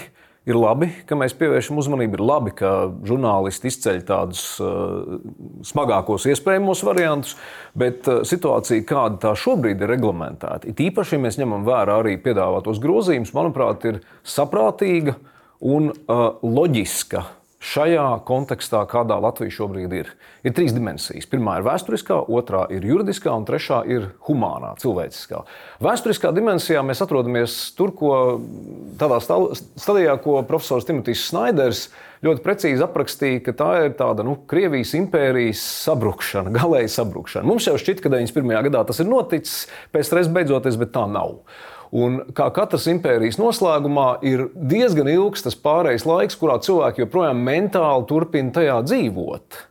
Ir 0.48 0.56
labi, 0.56 0.86
ka 1.04 1.12
mēs 1.12 1.34
pievēršam 1.36 1.76
uzmanību. 1.76 2.16
Ir 2.16 2.24
labi, 2.24 2.52
ka 2.56 2.70
žurnālisti 3.04 3.68
izceļ 3.68 3.98
tādus 4.08 4.44
uh, 4.64 5.18
smagākos 5.68 6.24
iespējamos 6.32 6.80
variantus, 6.88 7.34
bet 7.76 8.08
uh, 8.08 8.22
situācija, 8.24 8.86
kāda 8.88 9.20
tā 9.26 9.34
šobrīd 9.36 9.84
ir 9.84 9.92
reglamentēta, 9.92 10.70
it 10.70 10.80
īpaši, 10.86 11.18
ja 11.18 11.24
mēs 11.26 11.36
ņemam 11.42 11.68
vērā 11.68 11.98
arī 12.00 12.16
piedāvātos 12.24 12.80
grozījumus, 12.80 13.34
manuprāt, 13.36 13.84
ir 13.90 14.00
saprātīga 14.24 15.18
un 15.68 15.92
uh, 15.92 16.30
loģiska 16.40 17.26
šajā 17.58 18.06
kontekstā, 18.26 18.84
kādā 18.90 19.16
Latvija 19.18 19.50
šobrīd 19.56 19.94
ir. 19.98 20.10
Ir 20.46 20.54
trīs 20.54 20.74
dimensijas. 20.74 21.26
Pirmā 21.30 21.56
ir 21.58 21.66
vēsturiskā, 21.66 22.20
otrā 22.30 22.64
ir 22.74 22.86
juridiskā, 22.86 23.32
un 23.34 23.46
trešā 23.48 23.80
ir 23.90 24.10
humānā, 24.28 24.76
cilvēciskā. 24.78 25.42
Vēsturiskā 25.82 26.30
dimensijā 26.36 26.84
mēs 26.86 27.02
atrodamies 27.02 27.56
tur, 27.78 27.92
ko, 27.98 28.12
tādā 29.00 29.18
stadijā, 29.22 30.14
ko 30.22 30.38
profesors 30.46 30.86
Timotejs 30.86 31.26
Snaiders 31.32 31.88
ļoti 32.24 32.44
precīzi 32.44 32.84
aprakstīja, 32.86 33.42
ka 33.46 33.54
tā 33.58 33.70
ir 33.86 33.96
tāda 33.98 34.26
nu, 34.26 34.36
Krievijas 34.50 34.94
impērijas 34.98 35.62
sabrukšana, 35.86 36.54
galēja 36.54 36.92
sabrukšana. 37.00 37.46
Mums 37.48 37.66
jau 37.68 37.74
šķiet, 37.78 38.02
ka 38.04 38.12
91. 38.14 38.54
gadā 38.70 38.84
tas 38.86 39.02
ir 39.02 39.10
noticis, 39.10 39.66
pēc 39.94 40.14
tam 40.14 40.38
beidzoties, 40.38 40.78
bet 40.80 40.94
tā 40.94 41.06
nav. 41.10 41.40
Un 41.96 42.20
kā 42.36 42.50
katras 42.52 42.84
impērijas 42.90 43.38
noslēgumā 43.40 44.18
ir 44.28 44.48
diezgan 44.52 45.08
ilgs 45.08 45.46
tas 45.46 45.56
pārejas 45.56 46.04
laiks, 46.08 46.36
kurā 46.36 46.58
cilvēki 46.60 47.06
joprojām 47.06 47.40
mentāli 47.46 48.04
turpina 48.10 48.52
tajā 48.58 48.82
dzīvot. 48.84 49.62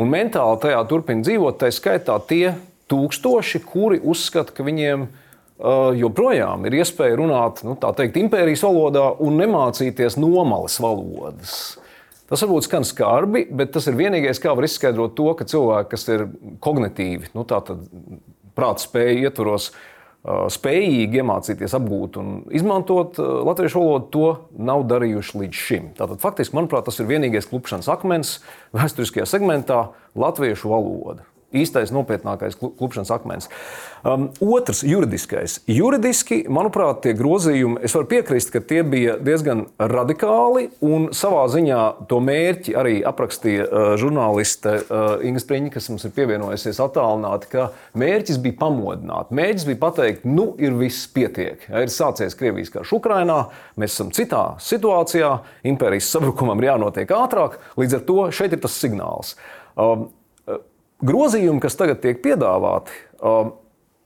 Un 0.00 0.12
mentāli 0.12 0.62
tajā 0.62 0.80
turpina 0.88 1.24
dzīvot, 1.24 1.58
tā 1.60 1.68
skaitā 1.72 2.16
tie 2.28 2.54
tūkstoši, 2.88 3.60
kuri 3.66 4.00
uzskata, 4.00 4.54
ka 4.56 4.64
viņiem 4.64 5.06
uh, 5.06 5.90
joprojām 5.96 6.64
ir 6.68 6.78
iespēja 6.80 7.18
runāt 7.20 7.60
nu, 7.66 7.76
teikt, 7.76 8.16
impērijas 8.20 8.64
valodā 8.64 9.10
un 9.24 9.36
nemācīties 9.40 10.16
nomales 10.20 10.78
valodas. 10.80 11.76
Tas 12.26 12.42
varbūt 12.42 12.66
skan 12.66 12.86
skarbi, 12.86 13.44
bet 13.54 13.70
tas 13.76 13.84
ir 13.86 13.98
vienīgais, 13.98 14.40
kā 14.42 14.54
var 14.56 14.66
izskaidrot 14.66 15.14
to, 15.18 15.28
ka 15.38 15.46
cilvēki, 15.46 15.90
kas 15.92 16.08
ir 16.10 16.24
kognitīvi, 16.64 17.30
nu, 17.36 17.44
tātad 17.46 17.84
prāta 18.56 18.82
spēju 18.82 19.28
ietvaros, 19.28 19.70
spējīgi 20.26 21.20
iemācīties, 21.22 21.76
apgūt 21.78 22.18
un 22.20 22.32
izmantot 22.54 23.20
latviešu 23.20 23.82
valodu, 23.82 24.08
to 24.10 24.64
nav 24.70 24.82
darījuši 24.90 25.44
līdz 25.44 25.62
šim. 25.68 25.88
Tātad, 25.98 26.18
faktiski, 26.22 26.56
manuprāt, 26.58 26.88
tas 26.88 26.98
ir 26.98 27.10
vienīgais 27.10 27.48
klupšanas 27.50 27.90
akmens 27.92 28.36
vēsturiskajā 28.76 29.28
segmentā- 29.30 29.88
latviešu 30.26 30.74
valoda 30.74 31.24
īstais 31.54 31.92
nopietnākais 31.94 32.56
klupšanas 32.58 33.12
akmens. 33.14 33.48
Um, 34.06 34.28
otrs, 34.42 34.82
juridiskais. 34.86 35.58
Juridiski, 35.70 36.42
manuprāt, 36.52 37.00
tie 37.04 37.14
grozījumi, 37.18 37.80
es 37.86 37.94
varu 37.96 38.08
piekrist, 38.10 38.52
ka 38.54 38.62
tie 38.62 38.82
bija 38.86 39.16
diezgan 39.22 39.64
radikāli 39.78 40.68
un 40.84 41.08
savā 41.16 41.44
ziņā 41.52 41.82
to 42.10 42.20
mērķi 42.22 42.76
arī 42.78 42.96
aprakstīja 43.06 43.66
uh, 43.66 43.86
žurnāliste 44.00 44.76
uh, 44.84 45.06
Inga 45.26 45.42
Spriņa, 45.42 45.72
kas 45.74 45.90
mums 45.92 46.06
ir 46.06 46.14
pievienojusies 46.16 46.82
attālināti, 46.82 47.50
ka 47.54 47.68
mērķis 47.98 48.40
bija 48.44 48.58
pamodināt. 48.62 49.32
Mērķis 49.34 49.68
bija 49.70 49.82
pateikt, 49.86 50.26
nu 50.28 50.52
ir 50.62 50.76
viss 50.78 51.08
pietiek. 51.14 51.66
Ja, 51.70 51.82
ir 51.86 51.92
sācies 51.94 52.38
Krievijas 52.38 52.72
karš 52.74 52.96
Ukrainā, 52.98 53.46
mēs 53.80 53.96
esam 53.96 54.12
citā 54.14 54.44
situācijā, 54.62 55.32
impērijas 55.66 56.10
sabrukumam 56.14 56.62
ir 56.62 56.72
jānotiek 56.72 57.16
ātrāk, 57.16 57.58
līdz 57.78 58.00
ar 58.00 58.06
to 58.06 58.20
šeit 58.34 58.54
ir 58.54 58.62
tas 58.62 58.78
signāls. 58.82 59.34
Um, 59.76 60.08
grozījumi, 61.04 61.60
kas 61.62 61.76
tagad 61.78 62.00
tiek 62.04 62.22
piedāvāti, 62.24 62.94
um, 63.20 63.54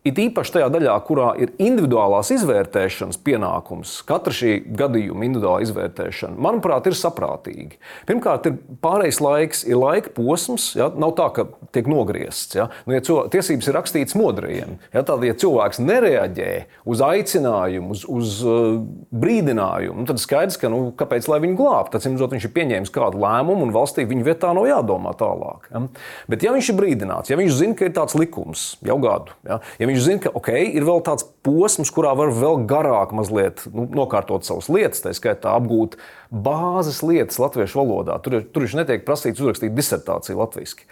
It 0.01 0.17
īpaši 0.17 0.55
tajā 0.55 0.67
daļā, 0.73 0.95
kurā 1.05 1.35
ir 1.45 1.51
individuālās 1.61 2.31
izvērtēšanas 2.33 3.19
pienākums, 3.21 3.99
katra 4.09 4.33
šī 4.33 4.55
gadījuma 4.73 5.27
individuāla 5.27 5.67
izvērtēšana, 5.67 6.41
manuprāt, 6.41 6.87
ir 6.89 6.97
saprātīgi. 6.97 7.77
Pirmkārt, 8.09 8.49
ir 8.49 8.57
pārējais 8.81 9.19
laiks, 9.21 9.61
ir 9.69 9.77
laika 9.77 10.09
posms, 10.17 10.71
ja? 10.79 10.89
nav 10.97 11.13
tā, 11.19 11.27
ka 11.37 11.45
tiek 11.77 11.91
nogriezts. 11.93 12.57
Ja? 12.57 12.71
Nu, 12.89 12.95
ja 12.97 13.03
cilvē, 13.05 13.27
tiesības 13.35 13.69
ir 13.69 13.77
rakstītas 13.77 14.17
modrajiem, 14.17 14.79
ja? 14.89 15.03
tad, 15.05 15.27
ja 15.29 15.37
cilvēks 15.37 15.83
nereaģē 15.85 16.49
uz 16.89 17.05
aicinājumu, 17.05 17.93
uz, 17.93 18.07
uz 18.09 18.41
uh, 18.49 18.81
brīdinājumu, 19.13 19.99
nu, 20.01 20.09
tad 20.09 20.25
skaidrs, 20.25 20.57
ka 20.65 20.73
nu, 20.73 20.81
kāpēc 20.97 21.29
lai 21.29 21.43
viņu 21.45 21.61
glābtu. 21.61 21.99
Tad, 21.99 22.07
simzot, 22.07 22.33
viņš 22.33 22.49
ir 22.49 22.55
pieņēmis 22.57 22.95
kādu 22.97 23.21
lēmumu, 23.21 23.69
un 23.69 23.77
valstī 23.77 24.09
viņa 24.09 24.31
vietā 24.33 24.57
nav 24.57 24.65
jādomā 24.71 25.13
tālāk. 25.21 25.69
Ja? 25.69 25.85
Bet, 26.33 26.49
ja 26.49 26.57
viņš 26.57 26.73
ir 26.73 26.81
brīdināts, 26.81 27.29
ja 27.29 27.37
viņš 27.37 27.57
zina, 27.61 27.77
ka 27.77 27.85
ir 27.85 27.95
tāds 28.01 28.17
likums 28.17 28.71
jau 28.87 28.97
gadu, 29.05 29.37
ja, 29.45 29.61
ja 29.77 29.90
viņš 29.91 30.03
zina, 30.07 30.23
ka 30.25 30.33
okay, 30.39 30.65
ir 30.77 30.87
vēl 30.87 31.03
tāds 31.07 31.27
posms, 31.47 31.93
kurā 31.95 32.15
var 32.19 32.33
vēl 32.35 32.65
garāk 32.71 33.15
mazliet 33.17 33.63
nu, 33.75 33.87
nokārtot 34.01 34.47
savas 34.47 34.71
lietas, 34.73 35.03
tā 35.05 35.13
skaitā 35.17 35.55
apgūt 35.59 35.99
bāzes 36.31 37.03
lietas 37.07 37.41
latviešu 37.43 37.83
valodā. 37.83 38.19
Tur, 38.25 38.41
tur 38.47 38.67
viņš 38.67 38.77
netiek 38.81 39.07
prasīts 39.07 39.43
uzrakstīt 39.43 39.77
disertāciju 39.77 40.41
latviešu. 40.41 40.85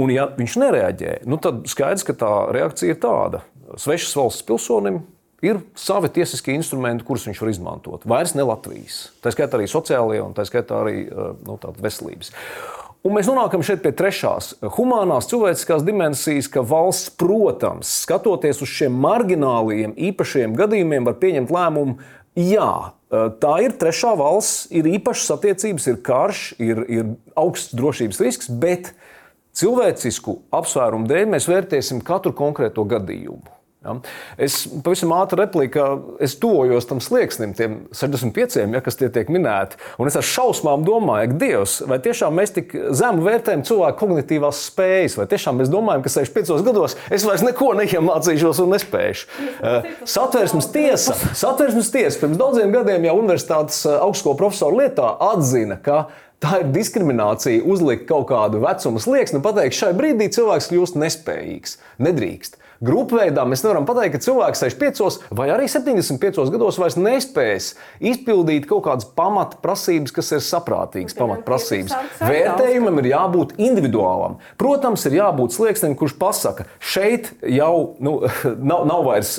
Un, 0.00 0.12
ja 0.14 0.28
viņš 0.32 0.58
nereaģē, 0.62 1.14
nu, 1.28 1.36
tad 1.42 1.64
skaidrs, 1.68 2.06
ka 2.08 2.16
tā 2.16 2.34
reakcija 2.54 2.94
ir 2.94 3.00
tāda. 3.02 3.42
Svešas 3.78 4.14
valsts 4.16 4.46
pilsonim 4.46 5.02
ir 5.44 5.60
savi 5.78 6.10
tiesiskie 6.12 6.54
instrumenti, 6.56 7.04
kurus 7.06 7.26
viņš 7.28 7.40
var 7.42 7.52
izmantot. 7.52 8.06
Vairs 8.08 8.34
ne 8.36 8.44
Latvijas. 8.46 9.08
Tā 9.24 9.32
skaitā 9.34 9.58
arī 9.58 9.68
sociālajie 9.70 10.22
un 10.24 10.36
tā 10.36 10.46
skaitā 10.48 10.82
arī 10.84 11.04
eh, 11.06 11.32
nu, 11.46 11.58
veselības. 11.80 12.32
Un 13.00 13.14
mēs 13.16 13.30
nonākam 13.30 13.62
šeit 13.64 13.80
pie 13.80 13.94
trešās, 13.96 14.50
humanās 14.76 15.30
cilvēciskās 15.30 15.86
dimensijas, 15.86 16.50
ka 16.52 16.60
valsts, 16.60 17.08
protams, 17.16 17.88
skatoties 18.02 18.60
uz 18.60 18.68
šiem 18.68 18.98
margināliem, 19.00 19.94
īpašiem 20.10 20.52
gadījumiem, 20.58 21.06
var 21.08 21.16
pieņemt 21.22 21.52
lēmumu, 21.54 21.96
jā, 22.36 22.72
eh, 22.92 23.30
tā 23.40 23.54
ir 23.64 23.78
trešā 23.80 24.12
valsts, 24.20 24.66
ir 24.68 24.84
īpašas 24.84 25.32
attiecības, 25.38 25.86
ir 25.88 25.96
karš, 26.04 26.42
ir, 26.60 26.84
ir 26.92 27.14
augsts 27.40 27.72
drošības 27.72 28.20
risks, 28.20 28.52
bet 28.52 28.92
cilvēcisku 29.56 30.36
apsvērumu 30.52 31.08
dēļ 31.08 31.32
mēs 31.32 31.48
vērtēsim 31.48 32.04
katru 32.04 32.36
konkrēto 32.36 32.84
gadījumu. 32.84 33.59
Ja? 33.80 33.94
Es 34.36 34.66
pavisam 34.84 35.14
ātri 35.16 35.38
repliku, 35.40 35.72
ka 35.72 36.24
es 36.24 36.34
tuvojos 36.40 36.84
tam 36.88 37.00
slieksnim, 37.00 37.54
tiem 37.56 37.78
65, 37.96 38.58
ja, 38.60 38.82
kas 38.84 38.98
tie 39.00 39.08
tiek 39.12 39.30
minēti. 39.32 39.80
Un 40.00 40.10
es 40.10 40.18
ar 40.20 40.26
šausmām 40.26 40.84
domāju, 40.84 41.30
ka 41.32 41.38
Dievs, 41.40 41.78
vai 41.88 41.96
tiešām 42.04 42.36
mēs 42.36 42.52
tik 42.58 42.74
zemu 42.96 43.24
vērtējam 43.24 43.64
cilvēku 43.70 44.02
kognitīvās 44.02 44.60
spējas, 44.68 45.16
vai 45.16 45.28
tiešām 45.32 45.60
mēs 45.62 45.72
domājam, 45.72 46.04
ka 46.04 46.12
65 46.12 46.66
gados 46.68 46.98
es 47.08 47.24
vairs 47.24 47.44
neko 47.46 47.72
neiemācīšos 47.80 48.60
un 48.66 48.74
nespēšu. 48.76 49.28
Eh, 49.48 49.92
satversmes 50.04 50.68
tiesa, 50.74 51.16
satversmes 51.16 51.92
tiesa 51.94 52.20
pirms 52.20 52.40
daudziem 52.40 52.76
gadiem 52.76 53.08
jau 53.08 53.16
universitātes 53.22 53.86
eh, 53.88 53.96
augstskolu 53.96 54.42
profesoru 54.44 54.84
lietā 54.84 55.14
atzina, 55.32 55.80
ka 55.80 56.08
Tā 56.40 56.62
ir 56.62 56.70
diskriminācija 56.72 57.66
uzlikt 57.68 58.06
kaut 58.08 58.30
kādu 58.30 58.62
vecuma 58.62 58.96
slieksni 59.04 59.36
un 59.36 59.42
pateikt, 59.44 59.76
šai 59.76 59.90
brīdī 59.92 60.30
cilvēks 60.32 60.70
kļūst 60.70 60.96
nespējīgs. 60.96 61.74
Nedrīkst 62.00 62.56
grupveidā 62.84 63.44
mēs 63.48 63.62
nevaram 63.64 63.86
pateikt, 63.88 64.16
ka 64.16 64.24
cilvēks 64.24 64.62
65 64.64 65.34
vai 65.36 65.48
arī 65.52 65.68
75 65.70 66.52
gados 66.52 66.78
vairs 66.80 66.96
nespēs 67.00 67.72
izpildīt 68.12 68.66
kaut 68.70 68.84
kādas 68.86 69.08
pamatprasības, 69.16 70.14
kas 70.16 70.32
ir 70.36 70.44
saprātīgas 70.44 71.16
pamatprasības. 71.18 71.94
Vērtējumam 72.22 73.02
ir 73.02 73.10
jābūt 73.12 73.56
individuālam. 73.60 74.38
Protams, 74.60 75.04
ir 75.08 75.18
jābūt 75.18 75.56
slieksnim, 75.56 75.96
kurš 75.98 76.16
pasaka, 76.20 76.66
šeit 76.80 77.32
jau 77.44 77.96
nu, 78.02 78.16
nav, 78.72 78.86
nav 78.88 79.04
vairs, 79.08 79.36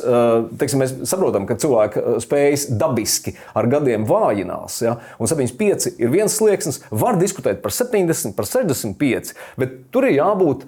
teiksim, 0.62 0.84
mēs 0.84 0.96
saprotam, 1.10 1.48
ka 1.50 1.58
cilvēka 1.62 2.20
spējas 2.24 2.68
dabiski 2.82 3.36
ar 3.58 3.70
gadiem 3.72 4.06
vājinās. 4.10 4.82
Ja? 4.86 5.00
Un 5.18 5.32
75 5.32 5.98
ir 5.98 6.14
viens 6.14 6.38
slieksnis, 6.38 6.84
var 6.92 7.18
diskutēt 7.22 7.64
par 7.66 7.74
70, 7.74 8.36
par 8.38 8.48
65, 8.50 9.36
bet 9.62 9.78
tur 9.94 10.08
ir 10.08 10.20
jābūt 10.20 10.68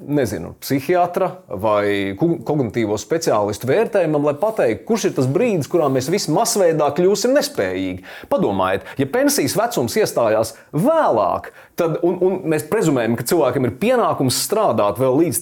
nezinu, 0.00 0.54
psihiatra 0.60 1.30
vai 1.60 2.14
kognitīvo 2.16 2.96
speciālistu 3.00 3.68
vērtējumam, 3.70 4.26
lai 4.30 4.36
pateiktu, 4.40 4.86
kurš 4.88 5.08
ir 5.08 5.16
tas 5.18 5.28
brīdis, 5.30 5.68
kurā 5.70 5.90
mēs 5.92 6.10
visi 6.12 6.32
masveidā 6.34 6.90
kļūsim 6.96 7.34
nespējīgi. 7.36 8.04
Padomājiet, 8.32 8.86
ja 9.00 9.08
pensijas 9.10 9.56
vecums 9.58 9.96
iestājās 10.00 10.54
vēlāk, 10.72 11.50
tad 11.80 12.00
un, 12.06 12.18
un 12.24 12.40
mēs 12.52 12.66
prezumējam, 12.70 13.16
ka 13.18 13.26
cilvēkam 13.30 13.68
ir 13.68 13.76
pienākums 13.80 14.40
strādāt 14.44 15.00
vēl 15.00 15.22
līdz 15.24 15.40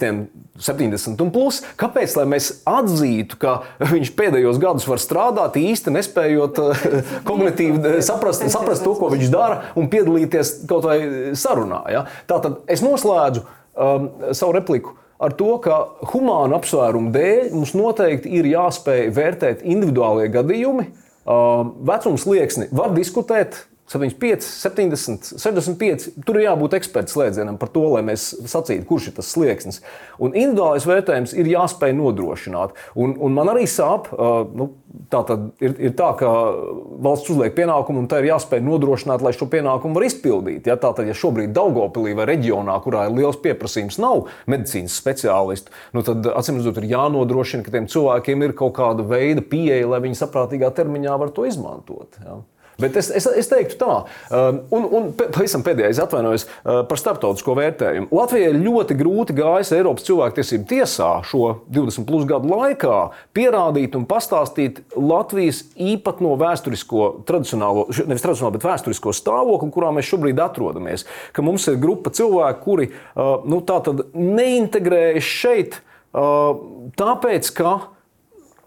70 0.59 1.23
un 1.23 1.31
plus, 1.35 1.61
kāpēc 1.79 2.17
mēs 2.29 2.51
atzītu, 2.69 3.39
ka 3.41 3.59
viņš 3.95 4.15
pēdējos 4.19 4.59
gadus 4.63 4.89
var 4.91 5.03
strādāt 5.03 5.59
īsti 5.61 5.95
nespējot 5.95 6.63
eh, 6.65 7.13
kognitīvi 7.29 7.79
eh, 7.79 8.01
saprast, 8.05 8.47
saprast 8.51 8.87
to, 8.87 8.97
ko 8.99 9.13
viņš 9.15 9.31
dara 9.33 9.63
un 9.79 9.91
piedalīties 9.93 10.57
kaut 10.71 10.89
vai 10.89 10.99
sarunā? 11.39 11.85
Ja? 11.95 12.05
Tātad 12.31 12.65
es 12.71 12.83
noslēdzu 12.85 13.47
um, 13.79 14.11
savu 14.35 14.57
repliku 14.59 14.97
ar 15.19 15.35
to, 15.39 15.57
ka 15.63 15.81
humāna 16.13 16.59
apsvērumu 16.59 17.13
dēļ 17.15 17.51
mums 17.55 17.75
noteikti 17.79 18.31
ir 18.39 18.49
jāspēj 18.53 19.09
vērtēt 19.17 19.65
individuālie 19.67 20.29
gadījumi. 20.35 20.89
Um, 21.29 21.75
vecums 21.89 22.25
slieksni 22.25 22.71
var 22.73 22.95
diskutēt, 22.97 23.65
75, 23.89 24.45
70, 24.45 25.31
65. 25.41 26.09
Tur 26.27 26.37
ir 26.37 26.45
jābūt 26.45 26.77
eksperta 26.77 27.13
slēdzienam 27.13 27.57
par 27.61 27.71
to, 27.73 27.87
lai 27.95 28.03
mēs 28.05 28.31
sacītu, 28.51 28.85
kurš 28.89 29.09
ir 29.09 29.15
tas 29.17 29.31
slieksnis. 29.33 29.81
Un 30.21 30.35
individuālais 30.37 30.85
vērtējums 30.89 31.33
ir 31.39 31.49
jāspēj 31.55 31.95
nodrošināt. 31.97 32.77
Un, 33.01 33.15
un 33.17 33.37
man 33.37 33.49
arī 33.55 33.65
sāp, 33.71 34.11
uh, 34.13 34.43
nu, 34.53 34.69
tā 35.09 35.23
ir, 35.65 35.77
ir 35.89 35.95
tā, 35.97 36.11
ka 36.21 36.33
valsts 37.07 37.33
uzliek 37.33 37.57
pienākumu, 37.57 38.03
un 38.03 38.11
tā 38.13 38.21
ir 38.21 38.29
jāspēj 38.29 38.61
nodrošināt, 38.67 39.25
lai 39.25 39.33
šo 39.37 39.49
pienākumu 39.49 39.97
var 39.97 40.07
izpildīt. 40.11 40.69
Ja, 40.69 40.77
tātad, 40.81 41.09
ja 41.09 41.17
šobrīd 41.17 41.57
Daugopilī 41.57 42.13
vai 42.19 42.29
reģionā, 42.29 42.77
kurā 42.85 43.07
ir 43.09 43.17
liels 43.17 43.41
pieprasījums, 43.41 43.97
nav 44.05 44.27
medicīnas 44.51 44.99
speciālistu, 45.01 45.73
nu, 45.97 46.05
tad 46.05 46.29
acīm 46.35 46.61
redzot, 46.61 46.83
ir 46.83 46.93
jānodrošina, 46.93 47.65
ka 47.65 47.73
tiem 47.73 47.89
cilvēkiem 47.89 48.45
ir 48.45 48.57
kaut 48.59 48.77
kāda 48.77 49.09
veida 49.09 49.41
pieeja, 49.41 49.89
lai 49.89 50.05
viņi 50.05 50.21
saprātīgā 50.21 50.75
termiņā 50.77 51.17
var 51.25 51.33
to 51.33 51.49
izmantot. 51.49 52.21
Ja. 52.21 52.43
Bet 52.79 52.95
es, 52.95 53.09
es, 53.11 53.25
es 53.27 53.49
teiktu 53.51 53.75
tā, 53.81 53.95
um, 54.31 54.59
un, 54.77 54.85
un 54.95 55.07
pavisam 55.19 55.65
pēdējais 55.67 55.99
atvainojos 55.99 56.45
uh, 56.47 56.85
par 56.87 57.01
starptautisko 57.01 57.57
vērtējumu. 57.59 58.07
Latvijai 58.15 58.53
ļoti 58.55 58.95
grūti 59.01 59.35
gājis 59.35 59.73
Eiropas 59.75 60.07
cilvēktiesību 60.07 60.69
tiesā 60.71 61.09
šo 61.27 61.49
20 61.75 62.07
plus 62.07 62.29
gadu 62.31 62.53
laikā 62.53 63.01
pierādīt 63.35 63.99
un 63.99 64.07
pastāstīt 64.07 64.79
Latvijas 64.95 65.65
īpatno 65.75 66.37
vēsturisko, 66.39 67.09
tradicionālo, 67.27 67.89
nevis 67.99 68.23
tradicionālo, 68.23 68.55
bet 68.55 68.69
vēsturisko 68.71 69.17
stāvokli, 69.25 69.73
kurā 69.75 69.91
mēs 69.99 70.13
šobrīd 70.13 70.39
atrodamies. 70.47 71.09
Ka 71.35 71.43
mums 71.43 71.67
ir 71.67 71.83
grupa 71.83 72.15
cilvēku, 72.15 72.63
kuri 72.63 72.91
uh, 72.95 73.43
nu, 73.43 73.59
neintegrējas 74.15 75.35
šeit, 75.43 75.83
uh, 76.15 76.55
tāpēc 76.95 77.51
ka, 77.59 77.77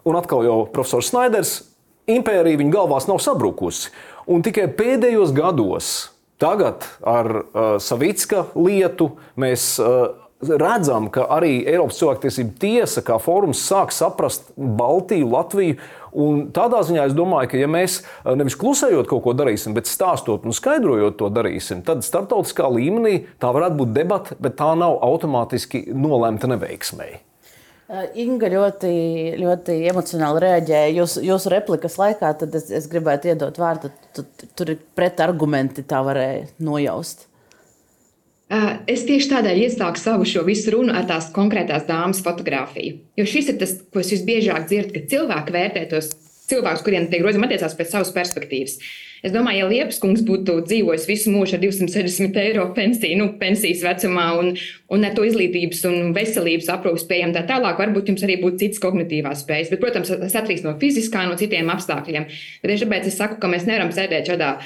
un 0.04 0.20
atkal 0.20 0.44
jau 0.44 0.62
profesors 0.68 1.08
Snaiders 1.14 1.62
impērija 2.10 2.60
viņa 2.60 2.74
galvās 2.74 3.08
nav 3.10 3.20
sabrukusi. 3.22 3.92
Un 4.30 4.42
tikai 4.46 4.68
pēdējos 4.76 5.34
gados, 5.34 5.92
tagad 6.42 6.86
ar 7.06 7.30
uh, 7.42 7.76
Savicka 7.82 8.46
lietu, 8.54 9.12
mēs 9.38 9.74
uh, 9.82 10.12
redzam, 10.42 11.08
ka 11.14 11.26
arī 11.30 11.62
Eiropas 11.70 11.98
cilvēktiesība 12.00 12.54
tiesa 12.62 13.02
kā 13.06 13.18
fórums 13.22 13.62
sāk 13.62 13.94
saprast 13.94 14.50
Baltiju, 14.56 15.30
Latviju. 15.32 15.78
Un 16.12 16.46
tādā 16.52 16.82
ziņā 16.84 17.06
es 17.08 17.16
domāju, 17.16 17.52
ka, 17.54 17.60
ja 17.62 17.70
mēs 17.70 18.00
uh, 18.02 18.34
nevis 18.38 18.58
klusējot 18.60 19.08
kaut 19.10 19.24
ko 19.26 19.36
darīsim, 19.38 19.74
bet 19.76 19.90
stāstot 19.90 20.46
un 20.46 20.54
skaidrojot 20.56 21.18
to 21.20 21.30
darīsim, 21.32 21.82
tad 21.86 22.04
starptautiskā 22.06 22.68
līmenī 22.74 23.22
tā 23.42 23.54
varētu 23.54 23.82
būt 23.82 23.94
debata, 23.96 24.38
bet 24.42 24.58
tā 24.60 24.74
nav 24.78 24.98
automātiski 25.06 25.86
nolemta 25.94 26.50
neveiksmēji. 26.52 27.22
Inga 28.16 28.48
ļoti, 28.48 28.92
ļoti 29.36 29.74
emocionāli 29.90 30.40
reaģēja 30.46 30.92
jūsu, 30.96 31.24
jūsu 31.26 31.50
replikas 31.52 31.98
laikā. 32.00 32.30
Es, 32.56 32.70
es 32.72 32.86
gribētu 32.88 33.28
iedot 33.28 33.58
vārdu. 33.60 33.90
Tu, 34.16 34.24
tur 34.56 34.72
ir 34.72 34.80
pretargumenti, 34.96 35.84
tā 35.84 36.00
varēja 36.06 36.46
nojaust. 36.64 37.26
Es 38.88 39.04
tieši 39.08 39.30
tādēļ 39.30 39.60
iesāku 39.66 40.00
savu 40.00 40.26
šo 40.28 40.42
visu 40.44 40.74
runu 40.74 40.92
ar 40.96 41.06
tās 41.08 41.30
konkrētās 41.32 41.86
dāmas 41.88 42.20
fotografiju. 42.24 42.98
Jo 43.16 43.24
šis 43.28 43.52
ir 43.52 43.60
tas, 43.60 43.78
ko 43.92 44.02
es 44.02 44.12
visbiežāk 44.12 44.66
dzirdu, 44.68 44.92
ka 44.96 45.08
cilvēki 45.12 45.54
vērtē 45.54 45.86
tos 45.92 46.10
cilvēkus, 46.50 46.84
kuriem 46.84 47.08
tiek 47.08 47.24
grozījumi 47.24 47.48
attiecās 47.48 47.76
pēc 47.78 47.94
savas 47.94 48.12
perspektīvas. 48.16 48.76
Es 49.22 49.30
domāju, 49.30 49.60
ja 49.60 49.66
Liepas 49.70 50.00
kungs 50.02 50.24
būtu 50.26 50.56
dzīvojis 50.66 51.04
visu 51.06 51.30
mūžu 51.30 51.54
ar 51.54 51.60
260 51.62 52.38
eiro 52.42 52.64
pensiju, 52.74 53.18
nu, 53.20 53.28
pensijas 53.38 53.84
vecumā 53.86 54.24
un, 54.40 54.48
un 54.90 55.06
ar 55.06 55.14
to 55.14 55.22
izglītības 55.28 55.84
un 55.86 56.10
veselības 56.16 56.70
aprūpas 56.74 57.06
pieejam 57.06 57.34
tā 57.36 57.44
tālāk, 57.46 57.78
varbūt 57.78 58.10
jums 58.10 58.24
arī 58.26 58.40
būtu 58.42 58.58
citas 58.64 58.82
kognitīvās 58.82 59.44
spējas. 59.44 59.70
Bet, 59.70 59.82
protams, 59.84 60.10
tas 60.24 60.34
atkarīgs 60.40 60.66
no 60.66 60.74
fiziskā, 60.82 61.22
no 61.30 61.38
citiem 61.38 61.70
apstākļiem. 61.70 62.26
Bet 62.64 62.74
tieši 62.74 62.88
tāpēc 62.88 63.08
es 63.12 63.20
saku, 63.22 63.38
ka 63.38 63.52
mēs 63.52 63.68
nevaram 63.70 63.94
sēdēt 63.94 64.32
šādā 64.32 64.56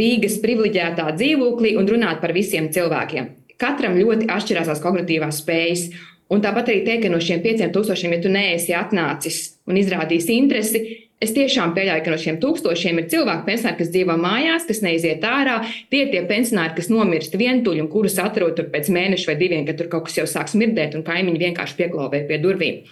Rīgas 0.00 0.40
privileģētā 0.40 1.10
dzīvoklī 1.20 1.76
un 1.76 1.92
runāt 1.92 2.24
par 2.24 2.32
visiem 2.32 2.72
cilvēkiem. 2.72 3.34
Katram 3.60 4.00
ļoti 4.00 4.30
atšķirās 4.32 4.72
tās 4.72 4.84
kognitīvās 4.84 5.44
spējas. 5.44 5.90
Un 6.32 6.40
tāpat 6.42 6.72
arī 6.72 6.80
teikt, 6.88 7.04
ka 7.04 7.12
no 7.12 7.20
šiem 7.22 7.44
5000, 7.44 8.16
ja 8.16 8.22
tu 8.24 8.32
neesi 8.32 8.74
atnācis 8.74 9.42
un 9.68 9.76
izrādījis 9.78 10.32
interesi, 10.34 10.80
Es 11.16 11.30
tiešām 11.32 11.70
pieļauju, 11.72 12.02
ka 12.04 12.12
no 12.12 12.16
šiem 12.20 12.36
tūkstošiem 12.42 12.98
ir 13.00 13.06
cilvēki, 13.08 13.46
pensionāri, 13.46 13.78
kas 13.78 13.92
dzīvo 13.94 14.18
mājās, 14.20 14.66
kas 14.68 14.82
neiziet 14.84 15.22
ārā. 15.24 15.62
Tie 15.88 16.02
ir 16.04 16.10
tie 16.12 16.20
pensionāri, 16.28 16.74
kas 16.76 16.90
nomirst 16.92 17.38
vientuļi 17.40 17.86
un 17.86 17.88
kurus 17.92 18.18
atrod 18.20 18.60
pēc 18.72 18.90
mēneša 18.92 19.30
vai 19.30 19.36
diviem, 19.40 19.64
kad 19.64 19.80
tur 19.80 19.88
kaut 19.94 20.10
kas 20.10 20.18
jau 20.20 20.26
sāk 20.28 20.52
smirdēt 20.52 20.98
un 20.98 21.06
kaimiņi 21.06 21.40
vienkārši 21.46 21.78
pieklauvē 21.78 22.26
pie 22.28 22.36
durvīm. 22.42 22.82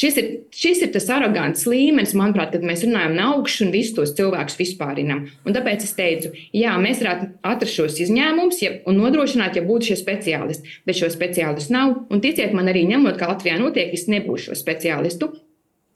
Šis 0.00 0.16
ir, 0.16 0.28
šis 0.56 0.80
ir 0.86 0.92
tas 0.94 1.10
arogants 1.12 1.66
līmenis, 1.68 2.14
manuprāt, 2.16 2.54
kad 2.54 2.64
mēs 2.64 2.86
runājam 2.86 3.12
no 3.18 3.26
augšas 3.34 3.66
un 3.66 3.74
visus 3.74 3.92
tos 3.98 4.14
cilvēkus 4.16 4.56
vispārinam. 4.56 5.26
Un 5.44 5.52
tāpēc 5.52 5.84
es 5.84 5.92
teicu, 5.98 6.30
jā, 6.56 6.72
mēs 6.80 7.02
varētu 7.02 7.28
atrast 7.44 7.76
šos 7.76 8.00
izņēmumus 8.06 8.62
ja, 8.64 8.72
un 8.88 8.96
nodrošināt, 9.02 9.60
ja 9.60 9.66
būtu 9.66 9.90
šie 9.90 9.98
speciālisti. 10.00 10.78
Bet 10.88 11.02
šo 11.02 11.12
speciālistu 11.12 11.76
nav. 11.76 11.92
Un 12.08 12.24
ticiet 12.24 12.56
man, 12.56 12.72
arī 12.72 12.86
ņemot, 12.88 13.20
ka 13.20 13.28
Latvijā 13.34 13.60
notiek, 13.60 13.92
es 13.92 14.08
nebūšu 14.08 14.48
šo 14.48 14.60
speciālistu. 14.62 15.34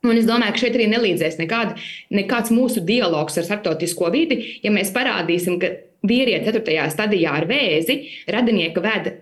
Un 0.05 0.21
es 0.21 0.29
domāju, 0.29 0.55
ka 0.55 0.65
šeit 0.67 0.79
arī 0.79 0.87
nelīdzēs 0.93 1.41
nekāda, 1.41 1.79
nekāds 2.13 2.53
mūsu 2.55 2.85
dialogs 2.85 3.39
ar 3.41 3.47
starptautisko 3.49 4.11
vidi, 4.13 4.41
ja 4.65 4.73
mēs 4.75 4.93
parādīsim, 4.95 5.57
ka 5.63 5.73
vīrietis 6.05 6.53
4. 6.53 6.89
stadijā 6.93 7.33
ar 7.41 7.49
vēzi 7.49 8.01
radinieka 8.31 8.85
veda 8.85 9.15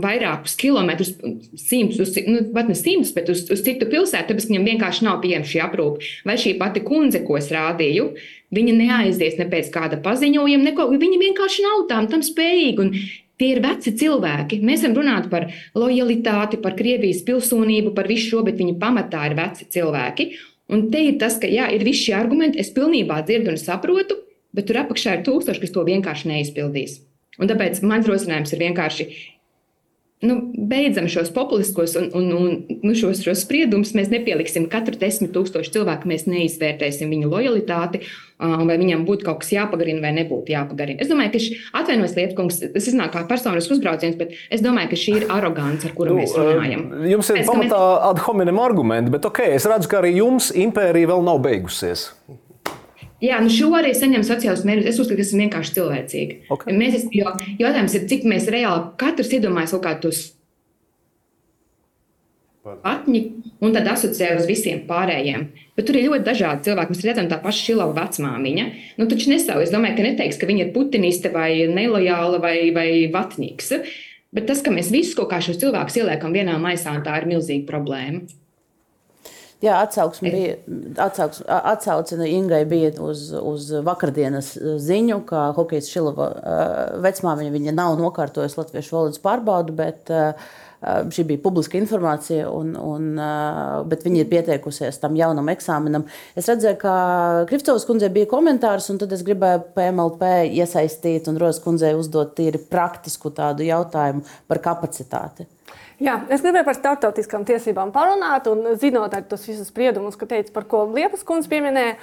vairākus 0.00 0.54
kilometrus, 0.56 1.10
simtus, 1.58 2.14
nu, 2.28 2.44
pat 2.54 2.70
ne 2.70 2.76
simtus, 2.78 3.10
bet 3.16 3.28
uz, 3.32 3.42
uz 3.52 3.62
citu 3.66 3.88
pilsētu, 3.90 4.30
tāpēc 4.30 4.46
viņam 4.48 4.68
vienkārši 4.70 5.06
nav 5.06 5.18
pieejama 5.24 5.48
šī 5.50 5.62
aprūpe. 5.64 6.10
Vai 6.28 6.36
šī 6.40 6.54
pati 6.60 6.82
kundze, 6.86 7.24
ko 7.26 7.36
es 7.40 7.50
rādīju, 7.52 8.12
viņa 8.54 8.76
neaizies 8.78 9.36
ne 9.40 9.48
pēc 9.50 9.72
kāda 9.74 9.98
paziņojuma, 10.04 10.68
neko, 10.70 10.86
viņa 10.94 11.18
vienkārši 11.24 11.66
nav 11.66 11.84
tam, 11.90 12.06
tam 12.12 12.22
spējīga. 12.26 12.86
Un 12.86 12.94
Tie 13.40 13.54
ir 13.54 13.62
veci 13.64 13.94
cilvēki. 13.96 14.60
Mēs 14.60 14.84
varam 14.84 14.98
runāt 14.98 15.28
par 15.32 15.48
lojalitāti, 15.78 16.60
par 16.60 16.76
Krievijas 16.76 17.22
pilsonību, 17.24 17.94
par 17.96 18.10
visu 18.10 18.34
šo, 18.34 18.44
bet 18.44 18.60
viņi 18.60 18.76
pamatā 18.82 19.24
ir 19.30 19.36
veci 19.38 19.64
cilvēki. 19.72 20.26
Un 20.70 20.90
te 20.92 21.00
ir 21.08 21.16
tas, 21.18 21.38
ka 21.40 21.48
jā, 21.50 21.70
ir 21.72 21.82
visi 21.86 22.10
šie 22.10 22.18
argumenti, 22.18 22.60
es 22.60 22.70
pilnībā 22.76 23.22
dzirdu 23.24 23.54
un 23.54 23.58
saprotu, 23.58 24.20
bet 24.54 24.68
tur 24.68 24.82
apakšā 24.82 25.16
ir 25.16 25.24
tūkstoši, 25.26 25.62
kas 25.64 25.72
to 25.74 25.86
vienkārši 25.88 26.30
neizpildīs. 26.30 27.00
Un 27.40 27.48
tāpēc 27.48 27.80
mans 27.88 28.06
rosinājums 28.10 28.52
ir 28.52 28.62
vienkārši 28.66 29.06
nu, 30.20 30.36
beidzam 30.68 31.06
šos 31.08 31.30
populiskos 31.32 31.94
un, 31.96 32.10
un, 32.16 32.32
un 32.36 32.80
nu, 32.84 32.94
šos, 32.96 33.22
šos 33.24 33.44
spriedumus. 33.46 33.94
Mēs 33.96 34.10
nepieliksim 34.12 34.66
katru 34.72 34.98
desmit 35.00 35.32
tūkstošu 35.36 35.72
cilvēku, 35.78 36.08
mēs 36.10 36.26
neizvērtēsim 36.28 37.08
viņu 37.12 37.30
lojalitāti, 37.32 38.02
vai 38.40 38.76
viņam 38.80 39.06
būtu 39.08 39.26
kaut 39.28 39.40
kas 39.42 39.54
jāpagarina 39.54 40.04
vai 40.04 40.12
nebūtu 40.18 40.52
jāpagarina. 40.52 41.00
Es 41.00 41.08
domāju, 41.08 41.32
ka 41.34 41.42
šī 41.44 41.56
atvainojas 41.80 42.16
Lietuvkungs, 42.18 42.60
tas 42.76 42.90
iznāk 42.92 43.14
kā 43.16 43.24
personisks 43.30 43.76
uzbrauciens, 43.78 44.18
bet 44.20 44.36
es 44.52 44.64
domāju, 44.64 44.92
ka 44.92 45.00
šī 45.00 45.16
ir 45.22 45.26
arogance, 45.32 45.88
ar 45.88 45.96
kuru 45.96 46.14
nu, 46.14 46.20
mēs 46.20 46.36
runājam. 46.36 46.86
Jums 47.14 47.32
ir 47.32 47.42
pamatā 47.48 47.80
mēs... 47.80 48.06
ad 48.12 48.22
hominem 48.28 48.60
argumenti, 48.60 49.16
bet 49.16 49.28
ok, 49.28 49.44
es 49.56 49.68
redzu, 49.68 49.88
ka 49.92 50.02
arī 50.02 50.18
jums 50.20 50.52
impērija 50.52 51.14
vēl 51.14 51.26
nav 51.32 51.40
beigusies. 51.48 52.10
Jā, 53.20 53.38
nu 53.44 53.52
šo 53.52 53.68
arī 53.76 53.92
saņem 53.96 54.24
sociālus 54.24 54.64
mērķus. 54.64 54.90
Es 54.90 54.98
uzskatu, 55.02 55.18
ka 55.18 55.24
tas 55.24 55.32
ir 55.34 55.42
vienkārši 55.44 55.74
cilvēcīgi. 55.76 56.36
Okay. 56.56 56.76
Mēs, 56.76 57.06
jo, 57.12 57.32
jautājums 57.60 57.96
ir, 57.98 58.06
cik 58.08 58.28
mēs 58.28 58.48
reāli 58.52 58.86
katrs 59.00 59.34
iedomājamies 59.36 59.74
kaut 59.76 59.84
kādus 59.84 60.22
patņi 62.60 63.20
un 63.64 63.72
tad 63.74 63.88
asociē 63.88 64.34
uz 64.38 64.46
visiem 64.48 64.82
pārējiem. 64.88 65.46
Bet 65.76 65.88
tur 65.88 65.96
ir 65.96 66.08
ļoti 66.08 66.26
dažādi 66.26 66.68
cilvēki. 66.68 66.94
Mēs 66.94 67.06
redzam, 67.08 67.30
tā 67.30 67.40
paša 67.42 67.64
Šilava 67.66 67.96
vecmāmiņa. 67.96 68.66
Nu, 69.00 69.08
taču 69.10 69.32
nesavu. 69.32 69.64
Es 69.64 69.72
domāju, 69.72 69.96
ka 69.98 70.06
neteiks, 70.06 70.38
ka 70.40 70.48
viņa 70.48 70.66
ir 70.66 70.74
putiniste 70.74 71.32
vai 71.32 71.50
nelojāla 71.72 72.40
vai, 72.42 72.56
vai 72.76 72.88
vatnīgs. 73.12 73.72
Bet 74.36 74.46
tas, 74.48 74.60
ka 74.64 74.72
mēs 74.74 74.92
visus 74.94 75.16
kaut 75.18 75.32
kā 75.32 75.40
šos 75.42 75.58
cilvēkus 75.62 76.02
ieliekam 76.02 76.36
vienā 76.36 76.56
maisā, 76.62 76.94
tā 77.04 77.16
ir 77.20 77.28
milzīga 77.32 77.66
problēma. 77.68 78.28
Jā, 79.60 79.76
atsauksme 79.84 80.30
bija. 80.32 80.54
Atsauks, 81.04 81.42
atsauce 81.44 82.16
Ingai 82.24 82.62
bija 82.68 82.94
uz, 83.04 83.26
uz 83.36 83.68
vakardienas 83.84 84.54
ziņu, 84.56 85.20
ka 85.28 85.50
hokejas 85.56 85.90
Šilova 85.92 86.30
vecmāmiņa 87.04 87.52
viņa 87.52 87.76
nav 87.76 87.98
nokārtojusi 88.00 88.56
latviešu 88.56 88.96
valodas 88.96 89.20
pārbaudu, 89.20 89.76
bet 89.76 90.08
šī 90.80 91.26
bija 91.28 91.42
publiska 91.44 91.76
informācija, 91.76 92.48
un, 92.48 92.72
un, 92.72 93.10
bet 93.90 94.04
viņa 94.06 94.22
ir 94.22 94.30
pieteikusies 94.30 94.96
tam 95.02 95.18
jaunam 95.18 95.52
eksāmenam. 95.52 96.06
Es 96.32 96.48
redzēju, 96.48 96.78
ka 96.80 96.94
Krivcovas 97.50 97.84
kundzei 97.88 98.08
bija 98.14 98.30
komentārs, 98.30 98.88
un 98.92 99.00
tad 99.02 99.12
es 99.12 99.24
gribēju 99.26 99.74
PMLP 99.76 100.32
iesaistīt 100.56 101.28
un 101.28 101.40
Rozes 101.42 101.60
kundzei 101.64 101.92
uzdot 101.98 102.32
tīri 102.38 102.62
praktisku 102.72 103.32
tādu 103.36 103.68
jautājumu 103.68 104.24
par 104.48 104.64
kapacitāti. 104.64 105.50
Jā, 106.00 106.16
es 106.32 106.40
gribēju 106.40 106.64
par 106.64 106.76
starptautiskām 106.78 107.44
tiesībām 107.44 107.90
parunāt, 107.92 108.46
un 108.48 108.72
zinot 108.80 109.12
arī 109.12 109.26
tos 109.28 109.44
visus 109.44 109.68
spriedumus, 109.68 110.16
ko 110.16 110.24
teica, 110.28 110.52
par 110.54 110.64
ko 110.70 110.86
Liepas 110.94 111.26
kundze 111.28 111.50
pieminēja. 111.52 111.98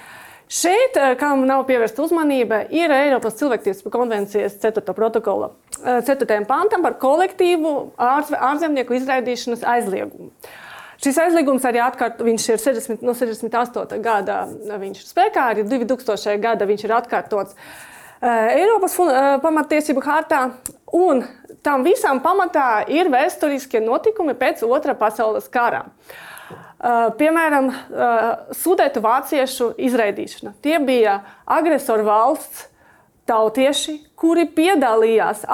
Šeit, 0.48 0.94
eh, 0.96 1.16
kam 1.20 1.42
nav 1.46 1.66
pievērsta 1.68 2.04
uzmanība, 2.06 2.62
ir 2.70 2.94
Eiropas 2.94 3.34
cilvēktiesību 3.36 3.90
konvencijas 3.92 4.54
4. 4.62 4.94
protokola 4.94 5.50
4. 5.82 6.30
Eh, 6.30 6.46
pantam 6.46 6.82
par 6.82 6.94
kolektīvu 6.94 7.74
ārzemnieku 7.98 8.96
izraidīšanas 8.96 9.66
aizliegumu. 9.66 10.30
Šis 11.02 11.18
aizliegums 11.18 11.66
arī 11.68 11.82
atkārt, 11.82 12.22
ir 12.26 12.58
60, 12.58 13.02
no 13.02 13.12
68. 13.14 14.00
gada, 14.02 14.46
viņš 14.78 15.02
ir 15.02 15.10
spēkā, 15.10 15.44
arī 15.52 15.68
2000. 15.68 16.40
gada 16.40 16.66
viņš 16.66 16.84
ir 16.84 16.96
atkārtots 16.96 17.52
eh, 17.52 17.97
Eiropas 18.22 18.96
pamatiesību 19.42 20.02
hartā. 20.02 20.40
Un 20.96 21.22
tam 21.62 21.84
visam 21.86 22.22
pamatā 22.24 22.86
ir 22.90 23.10
vēsturiskie 23.12 23.82
notikumi 23.84 24.34
pēc 24.38 24.64
Otrā 24.66 24.96
pasaules 24.98 25.46
kara. 25.52 25.84
Uh, 25.88 27.10
piemēram, 27.18 27.72
Sudētu 28.54 29.02
vāciešu 29.02 29.72
izraidīšana. 29.82 30.54
Tie 30.62 30.78
bija 30.78 31.20
agresoru 31.44 32.06
valsts 32.06 32.68
tautieši, 33.28 33.98
kuri 34.16 34.46
piedalījās 34.46 35.44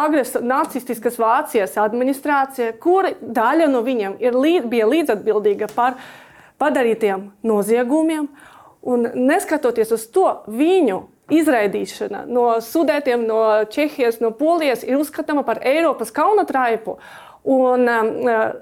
nacistiskas 0.43 1.17
Vācijas 1.19 1.79
administrācijā, 1.81 2.75
kuri 2.79 3.15
daļa 3.21 3.67
no 3.73 3.83
viņiem 3.83 4.19
līd, 4.21 4.69
bija 4.71 4.87
līdzatbildīga 4.87 5.71
par 5.75 5.97
padarītiem 6.61 7.33
noziegumiem. 7.43 8.29
Un 8.85 9.09
neskatoties 9.17 9.95
uz 9.97 10.07
to, 10.13 10.29
viņu 10.47 11.07
izraidīšana 11.33 12.25
no 12.29 12.49
sudētiem, 12.65 13.25
no 13.29 13.41
Čehijas, 13.73 14.21
no 14.21 14.33
Polijas 14.37 14.85
ir 14.85 14.99
uzskatāma 15.01 15.45
par 15.47 15.63
Eiropas 15.65 16.13
kaunatraipu. 16.15 16.99
Un, 17.45 17.89
um, 17.89 18.13
uh, 18.25 18.55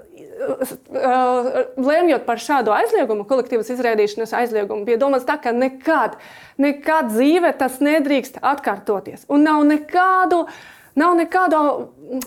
Lēmjot 1.79 2.25
par 2.27 2.41
šādu 2.43 2.73
aizliegumu, 2.75 3.27
kolektīvas 3.31 3.71
izraidīšanas 3.75 4.33
aizliegumu, 4.41 4.83
bija 4.89 4.99
domāts 4.99 5.27
tā, 5.29 5.37
ka 5.39 5.53
nekad, 5.55 6.17
nekad 6.59 7.13
dzīve 7.13 7.53
tas 7.61 7.79
nedrīkst 7.85 8.41
atkārtoties. 8.43 9.29
Un 9.31 9.47
nav 9.47 9.63
nekādu 9.69 10.43
uh, 10.49 10.57
Nav 10.99 11.15
nekādu 11.17 11.59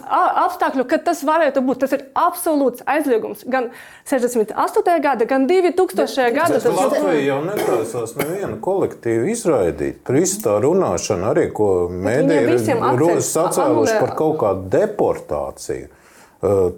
apstākļu, 0.09 0.87
kad 0.89 1.03
tas 1.05 1.19
varētu 1.27 1.61
būt. 1.65 1.83
Tas 1.83 1.91
ir 1.93 2.05
absolūts 2.17 2.81
aizliegums. 2.89 3.43
Gan 3.45 3.69
68. 4.09 4.95
gada, 5.03 5.27
gan 5.29 5.45
2000. 5.49 6.31
gada. 6.33 6.57
Tas 6.57 6.65
Latvija 6.73 7.19
jau 7.27 7.41
neprasās 7.45 8.15
nevienu 8.17 8.57
kolektīvu 8.65 9.29
izraidīt. 9.35 10.01
Par 10.07 10.17
visu 10.17 10.41
tā 10.45 10.57
runāšanu 10.63 11.29
arī, 11.29 11.45
ko 11.53 11.69
mēdīji 11.93 12.73
ir 12.73 13.21
sacēluši 13.29 13.99
par 14.01 14.15
kaut 14.17 14.41
kādu 14.41 14.73
deportāciju. 14.79 15.91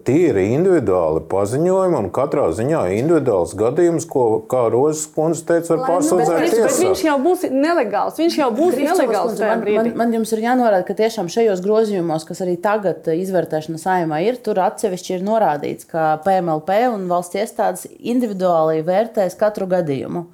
Tie 0.08 0.18
ir 0.30 0.38
individuāli 0.42 1.22
paziņojumi, 1.32 1.98
un 1.98 2.10
katrā 2.14 2.46
ziņā 2.56 2.84
individuāls 2.98 3.56
gadījums, 3.58 4.06
ko, 4.10 4.26
kā 4.50 4.68
Rozes 4.72 5.06
kundze 5.16 5.44
teica, 5.48 5.74
var 5.74 5.84
pārsūdzēt 5.92 6.44
tiesā. 6.44 6.64
Bet 6.68 6.80
viņš 6.84 7.04
jau 7.08 7.16
būs 7.24 7.46
nelegāls. 7.52 8.20
Viņš 8.22 8.38
jau 8.40 8.50
būs 8.56 8.76
Kristovs 8.78 9.02
nelegāls. 9.02 9.42
Man, 9.42 9.64
man, 9.80 9.92
man 10.02 10.16
jums 10.18 10.34
ir 10.36 10.44
jānorāda, 10.46 10.86
ka 10.88 10.98
tiešām 11.02 11.32
šajos 11.34 11.64
grozījumos, 11.66 12.28
kas 12.30 12.44
arī 12.46 12.58
tagad 12.64 13.10
izvērtēšanas 13.12 13.88
saimā 13.90 14.22
ir, 14.28 14.40
tur 14.46 14.62
atsevišķi 14.66 15.18
ir 15.18 15.26
norādīts, 15.28 15.90
ka 15.90 16.10
PMLP 16.26 16.82
un 16.94 17.08
valsts 17.12 17.42
iestādes 17.42 17.88
individuāli 17.98 18.86
vērtēs 18.88 19.38
katru 19.40 19.70
gadījumu. 19.74 20.28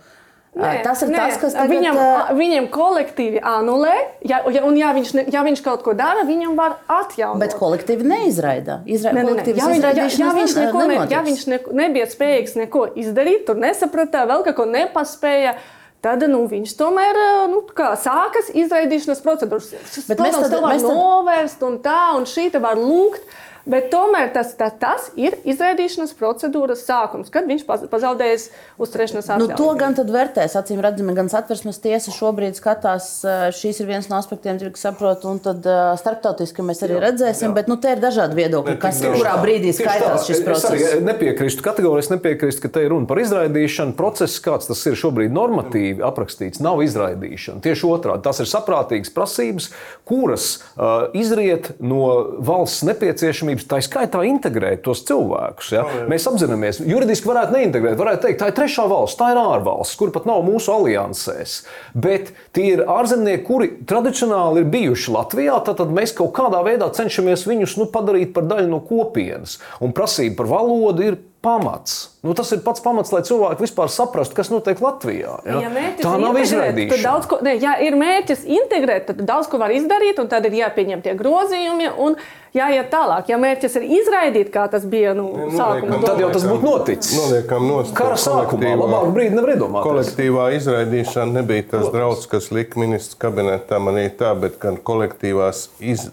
Nē, 0.53 0.71
tas 0.85 1.01
ir 1.01 1.09
nē, 1.09 1.17
tas, 1.17 1.37
kas 1.41 1.55
tagad... 1.55 1.71
viņam, 1.71 1.95
viņam 2.37 2.67
kolektīvi 2.73 3.39
anulē, 3.41 3.93
ja, 4.21 4.43
ja, 4.53 4.61
un 4.67 4.75
ja 4.77 4.91
viņš, 4.93 5.13
ne, 5.17 5.23
ja 5.33 5.41
viņš 5.47 5.63
kaut 5.65 5.81
ko 5.85 5.95
dara, 5.97 6.27
viņam 6.27 6.53
var 6.59 6.75
atjaunot. 6.85 7.41
Bet 7.41 7.55
kolektīvi 7.57 8.05
neizraida. 8.05 8.83
Izra... 8.85 9.15
Nē, 9.17 9.23
nē, 9.25 9.37
nē. 9.39 9.45
Ja, 9.57 9.69
viņš, 9.71 9.87
ja, 9.97 10.09
ja 10.27 10.33
viņš, 10.37 10.57
neko, 10.61 10.83
ne, 10.91 10.97
ja 11.09 11.21
viņš 11.25 11.45
ne, 11.49 11.59
nebija 11.81 12.05
spējīgs 12.11 12.53
neko 12.61 12.83
izdarīt, 13.01 13.47
tur 13.47 13.57
nesaprata, 13.63 14.27
vēl 14.29 14.45
kaut 14.45 14.59
ko 14.61 14.67
nepaspēja. 14.69 15.55
Tad 16.03 16.25
nu, 16.27 16.43
viņš 16.51 16.75
tomēr 16.75 17.17
nu, 17.47 17.63
sākas 18.03 18.51
izraidīšanas 18.51 19.23
procedūras. 19.23 19.71
Bet 20.09 20.19
Protams, 20.19 20.37
mēs 20.43 20.51
tam 20.51 20.65
varam 20.67 20.85
novērst, 20.85 21.63
un 21.63 21.79
tā, 21.81 22.01
un 22.19 22.27
šī 22.29 22.49
te 22.53 22.61
var 22.61 22.77
lūgt. 22.77 23.23
Bet 23.63 23.87
tomēr 23.93 24.27
tas, 24.35 24.49
tā, 24.59 24.67
tas 24.75 25.05
ir 25.15 25.37
izraidīšanas 25.47 26.11
procedūras 26.19 26.81
sākums, 26.83 27.29
kad 27.31 27.45
viņš 27.47 27.61
pazaudējis 27.87 28.49
uzturēšanās 28.83 29.29
atļauju. 29.31 29.51
Nu, 29.53 29.55
to 29.55 29.69
gan 29.79 29.95
vērtēs. 29.95 30.57
Acīm 30.59 30.81
redzami, 30.83 31.15
gan 31.15 31.31
satversmes 31.31 31.79
tiesa 31.79 32.11
šobrīd 32.11 32.57
skatās. 32.59 33.07
Šīs 33.55 33.79
ir 33.79 33.87
viens 33.87 34.09
no 34.11 34.17
aspektiem, 34.19 34.59
cik 34.59 34.75
saprotu, 34.79 35.31
un 35.31 35.39
tad 35.43 35.63
starptautiski 36.01 36.65
mēs 36.67 36.83
arī 36.83 36.97
jā, 36.97 37.03
redzēsim. 37.05 37.47
Jā. 37.53 37.55
Bet 37.55 37.71
nu, 37.71 37.77
te 37.79 37.93
ir 37.95 38.03
dažādi 38.03 38.35
viedokļi, 38.41 38.75
kas 38.83 38.99
tieši, 38.99 39.13
kurā 39.21 39.37
brīdī 39.39 39.71
skaitās 39.77 40.27
šis 40.27 40.43
process. 40.43 40.83
Es 40.83 41.07
nepiekrītu 41.07 41.63
kategoriski, 41.63 42.17
nepiekrītu, 42.17 42.65
ka 42.65 42.73
te 42.75 42.83
ir 42.83 42.91
runa 42.91 43.07
par 43.07 43.23
izraidīšanu. 43.23 43.95
Process, 43.95 44.43
kāds 44.43 44.67
tas 44.67 44.83
ir 44.91 44.99
šobrīd 44.99 45.31
normatīvi 45.31 46.03
aprakstīts, 46.03 46.59
nav 46.63 46.83
izraidīšana. 46.83 47.63
Tieši 47.63 47.87
otrādi, 47.87 48.25
tas 48.27 48.43
ir 48.43 48.51
saprātīgas 48.51 49.15
prasības, 49.15 49.71
kuras 50.09 50.51
uh, 50.75 51.07
izriet 51.15 51.71
no 51.79 52.03
valsts 52.43 52.83
nepieciešamības 52.91 53.52
nepieciešamības, 53.53 53.67
tā 53.69 53.79
skaitā 53.83 54.23
integrēt 54.27 54.83
tos 54.83 55.03
cilvēkus. 55.07 55.71
Ja? 55.73 55.83
Mēs 56.09 56.27
apzināmies, 56.27 56.81
juridiski 56.81 57.29
varētu 57.29 57.55
neintegrēt, 57.55 57.97
varētu 57.97 58.27
teikt, 58.27 58.39
tā 58.41 58.49
ir 58.49 58.57
trešā 58.57 58.87
valsts, 58.89 59.17
tā 59.19 59.31
ir 59.33 59.41
ārvalsts, 59.41 59.97
kur 59.99 60.11
pat 60.11 60.25
nav 60.25 60.43
mūsu 60.45 60.73
aliansēs. 60.73 61.65
Bet 61.93 62.33
tie 62.53 62.73
ir 62.75 62.85
ārzemnieki, 62.87 63.43
kuri 63.47 63.71
tradicionāli 63.85 64.63
ir 64.63 64.71
bijuši 64.73 65.13
Latvijā, 65.13 65.59
tad 65.65 65.83
mēs 65.93 66.15
kaut 66.17 66.33
kādā 66.35 66.63
veidā 66.65 66.89
cenšamies 66.93 67.47
viņus 67.47 67.77
nu, 67.79 67.89
padarīt 67.93 68.33
par 68.33 68.47
daļu 68.49 68.71
no 68.71 68.81
kopienas. 68.83 69.59
Un 69.83 69.93
prasība 69.95 70.41
par 70.41 70.51
valodu 70.57 71.07
ir 71.11 71.21
pamats. 71.43 71.97
Nu, 72.23 72.31
tas 72.37 72.53
ir 72.55 72.61
pats 72.63 72.79
pamats, 72.83 73.11
lai 73.11 73.19
cilvēki 73.27 73.65
vispār 73.65 73.89
saprastu, 73.91 74.37
kas 74.37 74.51
notiek 74.53 74.79
Latvijā. 74.79 75.33
Ja? 75.43 75.59
Ja 75.65 75.89
tā 75.99 76.13
nav 76.21 76.39
izraidīšana. 76.39 77.17
Ko, 77.27 77.41
ne, 77.43 77.57
ja 77.59 77.75
ir 77.83 77.97
mērķis 77.99 78.45
integrēt, 78.47 79.09
tad 79.09 79.25
daudz 79.27 79.51
ko 79.51 79.59
var 79.59 79.73
izdarīt, 79.75 80.21
un 80.23 80.31
tad 80.31 80.47
ir 80.47 80.55
jāpieņem 80.61 81.03
tie 81.03 81.17
grozījumi. 81.19 81.91
Un, 81.99 82.15
jāiet 82.53 82.89
tālāk. 82.93 83.29
Ja 83.31 83.39
mērķis 83.41 83.77
ir 83.79 83.85
izraidīt, 83.99 84.51
kā 84.53 84.65
tas 84.71 84.85
bija 84.89 85.13
nu, 85.17 85.27
sākumā, 85.53 85.99
tad 86.03 86.21
jau 86.21 86.29
tas 86.33 86.45
būtu 86.47 86.67
noticis. 86.67 87.13
Noliekam 87.17 87.67
nost, 87.69 87.93
Kara 87.97 88.17
sākumā 88.19 88.75
labāk 88.79 89.09
brīdi 89.15 89.37
nevar 89.37 89.55
iedomāties. 89.55 89.87
Kolektīvā 89.89 90.49
izraidīšana 90.59 91.39
nebija 91.41 91.67
tas 91.75 91.89
draudz, 91.93 92.27
kas 92.31 92.51
lika 92.55 92.81
ministrs 92.81 93.17
kabinetam 93.19 93.89
arī 93.91 94.07
tā, 94.19 94.33
bet 94.39 94.59
gan 94.61 94.77
kolektīvās 94.77 95.67
iz, 95.81 96.07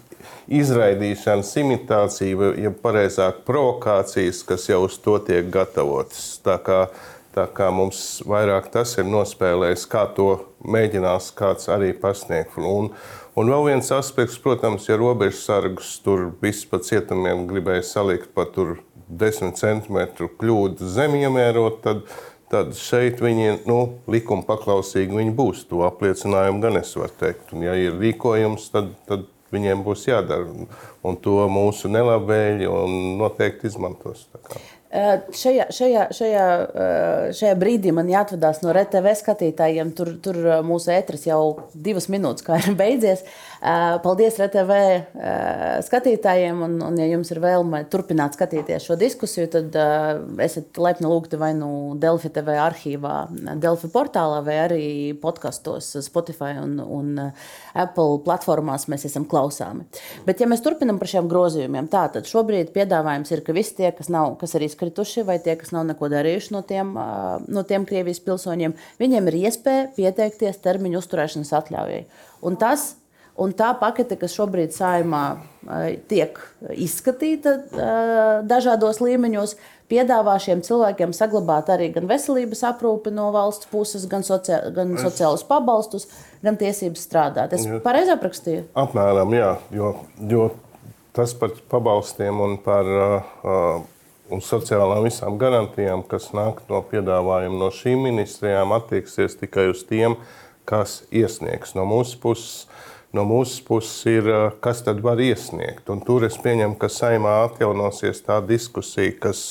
izraidīšanas 0.49 1.53
imitācija, 1.61 2.51
ja 2.59 2.71
pareizāk 2.83 3.43
provokācijas, 3.47 4.43
kas 4.47 4.67
jau 4.69 4.85
uz 4.87 4.97
to 5.03 5.17
tiek 5.27 5.49
gatavotas. 5.53 6.39
Tā 6.45 6.57
kā, 6.63 6.81
tā 7.35 7.47
kā 7.55 7.69
mums 7.73 8.21
vairāk 8.27 8.71
tas 8.73 8.95
ir 8.97 9.09
nospēlējis, 9.09 9.87
kā 9.91 10.05
to 10.15 10.29
mēģinās 10.65 11.31
kāds 11.37 11.69
arī 11.71 11.91
pasniegt. 11.97 12.57
Un, 12.57 12.91
un 13.35 13.53
vēl 13.53 13.67
viens 13.71 13.91
aspekts, 13.95 14.39
protams, 14.41 14.89
ja 14.89 14.99
robežsargus 15.01 15.97
tur 16.05 16.31
viss 16.41 16.67
pa 16.69 16.81
cietumiem 16.83 17.47
gribēja 17.49 17.85
salikt 17.93 18.33
pa 18.35 18.47
tur 18.49 18.79
10 19.11 19.57
centimetru 19.59 20.29
kļūdu 20.39 20.87
zem 20.87 21.17
iemērot, 21.19 21.81
tad, 21.83 22.05
tad 22.51 22.73
šeit 22.79 23.19
viņi 23.23 23.61
nu, 23.67 23.79
likuma 24.11 24.45
paklausīgi 24.47 25.17
viņi 25.17 25.35
būs. 25.35 25.65
To 25.71 25.83
apliecinājumu 25.87 26.63
gan 26.63 26.79
es 26.79 26.95
varu 26.99 27.15
teikt. 27.19 27.51
Un, 27.55 27.65
ja 27.67 27.75
ir 27.79 27.99
rīkojums, 27.99 28.69
tad, 28.73 28.93
tad 29.09 29.27
viņiem 29.53 29.85
būs 29.85 30.07
jādara. 30.09 30.67
Un 31.03 31.17
to 31.23 31.39
mūsu 31.51 31.91
nelabvēlīgi 31.91 32.69
noteikti 33.19 33.69
izmantos. 33.71 34.27
Šajā, 34.91 35.69
šajā, 35.71 36.01
šajā, 36.11 36.45
šajā 37.37 37.51
brīdī 37.55 37.93
man 37.95 38.09
jāatvadās 38.11 38.59
no 38.59 38.73
RTV 38.75 39.13
skatītājiem. 39.21 39.93
Tur, 39.95 40.17
tur 40.23 40.39
mūsu 40.67 40.91
ētris 40.91 41.23
jau 41.29 41.69
divas 41.71 42.09
minūtes 42.11 42.43
ir 42.67 42.75
beidzies. 42.79 43.23
Paldies 43.61 44.39
RTV 44.41 44.75
skatītājiem. 45.85 46.63
Un, 46.65 46.79
un, 46.81 46.95
ja 46.97 47.05
jums 47.11 47.29
ir 47.29 47.37
vēlme 47.43 47.83
turpināt 47.93 48.33
skatīties 48.33 48.87
šo 48.87 48.95
diskusiju, 48.97 49.49
tad 49.53 49.75
esat 50.41 50.79
lepni 50.81 51.05
lūgti 51.05 51.37
vai 51.37 51.51
nu 51.57 51.69
Delfi 52.01 52.31
TV 52.33 52.55
arhīvā, 52.57 53.15
Delfi 53.61 53.91
portālā, 53.93 54.39
vai 54.45 54.55
arī 54.63 54.85
podkastos, 55.21 55.91
Spotify 56.01 56.55
un, 56.61 56.79
un 56.81 57.11
Apple 57.21 58.23
platformās 58.25 58.87
mēs 58.89 59.05
esam 59.11 59.27
klausāmi. 59.29 59.85
Bet, 60.25 60.41
ja 60.41 60.49
mēs 60.49 60.65
turpinām 60.65 60.97
par 61.01 61.11
šiem 61.11 61.29
grozījumiem, 61.29 61.89
tad 61.91 62.17
šobrīd 62.25 62.73
piedāvājums 62.73 63.29
ir, 63.35 63.43
ka 63.45 63.53
visi 63.53 63.77
tie, 63.77 63.91
kas, 63.93 64.09
nav, 64.09 64.39
kas 64.41 64.57
ir 64.57 64.65
izkrituši, 64.65 65.25
vai 65.27 65.37
tie, 65.43 65.53
kas 65.59 65.69
nav 65.75 65.85
neko 65.91 66.09
darījuši 66.09 66.55
no 66.55 66.63
tiem, 66.65 66.95
no 67.45 67.65
tiem 67.69 67.85
Krievijas 67.85 68.23
pilsoņiem, 68.25 68.73
viņiem 69.01 69.29
ir 69.29 69.39
iespēja 69.43 69.85
pieteikties 69.99 70.57
termiņu 70.65 70.97
uzturēšanas 71.03 71.53
atļaujai. 71.61 72.01
Un 72.47 72.57
tas 72.57 72.95
Un 73.39 73.53
tā 73.57 73.71
pakete, 73.79 74.17
kas 74.19 74.33
šobrīd 74.35 74.73
saimā 74.75 75.25
tiek 76.11 76.39
izskatīta 76.75 77.53
dažādos 78.47 78.99
līmeņos, 78.99 79.55
piedāvā 79.91 80.35
šiem 80.41 80.63
cilvēkiem 80.65 81.13
saglabāt 81.15 81.69
arī 81.73 81.91
gan 81.95 82.07
veselības 82.09 82.63
aprūpi 82.71 83.13
no 83.13 83.29
valsts 83.35 83.69
puses, 83.71 84.07
gan, 84.11 84.25
sociā, 84.27 84.63
gan 84.75 84.95
sociālus 84.99 85.45
pabalstus, 85.47 86.07
gan 86.43 86.59
tiesības 86.59 87.07
strādāt. 87.07 87.55
Es 87.55 87.67
pareizi 87.83 88.13
aprakstīju? 88.15 88.67
Apmēram, 88.83 89.35
jā. 89.35 89.55
Jo, 89.75 89.93
jo 90.31 90.51
tas 91.15 91.33
par 91.37 91.55
pabalstiem 91.71 92.39
un 92.43 92.57
par 92.63 92.87
uh, 92.87 93.81
un 94.31 94.43
sociālām 94.43 95.03
visām 95.05 95.37
garantijām, 95.41 96.05
kas 96.07 96.29
nāk 96.35 96.63
no 96.71 96.81
piedāvājuma 96.87 97.59
no 97.59 97.71
šīm 97.75 98.07
ministrijām, 98.07 98.71
attieksies 98.77 99.35
tikai 99.41 99.67
uz 99.73 99.83
tiem, 99.87 100.15
kas 100.67 101.01
iesniegs 101.11 101.75
no 101.75 101.85
mūsu 101.89 102.19
puses. 102.23 102.65
No 103.11 103.25
mūsu 103.27 103.59
puses 103.67 104.05
ir, 104.07 104.27
kas 104.63 104.85
tad 104.85 105.01
var 105.03 105.19
iesniegt. 105.19 105.89
Un 105.91 105.99
tur 106.07 106.23
es 106.23 106.37
pieņemu, 106.39 106.77
ka 106.79 106.87
saimā 106.87 107.41
atjaunosies 107.49 108.23
tā 108.23 108.37
diskusija, 108.47 109.17
kas, 109.25 109.41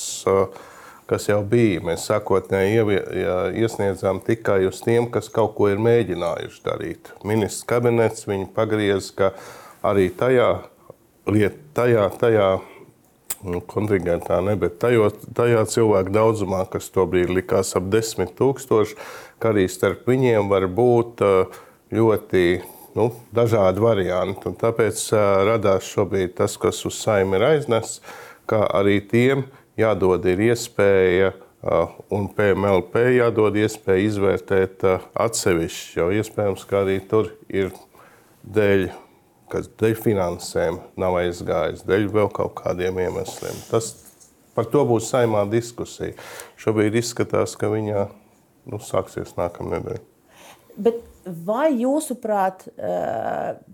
kas 1.11 1.28
jau 1.28 1.42
bija. 1.44 1.82
Mēs 1.90 2.06
sākotnēji 2.08 3.00
iesniedzām 3.61 4.22
tikai 4.24 4.62
uz 4.70 4.80
tiem, 4.86 5.11
kas 5.12 5.28
kaut 5.28 5.52
ko 5.58 5.68
ir 5.68 5.82
mēģinājuši 5.82 6.64
darīt. 6.64 7.12
Ministrs 7.28 7.68
kabinets 7.68 8.24
viņu 8.30 8.48
pagriez, 8.56 9.12
ka 9.12 9.34
arī 9.84 10.08
tajā 10.08 10.50
lietā, 11.28 11.61
tajā, 11.76 12.08
tajā 12.20 12.48
nu, 13.44 13.61
kontingentā, 13.61 14.40
ne, 14.44 14.56
bet 14.61 14.80
tajos, 14.80 15.20
tajā 15.36 15.62
cilvēku 15.68 16.12
daudzumā, 16.16 16.64
kas 16.72 16.90
tobrīd 16.92 17.32
likās 17.32 17.76
ap 17.78 17.92
desmit 17.92 18.34
tūkstoši, 18.40 18.96
ka 19.40 19.52
arī 19.52 19.68
starp 19.70 20.08
viņiem 20.08 20.48
var 20.48 20.68
būt 20.72 21.24
ļoti 21.92 22.44
nu, 22.97 23.11
dažādi 23.34 23.82
varianti. 23.82 24.49
Un 24.51 24.57
tāpēc 24.61 25.03
radās 25.49 25.88
šobrīd 25.91 26.34
tas, 26.41 26.57
kas 26.61 26.82
uz 26.88 26.99
saimē 27.03 27.41
ir 27.41 27.47
aiznests, 27.53 28.01
ka 28.51 28.64
arī 28.80 28.99
tiem 29.11 29.47
jādod 29.80 30.26
ir 30.30 30.43
iespēja. 30.51 31.34
Un 32.09 32.30
PMLP 32.32 33.03
jādod 33.18 33.59
iespēja 33.61 34.07
izvērtēt 34.07 34.84
atsevišķi, 35.12 35.99
jo 35.99 36.07
iespējams, 36.16 36.64
ka 36.64 36.80
arī 36.86 36.97
tur 37.05 37.34
ir 37.53 37.68
dēļ 38.49 38.88
kas 39.51 39.66
dēļ 39.80 39.97
finansēm 39.99 40.78
nav 41.01 41.18
aizgājis, 41.20 41.84
dēļ 41.88 42.07
vēl 42.14 42.30
kaut 42.34 42.55
kādiem 42.62 43.01
iemesliem. 43.03 43.57
Tas 43.70 43.93
par 44.55 44.68
to 44.70 44.84
būs 44.88 45.11
saimā 45.11 45.43
diskusija. 45.51 46.14
Šobrīd 46.61 46.99
izskatās, 47.01 47.57
ka 47.59 47.70
viņa 47.72 48.07
nu, 48.70 48.80
sāksies 48.84 49.34
nākamā 49.38 49.78
nedēļa. 49.78 50.05
Bet 50.80 51.03
vai 51.25 51.71
jūsuprāt, 51.81 52.66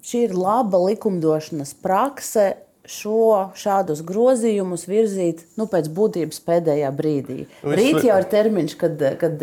šī 0.07 0.23
ir 0.29 0.37
laba 0.37 0.81
likumdošanas 0.87 1.75
prakse 1.83 2.55
šo 2.87 3.51
šādus 3.59 4.01
grozījumus 4.07 4.87
virzīt 4.87 5.43
nu, 5.59 5.67
pēc 5.71 5.89
būtības 5.93 6.39
pēdējā 6.47 6.91
brīdī. 6.95 7.39
Nu, 7.65 7.75
Rīt 7.77 8.05
jau 8.07 8.19
ir 8.21 8.29
termiņš, 8.31 8.77
kad, 8.79 9.03
kad, 9.21 9.43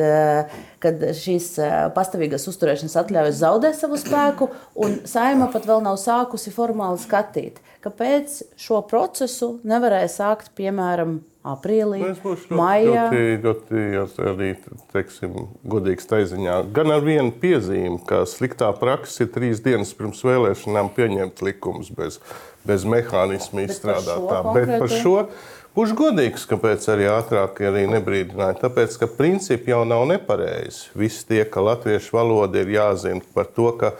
kad 0.83 1.03
šīs 1.19 1.49
pastāvīgās 1.95 2.47
uzturēšanas 2.51 2.95
atļaujas 3.03 3.41
zaudē 3.41 3.73
savu 3.75 3.99
spēku, 3.99 4.49
un 4.79 5.01
saima 5.09 5.49
pat 5.51 5.67
vēl 5.69 5.83
nav 5.85 5.99
sākusi 6.01 6.55
formāli 6.55 7.01
skatīt. 7.03 7.59
Kāpēc 7.83 8.39
šo 8.59 8.79
procesu 8.87 9.57
nevarēja 9.67 10.11
sākt 10.15 10.53
piemēram 10.55 11.19
aprīlī, 11.43 11.99
nu, 12.01 12.35
maijā. 12.55 13.07
Ļoti, 13.43 13.81
ļoti 13.93 14.27
arī, 14.31 14.51
teiksim, 14.93 15.35
godīgs 15.67 16.07
taiziņā. 16.09 16.59
Gan 16.75 16.93
ar 16.95 17.03
vienu 17.03 17.33
piezīmi, 17.41 17.99
ka 18.07 18.23
sliktā 18.29 18.71
praksa 18.79 19.25
ir 19.25 19.33
trīs 19.35 19.63
dienas 19.63 19.91
pirms 19.97 20.23
vēlēšanām 20.23 20.93
pieņemt 20.95 21.43
likumus 21.43 21.91
bez, 21.95 22.21
bez 22.67 22.87
mehānismu 22.87 23.65
izstrādātā. 23.67 24.39
Bet 24.55 24.73
par 24.77 24.91
šo 24.91 25.17
būšu 25.75 25.99
godīgs, 25.99 26.47
kāpēc 26.47 26.87
arī 26.95 27.09
ātrāk 27.11 27.59
arī 27.67 27.85
nebrīdināja. 27.91 28.61
Tāpēc, 28.63 28.99
ka 29.01 29.11
principi 29.11 29.73
jau 29.73 29.83
nav 29.89 30.07
nepareizi. 30.13 30.93
Visi 30.95 31.25
tie, 31.27 31.43
ka 31.43 31.65
latviešu 31.65 32.15
valoda 32.15 32.63
ir 32.63 32.71
jāzina 32.77 33.23
par 33.35 33.51
to, 33.51 33.71
ka 33.81 33.95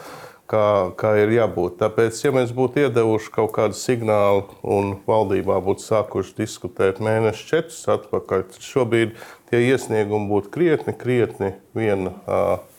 kā, 0.54 0.66
kā 1.00 1.14
ir 1.24 1.34
jābūt. 1.34 1.78
Tāpēc, 1.82 2.20
ja 2.26 2.32
mēs 2.36 2.54
būtu 2.56 2.86
iedevuši 2.86 3.32
kaut 3.34 3.54
kādu 3.56 3.78
signālu 3.78 4.46
un 4.62 4.96
valdībā 5.08 5.58
būtu 5.66 5.86
sākuši 5.88 6.38
diskutēt 6.44 7.02
mēnešus, 7.04 7.48
četrus 7.50 7.82
atpakaļ, 7.98 8.46
tad 8.54 8.68
šobrīd 8.68 9.16
tie 9.52 9.64
iesniegumi 9.72 10.30
būtu 10.32 10.54
krietni, 10.54 10.96
krietni 10.98 11.54
vien, 11.78 12.12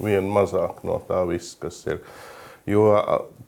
vien 0.02 0.30
mazāk 0.30 0.84
no 0.86 1.00
tā 1.08 1.24
viss, 1.28 1.58
kas 1.60 1.82
ir. 1.90 2.02
Jo 2.70 2.88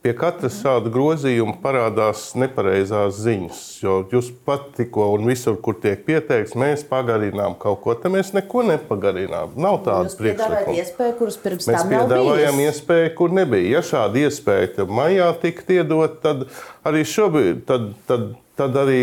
pie 0.07 0.13
katra 0.15 0.47
šāda 0.53 0.91
grozījuma 0.95 1.57
parādās 1.59 2.29
nepareizās 2.39 3.17
ziņas. 3.25 3.63
Jo 3.83 3.97
jūs 4.13 4.29
pat 4.47 4.69
tikko 4.77 5.09
un 5.17 5.27
visur, 5.27 5.57
kur 5.63 5.75
tiek 5.83 6.05
pieteikts, 6.07 6.55
mēs 6.59 6.85
pagarinām 6.87 7.57
kaut 7.59 7.81
ko, 7.83 7.97
tad 7.99 8.15
mēs 8.15 8.31
neko 8.37 8.63
nepagarinām. 8.69 9.57
Nav 9.59 9.81
tādas 9.87 10.15
priekšlikuma. 10.21 10.77
Iespēju, 10.79 11.17
kuras 11.19 11.39
pirms 11.43 11.67
mēs 11.73 11.87
piedāvājām 11.91 12.63
iespēju, 12.69 13.13
kur 13.19 13.35
nebija. 13.35 13.81
Ja 13.81 13.85
šāda 13.91 14.23
iespēja 14.29 14.87
maijā 14.87 15.33
tika 15.43 15.67
iedot, 15.81 16.21
tad 16.23 16.47
arī 16.87 17.03
šobrīd, 17.11 17.65
tad, 17.67 17.91
tad, 18.07 18.29
tad 18.61 18.79
arī 18.87 19.01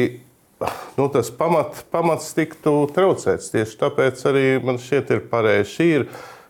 nu, 0.95 1.09
tas 1.11 1.33
pamat, 1.35 1.83
pamats 1.91 2.31
tiktu 2.37 2.77
traucēts. 2.95 3.51
Tieši 3.51 3.79
tāpēc 3.83 4.23
arī 4.31 4.45
man 4.63 4.79
šķiet 4.79 5.17
ir 5.17 5.27
pareizi 5.27 5.75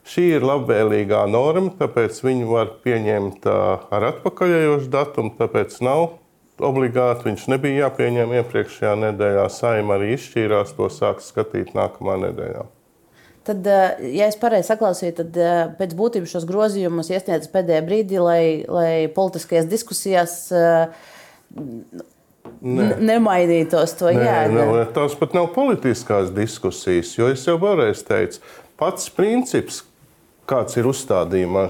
Šī 0.04 0.26
ir 0.36 0.44
labvēlīgā 0.44 1.22
norma, 1.32 1.72
tāpēc 1.80 2.18
viņu 2.26 2.50
var 2.50 2.74
pieņemt 2.84 3.48
ar 3.48 4.10
atpakaļējošu 4.10 4.92
datumu. 4.92 5.32
Tāpēc 5.38 5.78
nav 5.86 6.20
obligāti, 6.64 7.30
viņš 7.30 7.46
nebija 7.54 7.86
jāpieņem 7.86 8.34
iepriekšējā 8.42 8.94
nedēļā. 9.08 9.46
Saima 9.52 9.96
arī 9.98 10.14
izšķīrās, 10.18 10.76
to 10.78 10.90
sāks 10.92 11.32
skatīt 11.32 11.72
nākamā 11.78 12.18
nedēļā. 12.28 12.66
Tad, 13.44 13.68
ja 14.08 14.28
es 14.32 14.38
pareizi 14.40 14.70
saklausīju, 14.72 15.16
tad 15.18 15.40
pēc 15.80 15.96
būtības 16.00 16.32
šos 16.32 16.46
grozījumus 16.48 17.10
iesniedz 17.12 17.50
pēdējā 17.52 17.82
brīdī, 17.84 18.20
lai, 18.24 18.44
lai 18.68 18.92
politiskajās 19.12 19.68
diskusijās 19.72 20.36
Nē. 22.64 22.86
nemainītos 23.04 23.98
to 24.00 24.14
jēgu. 24.16 24.86
Tās 24.96 25.18
pat 25.20 25.36
nav 25.36 25.50
politiskās 25.56 26.32
diskusijas, 26.36 27.12
jo 27.18 27.28
es 27.34 27.44
jau 27.48 27.58
vēlreiz 27.60 28.06
teicu, 28.08 28.40
pats 28.80 29.12
princips, 29.12 29.82
kāds 30.50 30.78
ir 30.80 30.90
uzstādījumā 30.90 31.68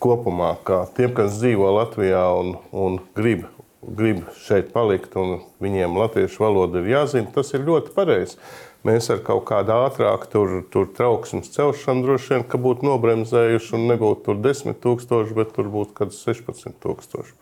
kopumā, 0.00 0.54
kā 0.64 0.84
tiem, 0.96 1.12
kas 1.16 1.38
dzīvo 1.40 1.70
Latvijā 1.76 2.22
un, 2.40 2.54
un 2.72 2.98
grib, 3.16 3.44
grib 3.80 4.24
šeit 4.40 4.72
palikt, 4.74 5.16
un 5.20 5.40
viņiem 5.62 5.96
latviešu 6.00 6.44
valoda 6.44 6.80
ir 6.80 6.90
jāzina, 6.94 7.30
tas 7.34 7.52
ir 7.56 7.66
ļoti 7.66 7.94
pareizi. 7.96 8.38
Mēs 8.86 9.10
ar 9.12 9.18
kaut 9.20 9.42
kādu 9.50 9.74
ātrāku 9.76 10.28
tur, 10.32 10.52
tur 10.72 10.86
trauksmes 10.96 11.50
celšanu 11.52 12.06
droši 12.06 12.38
vien 12.38 12.62
būtu 12.64 12.86
nobremzējuši 12.88 13.74
un 13.76 13.84
nebūtu 13.90 14.24
tur 14.30 14.40
10,000, 14.40 15.34
bet 15.36 15.52
tur 15.56 15.68
būtu 15.68 15.92
kaut 15.92 16.14
kāds 16.14 16.22
16,000. 16.24 17.34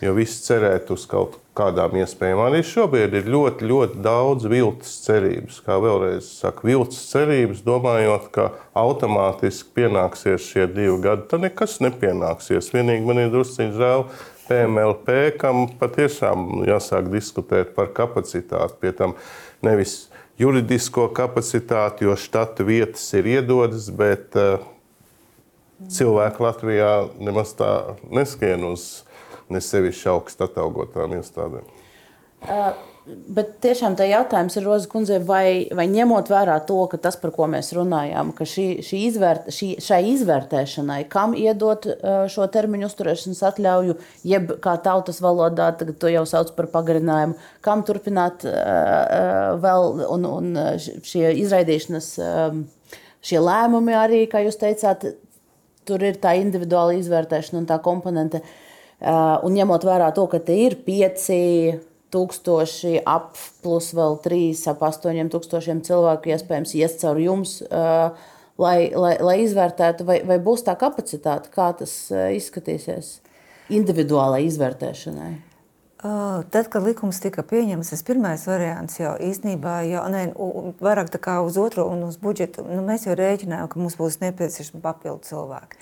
Jo 0.00 0.14
viss 0.16 0.40
cerēt 0.46 0.88
uz 0.94 1.02
kaut 1.08 1.36
kādām 1.58 1.98
iespējām. 2.00 2.40
Arī 2.46 2.62
šobrīd 2.64 3.18
ir 3.18 3.28
ļoti, 3.28 3.66
ļoti 3.68 4.00
daudz 4.04 4.46
viltus 4.48 4.94
cerības. 5.04 5.58
Kā 5.66 5.76
vēlreiz 5.82 6.30
saku, 6.38 6.70
viltus 6.70 7.02
cerības, 7.10 7.60
domājot, 7.66 8.30
ka 8.32 8.46
automātiski 8.80 9.74
pienāksies 9.76 10.46
šie 10.46 10.64
divi 10.72 10.96
gadi. 11.04 11.26
Tad 11.28 11.44
nekas 11.44 11.78
nepienāksies. 11.84 12.72
Vienīgi 12.72 13.08
man 13.08 13.20
ir 13.24 13.34
drusciņš 13.34 13.76
žēl. 13.76 14.06
PMLP, 14.50 15.36
kam 15.38 15.68
patiešām 15.78 16.64
jāsāk 16.66 17.06
diskutēt 17.12 17.70
par 17.76 17.92
kapacitāti, 17.94 18.80
pie 18.82 18.90
tam 18.98 19.12
nevis 19.62 20.08
juridisko 20.40 21.04
kapacitāti, 21.14 22.08
jo 22.08 22.16
štatu 22.18 22.66
vietas 22.66 23.04
ir 23.14 23.28
iedodas, 23.30 23.86
bet 23.94 24.34
uh, 24.40 24.64
cilvēki 25.86 26.42
Latvijā 26.42 26.90
nemaz 27.22 27.54
tā 27.60 27.70
neskrien 28.10 28.64
uz 28.72 29.04
nesevišķi 29.54 30.12
augstu 30.14 30.46
atalgotām 30.48 31.18
iestādēm. 31.18 31.66
Uh. 32.40 32.70
Bet 33.10 33.54
tiešām 33.64 33.94
tā 33.96 34.04
jautājums 34.10 34.54
ir 34.58 34.64
Roza 34.66 34.88
kundzei, 34.90 35.18
vai, 35.24 35.66
vai 35.74 35.86
ņemot 35.90 36.28
vērā 36.30 36.58
to, 36.68 36.76
ka 36.92 36.98
tas, 37.00 37.16
par 37.18 37.32
ko 37.34 37.46
mēs 37.50 37.72
runājām, 37.74 38.30
ka 38.36 38.44
šī, 38.46 38.66
šī 38.84 39.00
izvērt, 39.08 39.48
šī, 39.56 39.68
šai 39.82 39.98
izvērtēšanai, 40.12 40.98
kam 41.10 41.32
iedot 41.38 41.88
šo 42.30 42.46
termiņu 42.52 42.90
uzturēšanas 42.90 43.42
atļauju, 43.50 43.96
jeb 44.28 44.52
kā 44.62 44.76
tautas 44.84 45.22
valodā, 45.24 45.70
to 45.80 46.12
jau 46.12 46.26
sauc 46.28 46.52
par 46.58 46.68
pagarinājumu, 46.74 47.38
kam 47.64 47.82
turpināt 47.88 48.44
vēl, 49.64 49.90
un, 50.04 50.30
un 50.30 50.62
šie 50.78 51.32
izraidīšanas, 51.40 52.12
šie 53.26 53.44
lēmumi 53.48 53.96
arī, 53.96 54.26
kā 54.30 54.44
jūs 54.44 54.60
teicāt, 54.60 55.08
tur 55.88 56.04
ir 56.04 56.20
tā 56.20 56.36
individuāla 56.38 57.00
izvērtēšana 57.00 57.64
un 57.64 57.70
tā 57.72 57.80
komponente. 57.82 58.44
Un 59.00 59.54
ņemot 59.56 59.86
vērā 59.88 60.10
to, 60.16 60.26
ka 60.28 60.42
te 60.44 60.56
ir 60.66 60.76
pieci 60.84 61.38
tūkstoši, 62.12 62.98
ap 63.08 63.38
plus 63.64 63.92
vēl 63.96 64.18
trīs, 64.24 64.66
ap 64.68 64.82
astoņiem 64.84 65.30
tūkstošiem 65.32 65.80
cilvēku 65.86 66.34
iespējams 66.34 66.74
ies 66.76 66.98
caur 67.00 67.20
jums, 67.22 67.54
lai, 68.60 68.76
lai, 68.90 69.14
lai 69.22 69.36
izvērtētu, 69.46 70.04
vai, 70.08 70.18
vai 70.26 70.40
būs 70.42 70.66
tā 70.66 70.74
kapacitāte, 70.80 71.52
kā 71.54 71.70
tas 71.78 71.94
izskatīsies 72.10 73.20
individuālai 73.70 74.42
izvērtēšanai. 74.48 75.30
Tad, 76.00 76.70
kad 76.72 76.80
likums 76.80 77.18
tika 77.20 77.42
pieņemts, 77.44 77.90
tas 77.92 78.02
pirmais 78.08 78.46
variants 78.48 78.96
jau 78.96 79.12
īstenībā 79.20 79.74
jau 79.84 80.04
ne, 80.08 80.22
vairāk 80.80 81.12
uz 81.44 81.58
otro 81.60 81.84
un 81.92 82.06
uz 82.08 82.16
budžetu. 82.16 82.64
Nu, 82.64 82.80
mēs 82.86 83.04
jau 83.04 83.16
rēķinājām, 83.18 83.68
ka 83.68 83.80
mums 83.80 83.98
būs 84.00 84.16
nepieciešami 84.22 84.80
papildu 84.80 85.28
cilvēki. 85.28 85.76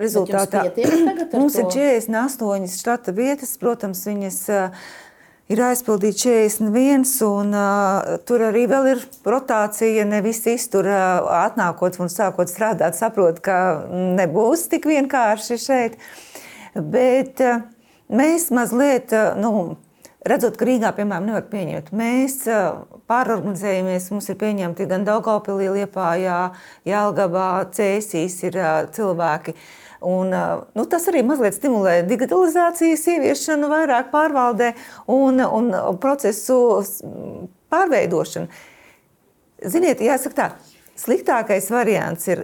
Rezultātā 0.00 0.64
mums 1.36 1.56
ir 1.60 1.66
48 1.68 2.68
štata 2.72 3.12
vietas, 3.12 3.52
protams, 3.60 4.00
viņas 4.08 4.38
uh, 4.48 4.84
ir 5.52 5.60
aizpildīts 5.66 6.24
41, 6.24 7.04
un 7.26 7.52
uh, 7.52 8.14
tur 8.24 8.46
arī 8.48 8.64
ir 8.68 9.02
rotācija. 9.28 10.06
Ne 10.08 10.22
visi 10.24 10.56
iztur 10.56 10.88
uh, 10.88 11.28
atnākot 11.42 12.00
un 12.00 12.12
sākot 12.12 12.48
strādāt, 12.48 12.96
saprot, 12.96 13.42
ka 13.44 13.56
nebūs 13.92 14.68
tik 14.72 14.88
vienkārši 14.88 15.60
šeit. 15.60 15.98
Bet 16.72 17.44
uh, 17.44 17.60
mēs 18.08 18.48
mazliet, 18.54 19.12
uh, 19.12 19.36
nu, 19.36 19.76
redzot, 20.24 20.56
ka 20.56 20.70
Rīgā, 20.70 20.94
piemēram, 20.96 21.28
nevar 21.28 21.44
pieņemt, 21.52 21.92
mēs 21.92 22.40
uh, 22.48 22.86
pārorganizējamies. 23.12 24.08
Mums 24.14 24.32
ir 24.32 24.40
pieņemti 24.40 24.88
gan 24.88 25.04
Daugavpilī, 25.04 25.68
Liepājā, 25.76 26.40
Jālgabā, 26.88 27.52
Cēsīs 27.76 28.40
ir 28.48 28.56
uh, 28.56 28.74
cilvēki. 28.96 29.52
Uh, 29.58 29.78
Un, 30.02 30.34
nu, 30.74 30.84
tas 30.90 31.06
arī 31.10 31.22
mazliet 31.26 31.56
stimulē 31.56 32.00
digitalizācijas 32.08 33.06
ieviešanu, 33.14 33.70
vairāk 33.70 34.10
pārvaldē 34.12 34.72
un, 35.10 35.40
un 35.42 35.72
procesu 36.02 36.58
pārveidošanu. 37.72 38.50
Ziniet, 39.62 40.02
jāsaka 40.02 40.38
tā. 40.38 40.48
Sliktākais 41.02 41.70
variants 41.72 42.26
ir, 42.28 42.42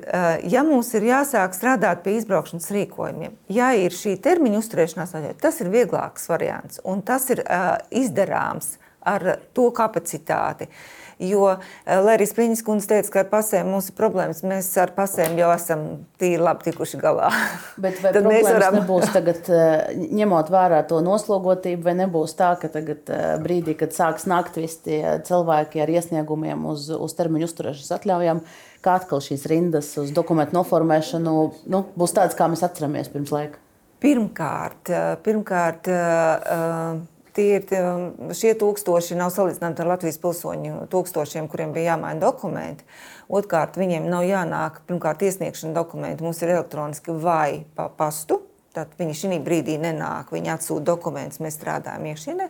ja 0.49 0.63
mums 0.67 0.89
ir 0.97 1.05
jāsāk 1.11 1.53
strādāt 1.55 2.01
pie 2.03 2.17
izbraukšanas 2.17 2.71
rīkojumiem. 2.75 3.35
Ja 3.53 3.75
ir 3.77 3.95
šī 3.95 4.17
termiņa 4.25 4.63
uzturēšanās, 4.63 5.13
tas 5.43 5.61
ir 5.61 5.69
vieglāks 5.75 6.31
variants 6.31 6.81
un 6.89 7.05
tas 7.07 7.29
ir 7.35 7.45
izdarāms 7.93 8.79
ar 9.09 9.37
to 9.55 9.69
kapacitāti. 9.77 10.67
Uh, 10.67 11.08
Jo, 11.19 11.57
eh, 11.59 11.99
lai 11.99 12.15
arī 12.15 12.27
Spriņas 12.31 12.61
kundze 12.63 12.87
teica, 12.93 13.11
ka 13.11 13.23
ar 13.25 13.31
pasēm 13.33 13.73
mums 13.73 13.89
ir 13.91 13.97
problēmas, 13.99 14.45
mēs 14.47 14.69
ar 14.79 14.93
pasēm 14.95 15.35
jau 15.41 15.49
esam 15.51 15.81
tīri 16.21 16.39
labi 16.39 16.69
tikuši 16.69 17.01
galā. 17.03 17.33
Bet 17.83 17.99
vai 18.05 18.13
Tad 18.15 18.23
problēmas 18.23 18.55
varam... 18.55 18.77
nebūs 18.79 19.11
tagad, 19.17 19.51
eh, 19.51 19.99
ņemot 20.21 20.53
vērā 20.55 20.85
to 20.87 21.01
noslogotību, 21.03 21.83
vai 21.89 21.97
nebūs 22.05 22.37
tā, 22.39 22.53
ka 22.63 22.71
tagad 22.71 23.11
eh, 23.11 23.35
brīdī, 23.43 23.75
kad 23.81 23.97
sāks 23.97 24.29
nākt 24.31 24.61
visi 24.63 24.85
tie 24.87 25.03
cilvēki 25.27 25.83
ar 25.83 25.91
iesniegumiem 25.99 26.69
uz, 26.71 26.87
uz 26.95 27.19
termiņu 27.19 27.51
uzturēšanas 27.51 27.95
atļaujām, 27.99 28.45
kā 28.87 28.99
atkal 29.03 29.25
šīs 29.25 29.51
rindas 29.51 29.91
uz 29.99 30.15
dokumentu 30.15 30.55
noformēšanu 30.61 31.39
nu, 31.67 31.85
būs 31.99 32.15
tādas, 32.15 32.39
kā 32.39 32.47
mēs 32.47 32.63
atceramies 32.63 33.11
pirms 33.11 33.35
laika? 33.35 33.59
Pirmkārt, 33.99 34.93
pirmkārt 35.27 35.89
uh, 35.91 37.01
Tie 37.39 37.61
ir 37.61 38.33
šie 38.35 38.51
tūkstoši, 38.59 39.15
nav 39.15 39.29
salīdzināmi 39.31 39.79
ar 39.79 39.89
Latvijas 39.93 40.17
pilsoņu 40.19 40.89
tūkstošiem, 40.91 41.45
kuriem 41.47 41.71
bija 41.71 41.93
jāmaina 41.93 42.19
dokumenti. 42.25 42.83
Otrkārt, 43.31 43.77
viņiem 43.79 44.09
nav 44.11 44.25
jānāk 44.27 44.81
pirmkārt 44.89 45.23
iesniegšana 45.23 45.71
dokumenti. 45.77 46.25
Mums 46.27 46.41
ir 46.43 46.51
elektroniski 46.57 47.15
vai 47.23 47.61
pa 47.79 47.87
pastu. 47.95 48.41
Tad 48.75 48.97
viņi 48.99 49.15
šī 49.21 49.39
brīdī 49.47 49.77
nenāk, 49.79 50.33
viņi 50.35 50.51
atsūta 50.57 50.89
dokumentus, 50.89 51.39
mēs 51.45 51.55
strādājam 51.61 52.09
iekšienē. 52.11 52.49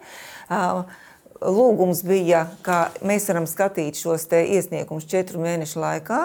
Lūgums 1.59 2.01
bija, 2.09 2.47
ka 2.64 2.78
mēs 3.05 3.28
varam 3.28 3.45
skatīt 3.51 4.01
šos 4.01 4.24
iesniegumus 4.41 5.05
četru 5.05 5.45
mēnešu 5.45 5.84
laikā. 5.84 6.22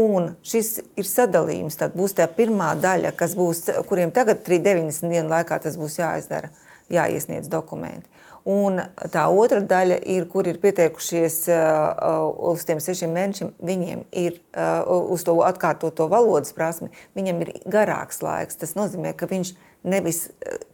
Un 0.00 0.32
šis 0.40 0.78
ir 0.96 1.04
sadalījums. 1.04 1.76
Tad 1.76 1.92
būs 2.00 2.16
tā 2.16 2.30
pirmā 2.32 2.72
daļa, 2.80 3.12
kas 3.12 3.36
būs, 3.36 3.66
kuriem 3.92 4.08
tagad 4.08 4.40
90 4.48 5.12
dienu 5.12 5.36
laikā 5.36 5.60
tas 5.60 5.76
būs 5.76 6.00
jāizdara 6.00 6.48
jāiesniedz 6.90 7.50
dokumenti. 7.50 8.08
Un 8.48 8.80
tā 9.12 9.26
otra 9.28 9.60
daļa 9.60 9.98
ir, 10.08 10.24
kur 10.32 10.46
ir 10.48 10.56
pieteikušies 10.62 11.42
uh, 11.52 12.30
uz 12.50 12.64
tiem 12.64 12.80
sešiem 12.80 13.12
mēnešiem, 13.12 13.50
viņiem 13.60 14.04
ir 14.16 14.38
uh, 14.56 14.80
uz 15.12 15.26
to 15.28 15.34
atkārtoto 15.44 16.08
valodas 16.08 16.54
prasmi, 16.56 16.88
viņam 17.18 17.42
ir 17.44 17.52
garāks 17.68 18.22
laiks. 18.24 18.56
Tas 18.62 18.72
nozīmē, 18.78 19.12
ka 19.12 19.28
viņš 19.28 19.52
nevis 19.84 20.22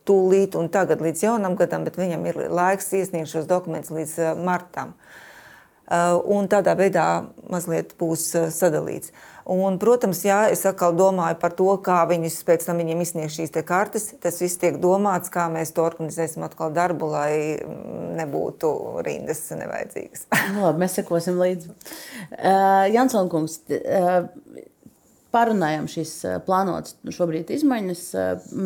tūlīt 0.07 0.55
un 0.59 0.71
tagad 0.71 1.03
līdz 1.03 1.27
jaunam 1.27 1.59
gadam, 1.59 1.83
bet 1.87 1.99
viņam 1.99 2.27
ir 2.31 2.41
laiks 2.55 2.93
iesniegt 2.95 3.33
šos 3.35 3.51
dokumentus 3.51 3.95
līdz 3.95 4.15
uh, 4.23 4.33
martam. 4.39 4.95
Uh, 5.87 6.17
un 6.39 6.47
tādā 6.51 6.75
veidā 6.79 7.27
mazliet 7.51 7.97
būs 7.99 8.29
uh, 8.39 8.47
sadalīts. 8.55 9.11
Uh, 9.47 9.47
Un, 9.47 9.77
protams, 9.79 10.25
jā, 10.27 10.41
es 10.51 10.65
atkal 10.67 10.91
domāju 10.99 11.37
par 11.39 11.53
to, 11.55 11.69
kā 11.87 12.01
viņus 12.11 12.41
pēc 12.49 12.65
tam 12.67 12.81
viņiem 12.83 13.05
izsniegs 13.05 13.37
šīs 13.39 13.55
kartes. 13.69 14.09
Tas 14.19 14.41
viss 14.43 14.59
tiek 14.59 14.81
domāts, 14.83 15.31
kā 15.31 15.45
mēs 15.53 15.71
to 15.77 15.85
organizēsim 15.87 16.43
atkal 16.43 16.75
darbu, 16.75 17.13
lai 17.13 17.31
mm, 17.55 18.17
nebūtu 18.19 18.73
rindas 19.07 19.47
nevajadzīgas. 19.55 20.27
Nu, 20.57 20.65
labi, 20.65 20.83
mēs 20.83 20.99
sekosim 20.99 21.39
līdzi. 21.39 21.71
Uh, 21.71 22.87
Jansons 22.91 23.31
kungs, 23.31 23.61
uh, 23.71 24.27
pārunājām 25.37 25.87
šīs 25.91 26.13
plānotas 26.47 26.97
šobrīd 27.15 27.51
izmaiņas. 27.55 28.05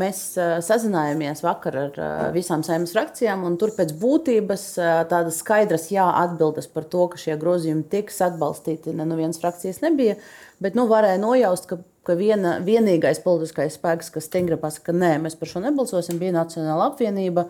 Mēs 0.00 0.20
sazinājāmies 0.66 1.42
vakar 1.44 1.78
ar 1.80 1.96
visām 2.34 2.62
saimnes 2.66 2.94
frakcijām, 2.94 3.42
un 3.48 3.56
tur 3.60 3.72
pēc 3.76 3.94
būtības 4.00 4.66
tādas 5.10 5.40
skaidras 5.42 5.88
jā 5.92 6.06
atbildes 6.22 6.70
par 6.70 6.86
to, 6.92 7.08
ka 7.12 7.20
šie 7.20 7.36
grozījumi 7.40 7.88
tiks 7.90 8.20
atbalstīti. 8.28 8.94
Ne 8.94 9.08
no 9.08 9.18
nu 9.18 9.32
frakcijas 9.40 9.82
nebija. 9.84 10.20
Bet 10.60 10.76
nu, 10.76 10.86
varēja 10.90 11.20
nojaust, 11.22 11.68
ka, 11.70 11.80
ka 12.06 12.16
viena, 12.18 12.58
vienīgais 12.64 13.22
politiskais 13.24 13.78
spēks, 13.78 14.10
kas 14.12 14.28
stingri 14.28 14.58
pasakā, 14.60 14.90
ka 14.90 14.96
nē, 14.96 15.14
mēs 15.24 15.38
par 15.40 15.48
šo 15.48 15.62
nebalsosim, 15.64 16.18
bija 16.20 16.36
Nacionāla 16.36 16.90
apvienība. 16.90 17.46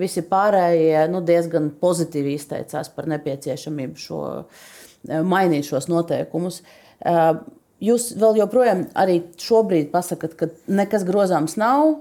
Visi 0.00 0.22
pārējie 0.24 1.08
nu, 1.12 1.20
diezgan 1.26 1.72
pozitīvi 1.80 2.36
izteicās 2.38 2.88
par 2.94 3.10
nepieciešamību 3.12 4.00
šo, 4.00 4.20
mainīt 5.26 5.68
šos 5.68 5.90
noteikumus. 5.92 6.62
Jūs 7.82 8.12
vēl 8.14 8.38
joprojām 8.38 8.84
arī 8.94 9.18
šobrīd 9.42 9.90
pasakāt, 9.90 10.36
ka 10.38 10.48
nekas 10.70 11.02
grozāms 11.06 11.56
nav, 11.58 11.96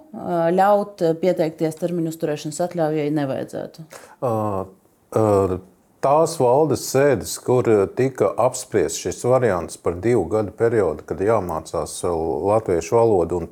ļaut 0.54 1.02
pieteikties 1.24 1.80
termiņu 1.80 2.14
uzturēšanas 2.14 2.62
atļaujai 2.68 3.08
nevajadzētu. 3.18 3.88
Uh, 4.22 4.70
uh, 5.18 5.56
tās 6.02 6.36
valdes 6.42 6.88
sēdes, 6.92 7.36
kur 7.46 7.68
tika 7.98 8.32
apspriests 8.42 9.06
šis 9.06 9.24
variants 9.30 9.78
par 9.82 10.00
divu 10.02 10.26
gadu 10.32 10.54
periodu, 10.58 11.06
kad 11.08 11.22
jāmācās 11.22 12.00
latviešu 12.06 12.98
valodu 12.98 13.44
un 13.44 13.52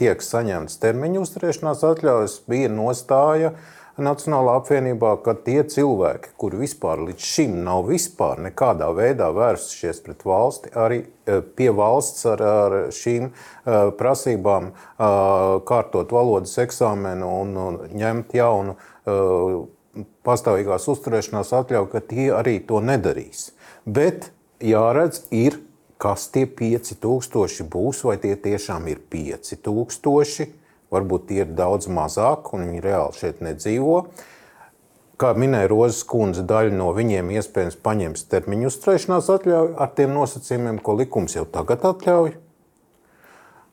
tiek 0.00 0.22
saņemts 0.24 0.80
termiņu 0.80 1.26
uzturēšanās 1.26 1.84
atļaujas, 1.90 2.40
bija 2.48 2.72
nostāja 2.72 3.54
Nacionālā 4.00 4.54
apvienībā, 4.60 5.10
ka 5.20 5.34
tie 5.44 5.60
cilvēki, 5.68 6.30
kuri 6.40 6.62
vispār 6.62 7.02
līdz 7.04 7.24
šim 7.26 7.58
nav 7.66 7.90
vispār 7.90 8.38
nekādā 8.46 8.86
veidā 8.96 9.26
vērsušies 9.36 10.00
pret 10.06 10.24
valsti, 10.24 10.70
arī 10.72 11.02
e, 11.02 11.40
pie 11.58 11.68
valsts 11.76 12.24
ar, 12.30 12.40
ar 12.40 12.76
šīm 12.96 13.28
prasībām, 14.00 14.70
kārtot 15.68 16.14
valodas 16.16 16.56
eksāmenu 16.64 17.28
un 17.42 17.82
ņemt 17.92 18.32
jaunu 18.38 18.78
pastāvīgās 20.26 20.86
uzturēšanās 20.92 21.52
atļauju, 21.56 21.90
ka 21.90 22.04
tie 22.12 22.28
arī 22.36 22.58
to 22.66 22.80
nedarīs. 22.84 23.50
Bet 23.84 24.30
jāredz, 24.62 25.24
ir, 25.34 25.58
kas 26.00 26.28
tie 26.32 26.46
5000 26.46 27.66
būs, 27.70 28.04
vai 28.08 28.16
tie 28.22 28.36
tiešām 28.38 28.88
ir 28.92 29.02
5000 29.12 30.60
varbūt 30.90 31.30
tie 31.30 31.44
ir 31.44 31.54
daudz 31.56 31.88
mazāk, 31.90 32.52
un 32.54 32.66
viņi 32.66 32.84
reāli 32.84 33.18
šeit 33.18 33.42
nedzīvo. 33.44 34.02
Kā 35.20 35.34
minēja 35.36 35.68
Rozes 35.68 36.02
kundze, 36.08 36.42
daļa 36.48 36.72
no 36.74 36.90
viņiem 36.96 37.30
iespējams 37.36 37.76
paņems 37.84 38.24
termiņu 38.32 38.70
uzturēšanās 38.70 39.28
atļauju 39.34 39.74
ar 39.76 39.90
tiem 39.96 40.14
nosacījumiem, 40.16 40.80
ko 40.84 40.96
likums 40.96 41.36
jau 41.36 41.44
tagad 41.44 41.84
atļauj. 41.92 42.32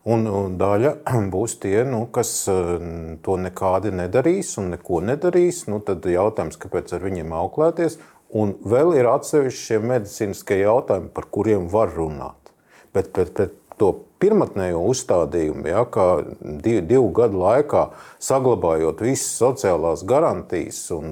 Un, 0.07 0.23
un 0.31 0.55
daļa 0.59 0.93
būs 1.33 1.57
tie, 1.63 1.81
nu, 1.87 2.05
kas 2.13 2.31
mm, 2.51 3.19
to 3.25 3.35
nekādi 3.43 3.91
nedarīs 3.95 4.53
un 4.61 4.71
neko 4.75 5.01
nedarīs. 5.03 5.65
Nu, 5.71 5.81
tad 5.83 6.07
jautājums, 6.07 6.59
kāpēc 6.61 6.95
ar 6.95 7.03
viņiem 7.03 7.35
auklēties? 7.35 7.99
Un 8.37 8.55
vēl 8.67 8.93
ir 8.99 9.07
atsevišķi 9.07 9.79
medicīniskie 9.83 10.61
jautājumi, 10.61 11.13
par 11.15 11.27
kuriem 11.31 11.67
var 11.71 11.91
runāt. 11.95 12.51
Bet 12.95 13.11
pret, 13.15 13.39
to 13.79 13.91
pirmotnējo 14.21 14.81
uzstādījumu, 14.89 15.67
ja, 15.69 15.83
ka 15.91 16.05
divu, 16.41 16.83
divu 16.89 17.09
gadu 17.15 17.43
laikā 17.43 17.83
saglabājot 18.23 19.03
visas 19.05 19.35
sociālās 19.37 20.03
garantijas 20.07 20.81
un 20.95 21.11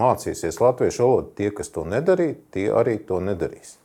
mācīsies 0.00 0.60
latviešu 0.62 1.04
valodu, 1.04 1.32
tie, 1.40 1.50
kas 1.54 1.72
to 1.74 1.86
nedarīja, 1.88 2.38
tie 2.54 2.68
arī 2.72 3.00
to 3.08 3.20
nedarīs. 3.24 3.78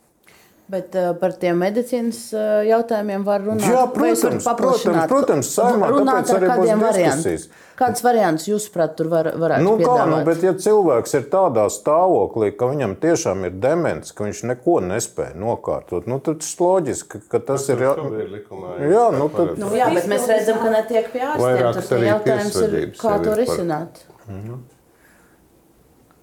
Bet 0.70 0.94
uh, 0.94 1.10
par 1.18 1.32
tiem 1.40 1.58
medicīnas 1.58 2.18
uh, 2.30 2.60
jautājumiem 2.62 3.24
var 3.26 3.42
runāt. 3.42 3.66
Jā, 3.66 3.80
protams, 3.90 4.44
protams, 4.46 5.08
protams 5.10 5.50
saimā, 5.50 5.88
runāt 5.90 6.30
ar 6.30 6.46
kādiem 6.46 6.84
variantiem. 6.84 7.48
Kāds 7.80 8.04
variants 8.04 8.44
jūs, 8.46 8.68
prāt, 8.70 8.92
tur 8.98 9.08
var, 9.10 9.30
varētu 9.40 9.64
nu, 9.64 9.72
piedāvāt? 9.80 9.98
Kā, 9.98 10.08
nu, 10.12 10.18
bet 10.28 10.42
ja 10.44 10.52
cilvēks 10.62 11.16
ir 11.16 11.26
tādā 11.32 11.64
stāvoklī, 11.72 12.52
ka 12.54 12.68
viņam 12.70 12.94
tiešām 13.02 13.46
ir 13.48 13.56
demence, 13.62 14.12
ka 14.14 14.28
viņš 14.28 14.42
neko 14.52 14.76
nespēja 14.84 15.34
nokārtot, 15.40 16.06
nu, 16.10 16.20
tad 16.22 16.42
tas 16.44 16.52
loģiski, 16.60 17.22
ka 17.32 17.40
tas 17.50 17.64
ir... 17.72 17.86
Jā, 17.88 17.94
jā, 18.84 19.06
nu, 19.16 19.30
tad... 19.32 19.54
nu, 19.58 19.70
jā, 19.80 19.88
bet 19.96 20.10
mēs 20.12 20.28
redzam, 20.28 20.60
ka 20.60 20.74
netiek 20.76 21.08
pie 21.14 21.24
ārstiem. 21.32 21.70
Tas 21.80 21.94
ir 21.96 22.04
jautājums, 22.10 22.60
ir, 22.68 22.92
kā 23.00 23.16
to 23.24 23.38
risināt. 23.40 24.04
Par... 24.04 24.36
Mhm. 24.36 24.60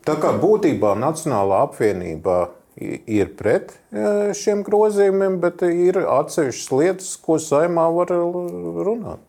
Tā 0.07 0.15
kā 0.21 0.29
būtībā 0.39 0.93
Nacionālā 0.95 1.65
apvienība 1.65 2.37
ir 2.77 3.31
pret 3.37 3.73
e, 3.91 4.33
šiem 4.37 4.61
grozījumiem, 4.65 5.39
bet 5.41 5.63
ir 5.67 5.99
atsevišķas 6.03 6.75
lietas, 6.75 7.15
ko 7.23 7.39
saimā 7.41 7.87
var 7.95 8.13
runāt. 8.13 9.23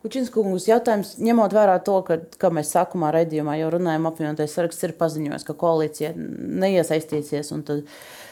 Kučinskungs 0.00 0.64
jautājums, 0.64 1.12
ņemot 1.20 1.52
vērā 1.52 1.76
to, 1.84 1.98
ka, 2.06 2.16
kā 2.40 2.48
mēs 2.56 2.72
sākumā 2.72 3.10
raidījumā 3.12 3.58
jau 3.60 3.68
runājām, 3.74 4.08
apvienotais 4.08 4.54
saraksts 4.56 4.86
ir 4.88 4.96
paziņojis, 4.96 5.44
ka 5.44 5.56
koalīcija 5.60 6.14
neiesaistīsies. 6.16 7.52
Tad, 7.68 7.84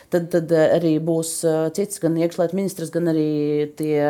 tad, 0.08 0.30
tad 0.32 0.54
arī 0.62 0.94
būs 1.04 1.34
e, 1.44 1.54
cits, 1.76 2.00
gan 2.02 2.16
iekšlietu 2.18 2.56
ministrs, 2.56 2.92
gan 2.94 3.12
arī 3.12 3.28
tie, 3.78 4.00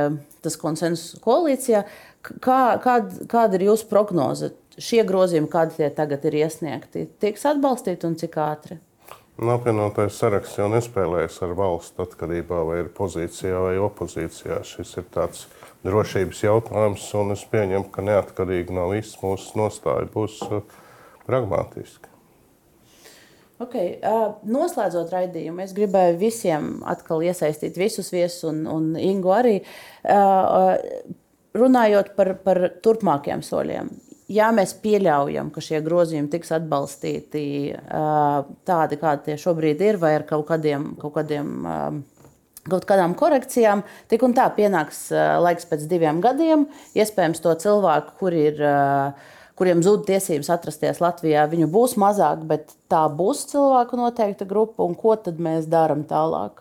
tas 0.46 0.58
konsensus 0.60 1.18
koalīcijā. 1.24 1.82
Kā, 2.28 2.62
kād, 2.82 3.24
kāda 3.30 3.58
ir 3.58 3.68
jūsu 3.72 3.90
prognoze? 3.90 4.54
Šie 4.78 5.02
grozījumi, 5.02 5.50
kādi 5.50 5.80
tie 5.80 5.88
tagad 5.90 6.22
ir 6.30 6.38
iesniegti, 6.44 7.08
tiks 7.18 7.42
atbalstīti 7.50 8.06
un 8.06 8.14
cik 8.20 8.38
ātri? 8.38 8.78
Nu, 9.38 9.52
apvienotais 9.54 10.16
saraksts 10.18 10.58
jau 10.58 10.66
nespēlējas 10.72 11.36
ar 11.46 11.52
valsts 11.58 12.02
atkarībā, 12.02 12.58
vai 12.66 12.80
ir 12.82 12.88
pozīcijā 12.90 13.60
vai 13.62 13.76
opozīcijā. 13.86 14.56
Šis 14.66 14.96
ir 14.98 15.06
tāds 15.14 15.44
drošības 15.86 16.40
jautājums, 16.42 17.04
un 17.14 17.30
es 17.36 17.44
pieņemu, 17.46 17.86
ka 17.94 18.02
neatkarīgi 18.02 18.74
no 18.74 18.88
visas 18.90 19.14
mūsu 19.22 19.60
nostāja 19.60 20.08
būs 20.10 20.40
uh, 20.48 20.64
pragmatiski. 21.28 22.10
Okay. 23.62 23.94
Uh, 24.02 24.34
noslēdzot 24.46 25.14
raidījumu, 25.14 25.62
es 25.62 25.74
gribēju 25.74 26.18
visiem 26.18 26.68
atkal 26.90 27.22
iesaistīt 27.26 27.78
visus 27.78 28.10
viesus, 28.14 28.42
un, 28.50 28.64
un 28.70 28.90
Ingu 28.98 29.30
arī. 29.38 29.56
Uh, 30.02 30.74
runājot 31.58 32.10
par, 32.18 32.34
par 32.42 32.60
turpmākiem 32.82 33.46
soļiem, 33.46 33.94
ja 34.28 34.50
mēs 34.54 34.74
pieļaujam, 34.82 35.50
ka 35.54 35.62
šie 35.64 35.80
grozījumi 35.84 36.30
tiks 36.32 36.52
atbalstīti 36.58 37.42
tādi, 38.68 39.00
kādi 39.00 39.26
tie 39.30 39.40
šobrīd 39.40 39.82
ir, 39.84 39.98
vai 40.02 40.14
ar 40.18 40.28
kaut 40.28 40.46
kādiem, 40.50 40.92
kaut 41.00 41.16
kādiem 41.16 42.04
kaut 42.68 42.84
kādām 42.84 43.14
korekcijām, 43.16 43.82
tik 44.10 44.22
un 44.26 44.34
tā 44.36 44.44
pienāks 44.52 45.06
laiks 45.40 45.64
pēc 45.70 45.86
diviem 45.88 46.20
gadiem. 46.24 46.66
Iespējams, 46.98 47.40
to 47.40 47.54
cilvēku, 47.62 48.16
kur 48.20 48.36
ir, 48.36 48.60
kuriem 49.58 49.80
zūd 49.84 50.04
tiesības 50.10 50.52
atrasties 50.52 51.00
Latvijā, 51.00 51.46
viņu 51.48 51.70
būs 51.72 51.96
mazāk, 52.00 52.44
bet 52.50 52.76
tā 52.92 53.06
būs 53.08 53.46
cilvēku 53.54 53.96
noteikta 53.96 54.44
grupa, 54.48 54.84
un 54.84 54.98
ko 54.98 55.16
tad 55.16 55.40
mēs 55.40 55.70
darām 55.70 56.04
tālāk? 56.08 56.60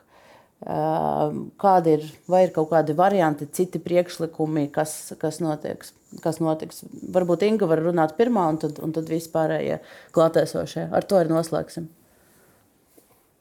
Kādi 0.58 1.92
ir, 1.94 2.06
vai 2.26 2.48
ir 2.48 2.52
kaut 2.56 2.72
kādi 2.72 2.96
varianti, 2.98 3.46
citi 3.54 3.78
priekšlikumi, 3.82 4.66
kas, 4.74 5.14
kas, 5.22 5.38
notieks, 5.44 5.94
kas 6.24 6.42
notiks? 6.42 6.82
Varbūt 7.14 7.46
Inga 7.46 7.70
var 7.70 7.84
runāt 7.86 8.16
pirmā, 8.18 8.48
un 8.50 8.58
tad, 8.64 8.82
un 8.82 8.96
tad 8.96 9.12
vispārējie 9.12 9.78
klātesošie. 10.18 10.88
Ar 10.90 11.06
to 11.06 11.20
arī 11.20 11.36
noslēgsim. 11.36 11.86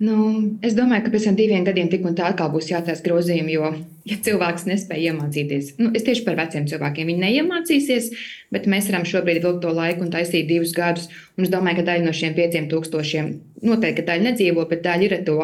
Nu, 0.04 0.16
es 0.60 0.76
domāju, 0.76 1.06
ka 1.06 1.14
pēc 1.14 1.30
diviem 1.38 1.64
gadiem 1.64 1.88
tik 1.88 2.04
un 2.04 2.18
tā 2.18 2.28
atkal 2.28 2.50
būs 2.52 2.68
jātaisa 2.68 3.04
grozījumi, 3.06 3.56
jo, 3.56 3.70
ja 4.06 4.16
cilvēks 4.22 4.66
nespēja 4.68 5.12
iemācīties, 5.12 5.72
nu, 5.80 5.90
es 5.96 6.04
tieši 6.06 6.22
par 6.26 6.38
veciem 6.38 6.66
cilvēkiem, 6.70 7.08
viņi 7.10 7.22
neiemācīsies, 7.24 8.10
bet 8.54 8.68
mēs 8.70 8.86
varam 8.90 9.06
šobrīd 9.08 9.42
vilkt 9.42 9.64
to 9.64 9.72
laiku 9.74 10.06
un 10.06 10.12
taisīt 10.14 10.46
divus 10.50 10.74
gadus. 10.76 11.08
Un 11.36 11.46
es 11.46 11.50
domāju, 11.52 11.80
ka 11.80 11.88
daļa 11.90 12.06
no 12.06 12.12
šiem 12.16 12.36
pieciem 12.36 12.68
tūkstošiem 12.70 13.32
noteikti 13.66 14.04
daļa 14.06 14.28
nedzīvo, 14.30 14.66
bet 14.70 14.84
daļa 14.86 15.06
ir 15.08 15.16
ar 15.18 15.26
to 15.26 15.36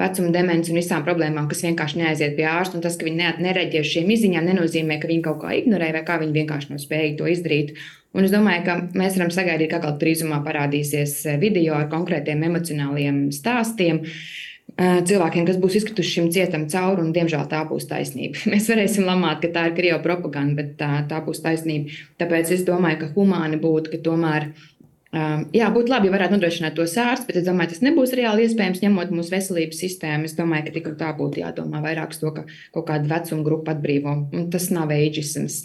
vecumu 0.00 0.30
demenci 0.34 0.72
un 0.72 0.78
visām 0.78 1.04
problēmām, 1.06 1.50
kas 1.50 1.64
vienkārši 1.66 2.00
neaiziet 2.00 2.38
pie 2.38 2.46
ārsta. 2.48 2.78
Un 2.78 2.86
tas, 2.86 2.96
ka 3.00 3.08
viņi 3.08 3.34
nereaģē 3.44 3.82
uz 3.82 3.90
šīm 3.90 4.14
izziņām, 4.14 4.48
nenozīmē, 4.52 5.00
ka 5.02 5.10
viņi 5.10 5.26
kaut 5.26 5.42
kā 5.42 5.52
ignorē 5.58 5.90
vai 5.98 6.06
kā 6.06 6.20
viņi 6.22 6.38
vienkārši 6.38 6.72
nav 6.72 6.82
spējīgi 6.84 7.20
to 7.20 7.28
izdarīt. 7.34 7.76
Un 8.14 8.28
es 8.28 8.30
domāju, 8.30 8.62
ka 8.62 8.78
mēs 8.94 9.18
varam 9.18 9.34
sagaidīt, 9.34 9.72
ka 9.72 9.80
atkal 9.80 9.98
drīzumā 9.98 10.38
parādīsies 10.46 11.18
video 11.42 11.74
ar 11.80 11.88
konkrētiem 11.90 12.46
emocionāliem 12.46 13.24
stāstiem. 13.34 14.04
Eh, 14.04 14.53
cilvēkiem, 14.78 15.46
kas 15.46 15.58
būs 15.62 15.78
izkrituši 15.78 16.12
šim 16.16 16.28
cietam 16.34 16.66
cauri, 16.70 17.04
un 17.04 17.12
diemžēl 17.14 17.46
tā 17.50 17.62
būs 17.68 17.86
taisnība. 17.90 18.40
Mēs 18.52 18.68
varēsim 18.72 19.06
lamāt, 19.06 19.40
ka 19.44 19.52
tā 19.54 19.68
ir 19.70 19.76
krievu 19.78 20.00
propaganda, 20.02 20.62
bet 20.62 20.76
tā, 20.80 20.90
tā 21.10 21.20
būs 21.24 21.42
taisnība. 21.44 21.94
Tāpēc 22.22 22.54
es 22.56 22.64
domāju, 22.66 23.04
ka 23.04 23.10
humāni 23.14 23.60
būtu, 23.62 23.92
ka 23.94 24.02
tomēr 24.08 24.48
eh, 24.50 25.44
Jā, 25.54 25.70
būtu 25.74 25.94
labi, 25.94 26.10
ja 26.10 26.16
varētu 26.16 26.34
nodrošināt 26.34 26.74
to 26.74 26.88
sārstu, 26.90 27.28
bet 27.30 27.38
es 27.38 27.46
domāju, 27.46 27.70
tas 27.74 27.84
nebūs 27.86 28.16
reāli 28.18 28.48
iespējams, 28.48 28.82
ņemot 28.82 29.14
mūsu 29.14 29.36
veselības 29.36 29.82
sistēmu. 29.84 30.26
Es 30.26 30.34
domāju, 30.38 30.66
ka 30.66 30.78
tik 30.78 30.90
un 30.90 30.98
tā 30.98 31.12
būtu 31.14 31.44
jādomā 31.44 31.84
vairāk 31.84 32.10
par 32.10 32.22
to, 32.24 32.34
ka 32.40 32.46
kaut 32.74 32.88
kāda 32.90 33.12
vecuma 33.14 33.46
grupa 33.46 33.76
atbrīvo. 33.76 34.16
Un 34.34 34.48
tas 34.50 34.72
nav 34.74 34.90
ageisms. 34.96 35.62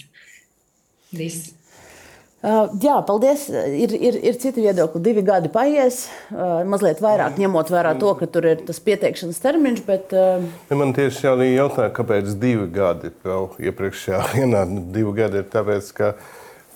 Viss. 1.18 1.56
Uh, 2.40 2.70
jā, 2.80 2.94
paldies. 3.04 3.50
Ir, 3.52 3.92
ir, 4.00 4.16
ir 4.32 4.38
citi 4.40 4.64
viedokļi. 4.64 5.02
Divi 5.04 5.24
gadi 5.28 5.50
paies, 5.52 6.06
uh, 6.32 6.62
mazliet 6.64 7.02
vairāk 7.04 7.36
ņemot 7.42 7.72
vērā 7.74 7.98
to, 8.00 8.14
ka 8.16 8.30
tur 8.32 8.48
ir 8.48 8.62
tas 8.64 8.80
pieteikšanas 8.80 9.42
termiņš. 9.44 9.82
Bet, 9.84 10.14
uh... 10.16 10.46
man 10.80 10.94
tieši 10.96 11.28
arī 11.34 11.50
jautāja, 11.52 11.92
kāpēc 11.98 12.32
divi 12.40 12.70
gadi 12.72 13.12
vēl 13.28 13.50
iepriekšējā 13.60 14.22
dienā. 14.38 14.62
Nu, 14.72 14.86
divi 14.96 15.12
gadi 15.18 15.42
ir 15.42 15.50
tāpēc, 15.52 15.90
ka 15.98 16.14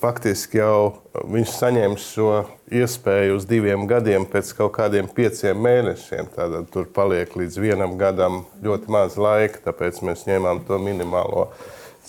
faktiski 0.04 0.60
jau 0.60 0.98
viņš 1.32 1.56
saņems 1.56 2.10
šo 2.12 2.34
iespēju 2.68 3.40
uz 3.40 3.48
diviem 3.48 3.88
gadiem 3.88 4.28
pēc 4.28 4.52
kaut 4.58 4.76
kādiem 4.76 5.08
pieciem 5.16 5.64
mēnešiem. 5.64 6.28
Tātad 6.36 6.68
tur 6.76 6.92
paliek 6.92 7.32
līdz 7.40 7.62
vienam 7.64 7.96
gadam 8.02 8.42
ļoti 8.68 8.92
maz 8.92 9.16
laika, 9.16 9.64
tāpēc 9.70 10.04
mēs 10.04 10.28
ņēmām 10.28 10.66
to 10.68 10.82
minimālo, 10.84 11.48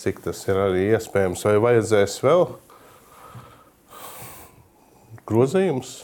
cik 0.03 0.19
tas 0.27 0.43
ir 0.51 0.59
arī 0.67 0.89
iespējams. 0.97 1.47
Vai 1.47 1.55
vajadzēs 1.69 2.19
vēl? 2.27 2.47
Grozījums. 5.29 6.03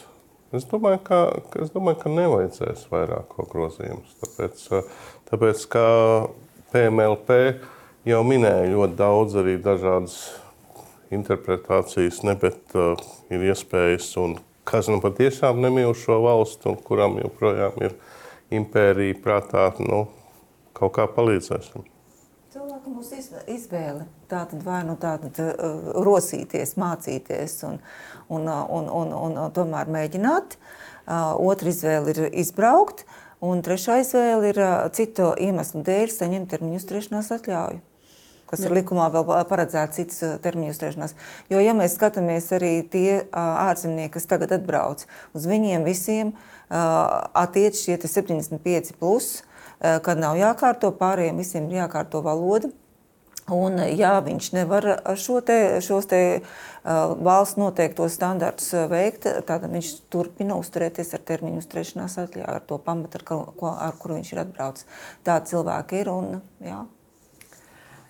Es 0.51 0.65
domāju, 0.67 0.99
ka, 1.07 1.19
es 1.63 1.71
domāju, 1.71 2.01
ka 2.01 2.11
nevajadzēs 2.11 2.87
vairāk 2.91 3.37
grozījumus. 3.53 4.15
Tāpēc, 4.19 4.63
tāpēc 5.29 5.65
ka 5.71 5.83
PMLP 6.73 7.37
jau 8.09 8.21
minēja 8.27 8.71
ļoti 8.73 8.97
daudz 8.99 9.37
arī 9.39 9.55
dažādas 9.63 10.17
interpretācijas, 11.11 12.21
ne, 12.27 12.35
bet 12.39 12.75
uh, 12.75 12.99
ir 13.31 13.45
iespējas, 13.51 14.09
un 14.19 14.37
kas 14.67 14.89
nu 14.91 14.99
patiešām 15.03 15.59
nemīl 15.63 15.95
šo 15.97 16.21
valstu, 16.23 16.73
un 16.73 16.83
kuram 16.83 17.19
joprojām 17.21 17.79
ir 17.83 17.95
impērija 18.51 19.19
prātā, 19.23 19.69
nu, 19.83 20.05
kaut 20.77 20.95
kā 20.97 21.07
palīdzēsim. 21.11 21.90
Cilvēkam 22.81 22.97
būs 22.97 23.43
izvēle. 23.45 24.05
Tā 24.25 24.39
tad 24.49 24.63
vai 24.65 24.79
nu 24.87 24.95
tā 24.97 25.11
tad 25.21 25.37
uh, 25.37 25.91
rosīties, 26.01 26.73
mācīties 26.81 27.59
un, 27.67 27.75
un, 28.25 28.47
un, 28.49 28.87
un, 28.89 29.11
un, 29.13 29.35
un 29.37 29.51
tomēr 29.53 29.85
mēģināt. 29.85 30.55
Uh, 31.05 31.37
otra 31.45 31.69
izvēle 31.69 32.09
ir 32.09 32.21
izbraukt, 32.41 33.03
un 33.37 33.61
trešā 33.61 33.99
izvēle 34.01 34.49
ir 34.49 34.61
uh, 34.63 34.87
citu 34.97 35.29
iemeslu 35.37 35.83
dēļ 35.85 36.09
saņemt 36.15 36.49
termiņu 36.55 36.81
uzturēšanās 36.81 37.29
atļauju 37.37 37.83
kas 38.51 38.65
ir 38.65 38.73
likumā 38.75 39.05
vēl 39.13 39.29
paredzēts 39.47 39.95
cits 39.95 40.17
termiņu 40.43 40.73
uzturēšanās. 40.73 41.13
Jo, 41.53 41.61
ja 41.63 41.71
mēs 41.77 41.93
skatāmies 41.95 42.49
arī 42.57 42.73
tie 42.83 43.21
ārzemnieki, 43.31 44.11
kas 44.17 44.27
tagad 44.27 44.51
atbrauc, 44.57 45.05
uz 45.37 45.45
viņiem 45.47 45.85
visiem 45.87 46.33
attiec 46.67 47.79
šie 47.79 47.95
75 47.95 48.91
plus, 48.99 49.37
kad 49.81 50.21
nav 50.21 50.37
jākārto, 50.37 50.91
pārējiem 50.93 51.41
visiem 51.41 51.69
ir 51.69 51.81
jākārto 51.83 52.21
valoda. 52.25 52.69
Un, 53.51 53.81
ja 53.97 54.13
viņš 54.23 54.51
nevar 54.53 54.85
šo 55.19 55.39
te, 55.43 55.55
šos 55.83 56.05
te, 56.07 56.19
uh, 56.39 56.61
valsts 56.83 57.57
noteiktos 57.59 58.15
standartus 58.15 58.71
veikt, 58.89 59.27
tad 59.45 59.65
viņš 59.69 59.91
turpina 60.13 60.55
uzturēties 60.61 61.13
ar 61.17 61.23
termiņu 61.27 61.61
uzturēšanās 61.61 62.17
atļauju, 62.23 62.47
ar 62.47 62.63
to 62.65 62.79
pamatu, 62.81 63.19
ar, 63.19 63.25
ko, 63.27 63.73
ar 63.73 63.97
kuru 63.99 64.17
viņš 64.19 64.31
ir 64.33 64.43
atbraucis. 64.45 64.87
Tādi 65.27 65.53
cilvēki 65.53 66.01
ir. 66.01 66.11
Un, 66.13 66.41
jā. 66.65 66.79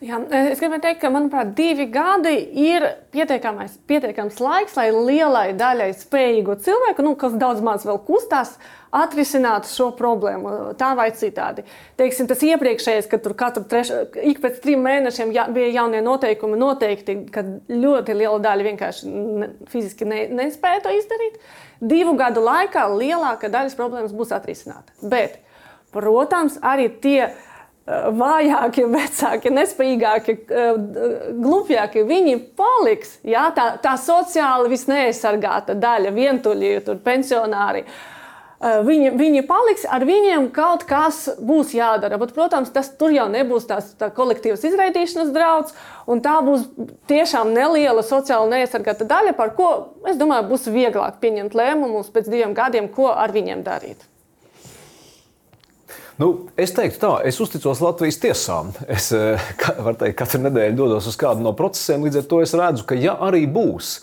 Jā, 0.02 0.18
es 0.34 0.58
gribēju 0.58 0.82
teikt, 0.82 0.98
ka 1.04 1.12
manuprāt, 1.14 1.52
divi 1.54 1.86
gadi 1.94 2.32
ir 2.58 2.88
pietiekams 3.14 4.40
laiks, 4.42 4.74
lai 4.74 4.88
lielai 4.90 5.52
daļai 5.54 5.92
spējīgu 5.94 6.56
cilvēku, 6.66 7.04
nu, 7.06 7.12
kas 7.22 7.36
daudz 7.38 7.62
maz 7.62 7.86
vēl 7.86 8.00
kustās, 8.08 8.56
atrisināt 8.98 9.70
šo 9.70 9.92
problēmu 10.00 10.74
tā 10.80 10.90
vai 10.98 11.12
citādi. 11.14 11.68
Teiksim, 12.02 12.26
tas 12.32 12.42
iepriekšējais, 12.48 13.12
kad 13.12 13.22
tur 13.22 13.36
katru 13.38 13.62
treš, 13.70 13.92
ik 14.26 14.42
pēc 14.42 14.58
trim 14.64 14.82
mēnešiem 14.88 15.36
jā, 15.38 15.46
bija 15.54 15.70
jaunie 15.76 16.02
noteikumi, 16.02 16.58
noteikti, 16.58 17.18
ka 17.30 17.46
ļoti 17.70 18.18
liela 18.18 18.42
daļa 18.42 18.68
vienkārši 18.72 19.14
ne, 19.14 19.52
fiziski 19.70 20.10
ne, 20.10 20.24
nespēja 20.42 20.82
to 20.88 20.96
izdarīt. 20.98 21.38
Divu 21.94 22.18
gadu 22.18 22.42
laikā 22.50 22.90
lielākā 22.90 23.54
daļa 23.54 23.78
problēmas 23.78 24.18
būs 24.18 24.34
atrisināta. 24.34 24.98
Bet, 25.06 25.38
protams, 25.94 26.58
arī 26.66 26.90
tie 27.06 27.30
vājākie, 27.90 28.86
vecāki, 28.92 29.52
nespējīgāki, 29.56 30.38
glupjāki, 31.42 32.06
viņi 32.08 32.38
paliks. 32.58 33.18
Jā, 33.26 33.50
tā, 33.56 33.74
tā 33.82 33.98
sociāli 34.00 34.72
visneaizsargāta 34.72 35.76
daļa, 35.80 36.14
vientuļie, 36.16 36.80
pensionāri. 37.06 37.86
Viņi, 38.62 39.16
viņi 39.18 39.42
paliks, 39.50 39.88
ar 39.90 40.04
viņiem 40.06 40.52
kaut 40.54 40.84
kas 40.86 41.24
būs 41.42 41.72
jādara. 41.74 42.20
Bet, 42.22 42.36
protams, 42.36 42.70
tas 42.70 42.92
tur 42.94 43.10
jau 43.10 43.26
nebūs 43.34 43.66
tās 43.66 43.88
tā 43.98 44.12
kolektīvas 44.14 44.62
izraidīšanas 44.70 45.34
draudz, 45.34 45.74
un 46.06 46.22
tā 46.22 46.36
būs 46.46 46.68
tiešām 47.10 47.50
neliela 47.56 48.06
sociāli 48.06 48.54
neaizsargāta 48.54 49.10
daļa, 49.10 49.34
par 49.34 49.56
ko, 49.58 49.72
es 50.06 50.22
domāju, 50.22 50.52
būs 50.54 50.70
vieglāk 50.70 51.18
pieņemt 51.26 51.58
lēmumus 51.58 52.14
pēc 52.14 52.30
diviem 52.30 52.54
gadiem, 52.54 52.94
ko 52.94 53.10
ar 53.10 53.34
viņiem 53.34 53.66
darīt. 53.66 54.11
Nu, 56.22 56.28
es 56.60 56.74
teiktu, 56.76 57.00
tā, 57.02 57.12
es 57.26 57.40
uzticos 57.42 57.80
Latvijas 57.82 58.20
tiesām. 58.22 58.70
Es 58.92 59.08
eh, 59.16 59.42
teikt, 59.58 60.18
katru 60.20 60.44
nedēļu 60.44 60.78
dodos 60.78 61.08
uz 61.10 61.18
kādu 61.18 61.42
no 61.42 61.56
procesiem, 61.58 62.04
līdz 62.06 62.22
ar 62.22 62.28
to 62.30 62.42
es 62.46 62.54
redzu, 62.58 62.86
ka 62.86 62.98
ja 63.00 63.16
arī 63.26 63.48
būs 63.50 63.96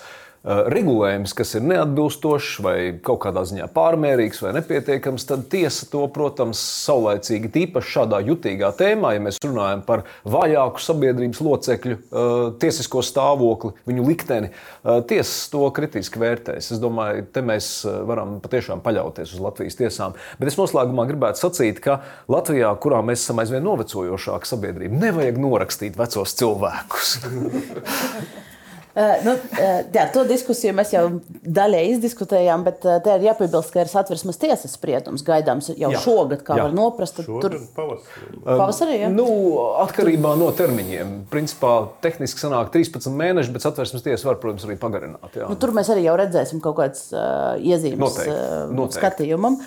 regulējums, 0.45 1.35
kas 1.37 1.57
ir 1.59 1.65
neatbilstošs 1.67 2.59
vai 2.65 2.77
kaut 3.05 3.21
kādā 3.25 3.43
ziņā 3.49 3.67
pārmērīgs 3.75 4.41
vai 4.45 4.55
nepietiekams, 4.57 5.27
tad 5.29 5.47
tiesa 5.53 5.89
to, 5.91 6.05
protams, 6.15 6.61
saulēcīgi, 6.87 7.51
tīpaši 7.55 7.95
šādā 7.97 8.21
jutīgā 8.29 8.71
tēmā, 8.79 9.15
ja 9.17 9.25
mēs 9.25 9.41
runājam 9.45 9.83
par 9.87 10.05
vājāku 10.29 10.83
sabiedrības 10.83 11.43
locekļu 11.45 11.99
eh, 11.99 12.33
tiesisko 12.63 13.03
stāvokli, 13.05 13.75
viņu 13.91 14.07
likteni, 14.07 14.53
eh, 14.53 15.01
tiesas 15.11 15.51
to 15.53 15.67
kritiski 15.75 16.23
vērtēs. 16.23 16.73
Es 16.75 16.83
domāju, 16.83 17.27
te 17.35 17.43
mēs 17.45 17.71
varam 18.09 18.39
patiešām 18.45 18.83
paļauties 18.85 19.35
uz 19.37 19.43
Latvijas 19.43 19.79
tiesām. 19.79 20.17
Bet 20.41 20.53
es 20.53 20.59
noslēgumā 20.61 21.09
gribētu 21.11 21.43
sacīt, 21.45 21.83
ka 21.85 22.01
Latvijā, 22.31 22.71
kurā 22.81 23.03
mēs 23.05 23.27
esam 23.27 23.43
aizvien 23.43 23.67
novecojošāka 23.67 24.49
sabiedrība, 24.49 25.03
nevajag 25.09 25.41
norakstīt 25.43 25.99
vecos 25.99 26.37
cilvēkus. 26.39 27.19
Uh, 28.99 29.21
nu, 29.23 29.33
uh, 29.37 29.85
jā, 29.95 30.05
to 30.11 30.25
diskusiju 30.27 30.73
mēs 30.75 30.91
jau 30.91 31.05
daļai 31.31 31.85
izdiskutējām, 31.93 32.65
bet 32.67 32.83
uh, 32.83 32.97
te 33.05 33.13
ir 33.15 33.29
jāpiebilst, 33.29 33.71
ka 33.71 33.85
ir 33.85 33.91
satversmes 33.93 34.41
tiesas 34.43 34.73
spriedums 34.75 35.23
gaidāms 35.23 35.69
jau 35.71 35.93
jā. 35.93 36.01
šogad, 36.03 36.43
kā 36.43 36.57
jā. 36.59 36.65
var 36.67 36.75
noprast. 36.75 37.21
Tur 37.23 37.55
pavasarī. 37.77 38.41
pavasarī 38.43 38.97
jā. 39.05 39.11
nu, 39.15 39.29
atkarībā 39.85 40.33
no 40.41 40.49
termiņiem. 40.59 41.13
Principā 41.31 41.77
tehniski 42.03 42.43
sanāk 42.43 42.73
13 42.75 43.15
mēneši, 43.21 43.55
bet 43.55 43.69
satversmes 43.69 44.03
tiesa 44.03 44.33
var, 44.33 44.41
protams, 44.43 44.67
arī 44.67 44.79
pagarināt. 44.83 45.31
Jā. 45.31 45.47
Nu, 45.47 45.61
tur 45.63 45.77
mēs 45.79 45.93
arī 45.95 46.09
jau 46.09 46.19
redzēsim 46.19 46.65
kaut 46.65 46.81
kādas 46.81 47.07
uh, 47.15 47.55
iezīmes 47.63 48.03
Noteikti. 48.03 48.35
Uh, 48.35 48.75
Noteikti. 48.75 48.99
skatījumam. 48.99 49.63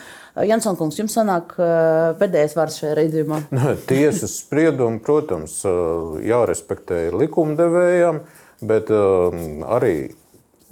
Jansson 0.48 0.78
kungs, 0.80 0.96
jums 0.96 1.16
sanāk 1.16 1.58
pēdējais 1.60 2.54
vārds 2.56 2.78
šajā 2.80 2.94
raidījumā? 3.00 3.42
Tiesas 3.90 4.38
spriedumi, 4.44 5.00
protams, 5.04 5.58
jārespektē 6.24 7.10
likumdevējiem. 7.16 8.24
Bet 8.62 8.92
um, 8.94 9.64
arī 9.66 10.12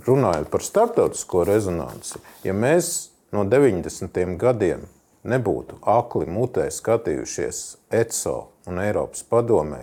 runājot 0.06 0.50
par 0.54 0.64
starptautisko 0.64 1.44
rezonanci, 1.48 2.22
ja 2.46 2.54
mēs 2.54 3.10
no 3.34 3.44
90. 3.50 4.20
gadiem 4.40 4.86
nebūtu 5.30 5.80
akli 5.90 6.30
mutē 6.30 6.70
skatījušies 6.72 7.64
ECO 8.02 8.36
un 8.70 8.80
Eiropas 8.84 9.26
padomē 9.28 9.82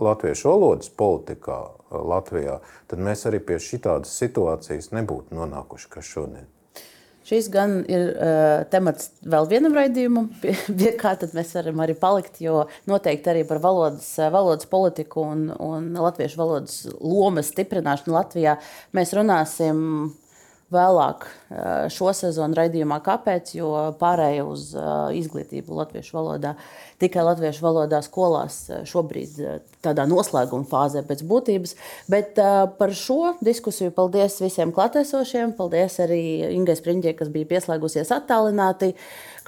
latviešu 0.00 0.52
valodas 0.52 0.92
politikā 0.94 1.58
Latvijā, 1.88 2.58
tad 2.88 3.00
mēs 3.00 3.24
arī 3.28 3.40
pie 3.40 3.58
šādas 3.62 4.12
situācijas 4.20 4.92
nebūtu 4.92 5.36
nonākuši, 5.36 5.90
kas 5.92 6.14
šodien. 6.14 6.46
Šis 7.28 7.50
gan 7.52 7.82
ir 7.90 8.06
uh, 8.14 8.62
temats 8.72 9.10
vēl 9.28 9.48
vienam 9.50 9.74
raidījumam, 9.76 10.30
pie, 10.40 10.54
pie 10.78 10.94
kā 11.00 11.12
mēs 11.36 11.52
varam 11.58 11.82
arī 11.84 11.96
palikt, 11.98 12.40
jo 12.40 12.62
noteikti 12.88 13.34
arī 13.34 13.42
par 13.48 13.60
valodas, 13.64 14.08
valodas 14.32 14.68
politiku 14.70 15.26
un, 15.34 15.48
un 15.52 15.90
latviešu 15.98 16.40
valodas 16.40 16.80
lomas 17.00 17.52
stiprināšanu 17.52 18.16
Latvijā 18.16 18.56
mēs 18.96 19.12
runāsim 19.18 19.84
vēlāk 20.74 21.24
šo 21.94 22.12
sezonu 22.16 22.56
raidījumā. 22.58 22.98
Kāpēc? 23.04 23.54
Jo 23.56 23.70
pārējai 24.00 24.44
uz 24.44 24.70
izglītību 25.16 25.78
latviešu 25.78 26.16
valodā 26.18 26.54
tikai 27.00 27.24
latviešu 27.24 27.62
valodā 27.64 28.00
skolās 28.04 28.60
šobrīd 28.90 29.38
tādā 29.84 30.04
noslēguma 30.10 30.68
fāzē 30.68 31.04
pēc 31.08 31.24
būtības. 31.30 31.74
Bet 32.10 32.38
par 32.78 32.94
šo 32.96 33.34
diskusiju 33.44 33.94
paldies 33.96 34.40
visiem 34.42 34.74
klātesošiem. 34.76 35.54
Paldies 35.58 35.98
arī 36.04 36.22
Ingai 36.52 36.76
Spriņģē, 36.78 37.14
kas 37.18 37.32
bija 37.34 37.48
pieslēgusies 37.54 38.12
attālināti. 38.14 38.94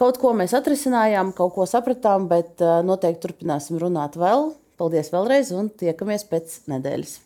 Kaut 0.01 0.21
ko 0.23 0.33
mēs 0.37 0.55
atrisinājām, 0.57 1.35
kaut 1.37 1.57
ko 1.59 1.69
sapratām, 1.69 2.31
bet 2.31 2.63
noteikti 2.87 3.27
turpināsim 3.27 3.81
runāt 3.83 4.17
vēl. 4.21 4.55
Paldies 4.81 5.13
vēlreiz 5.13 5.51
un 5.53 5.69
tiekamies 5.69 6.25
pēc 6.31 6.63
nedēļas. 6.73 7.19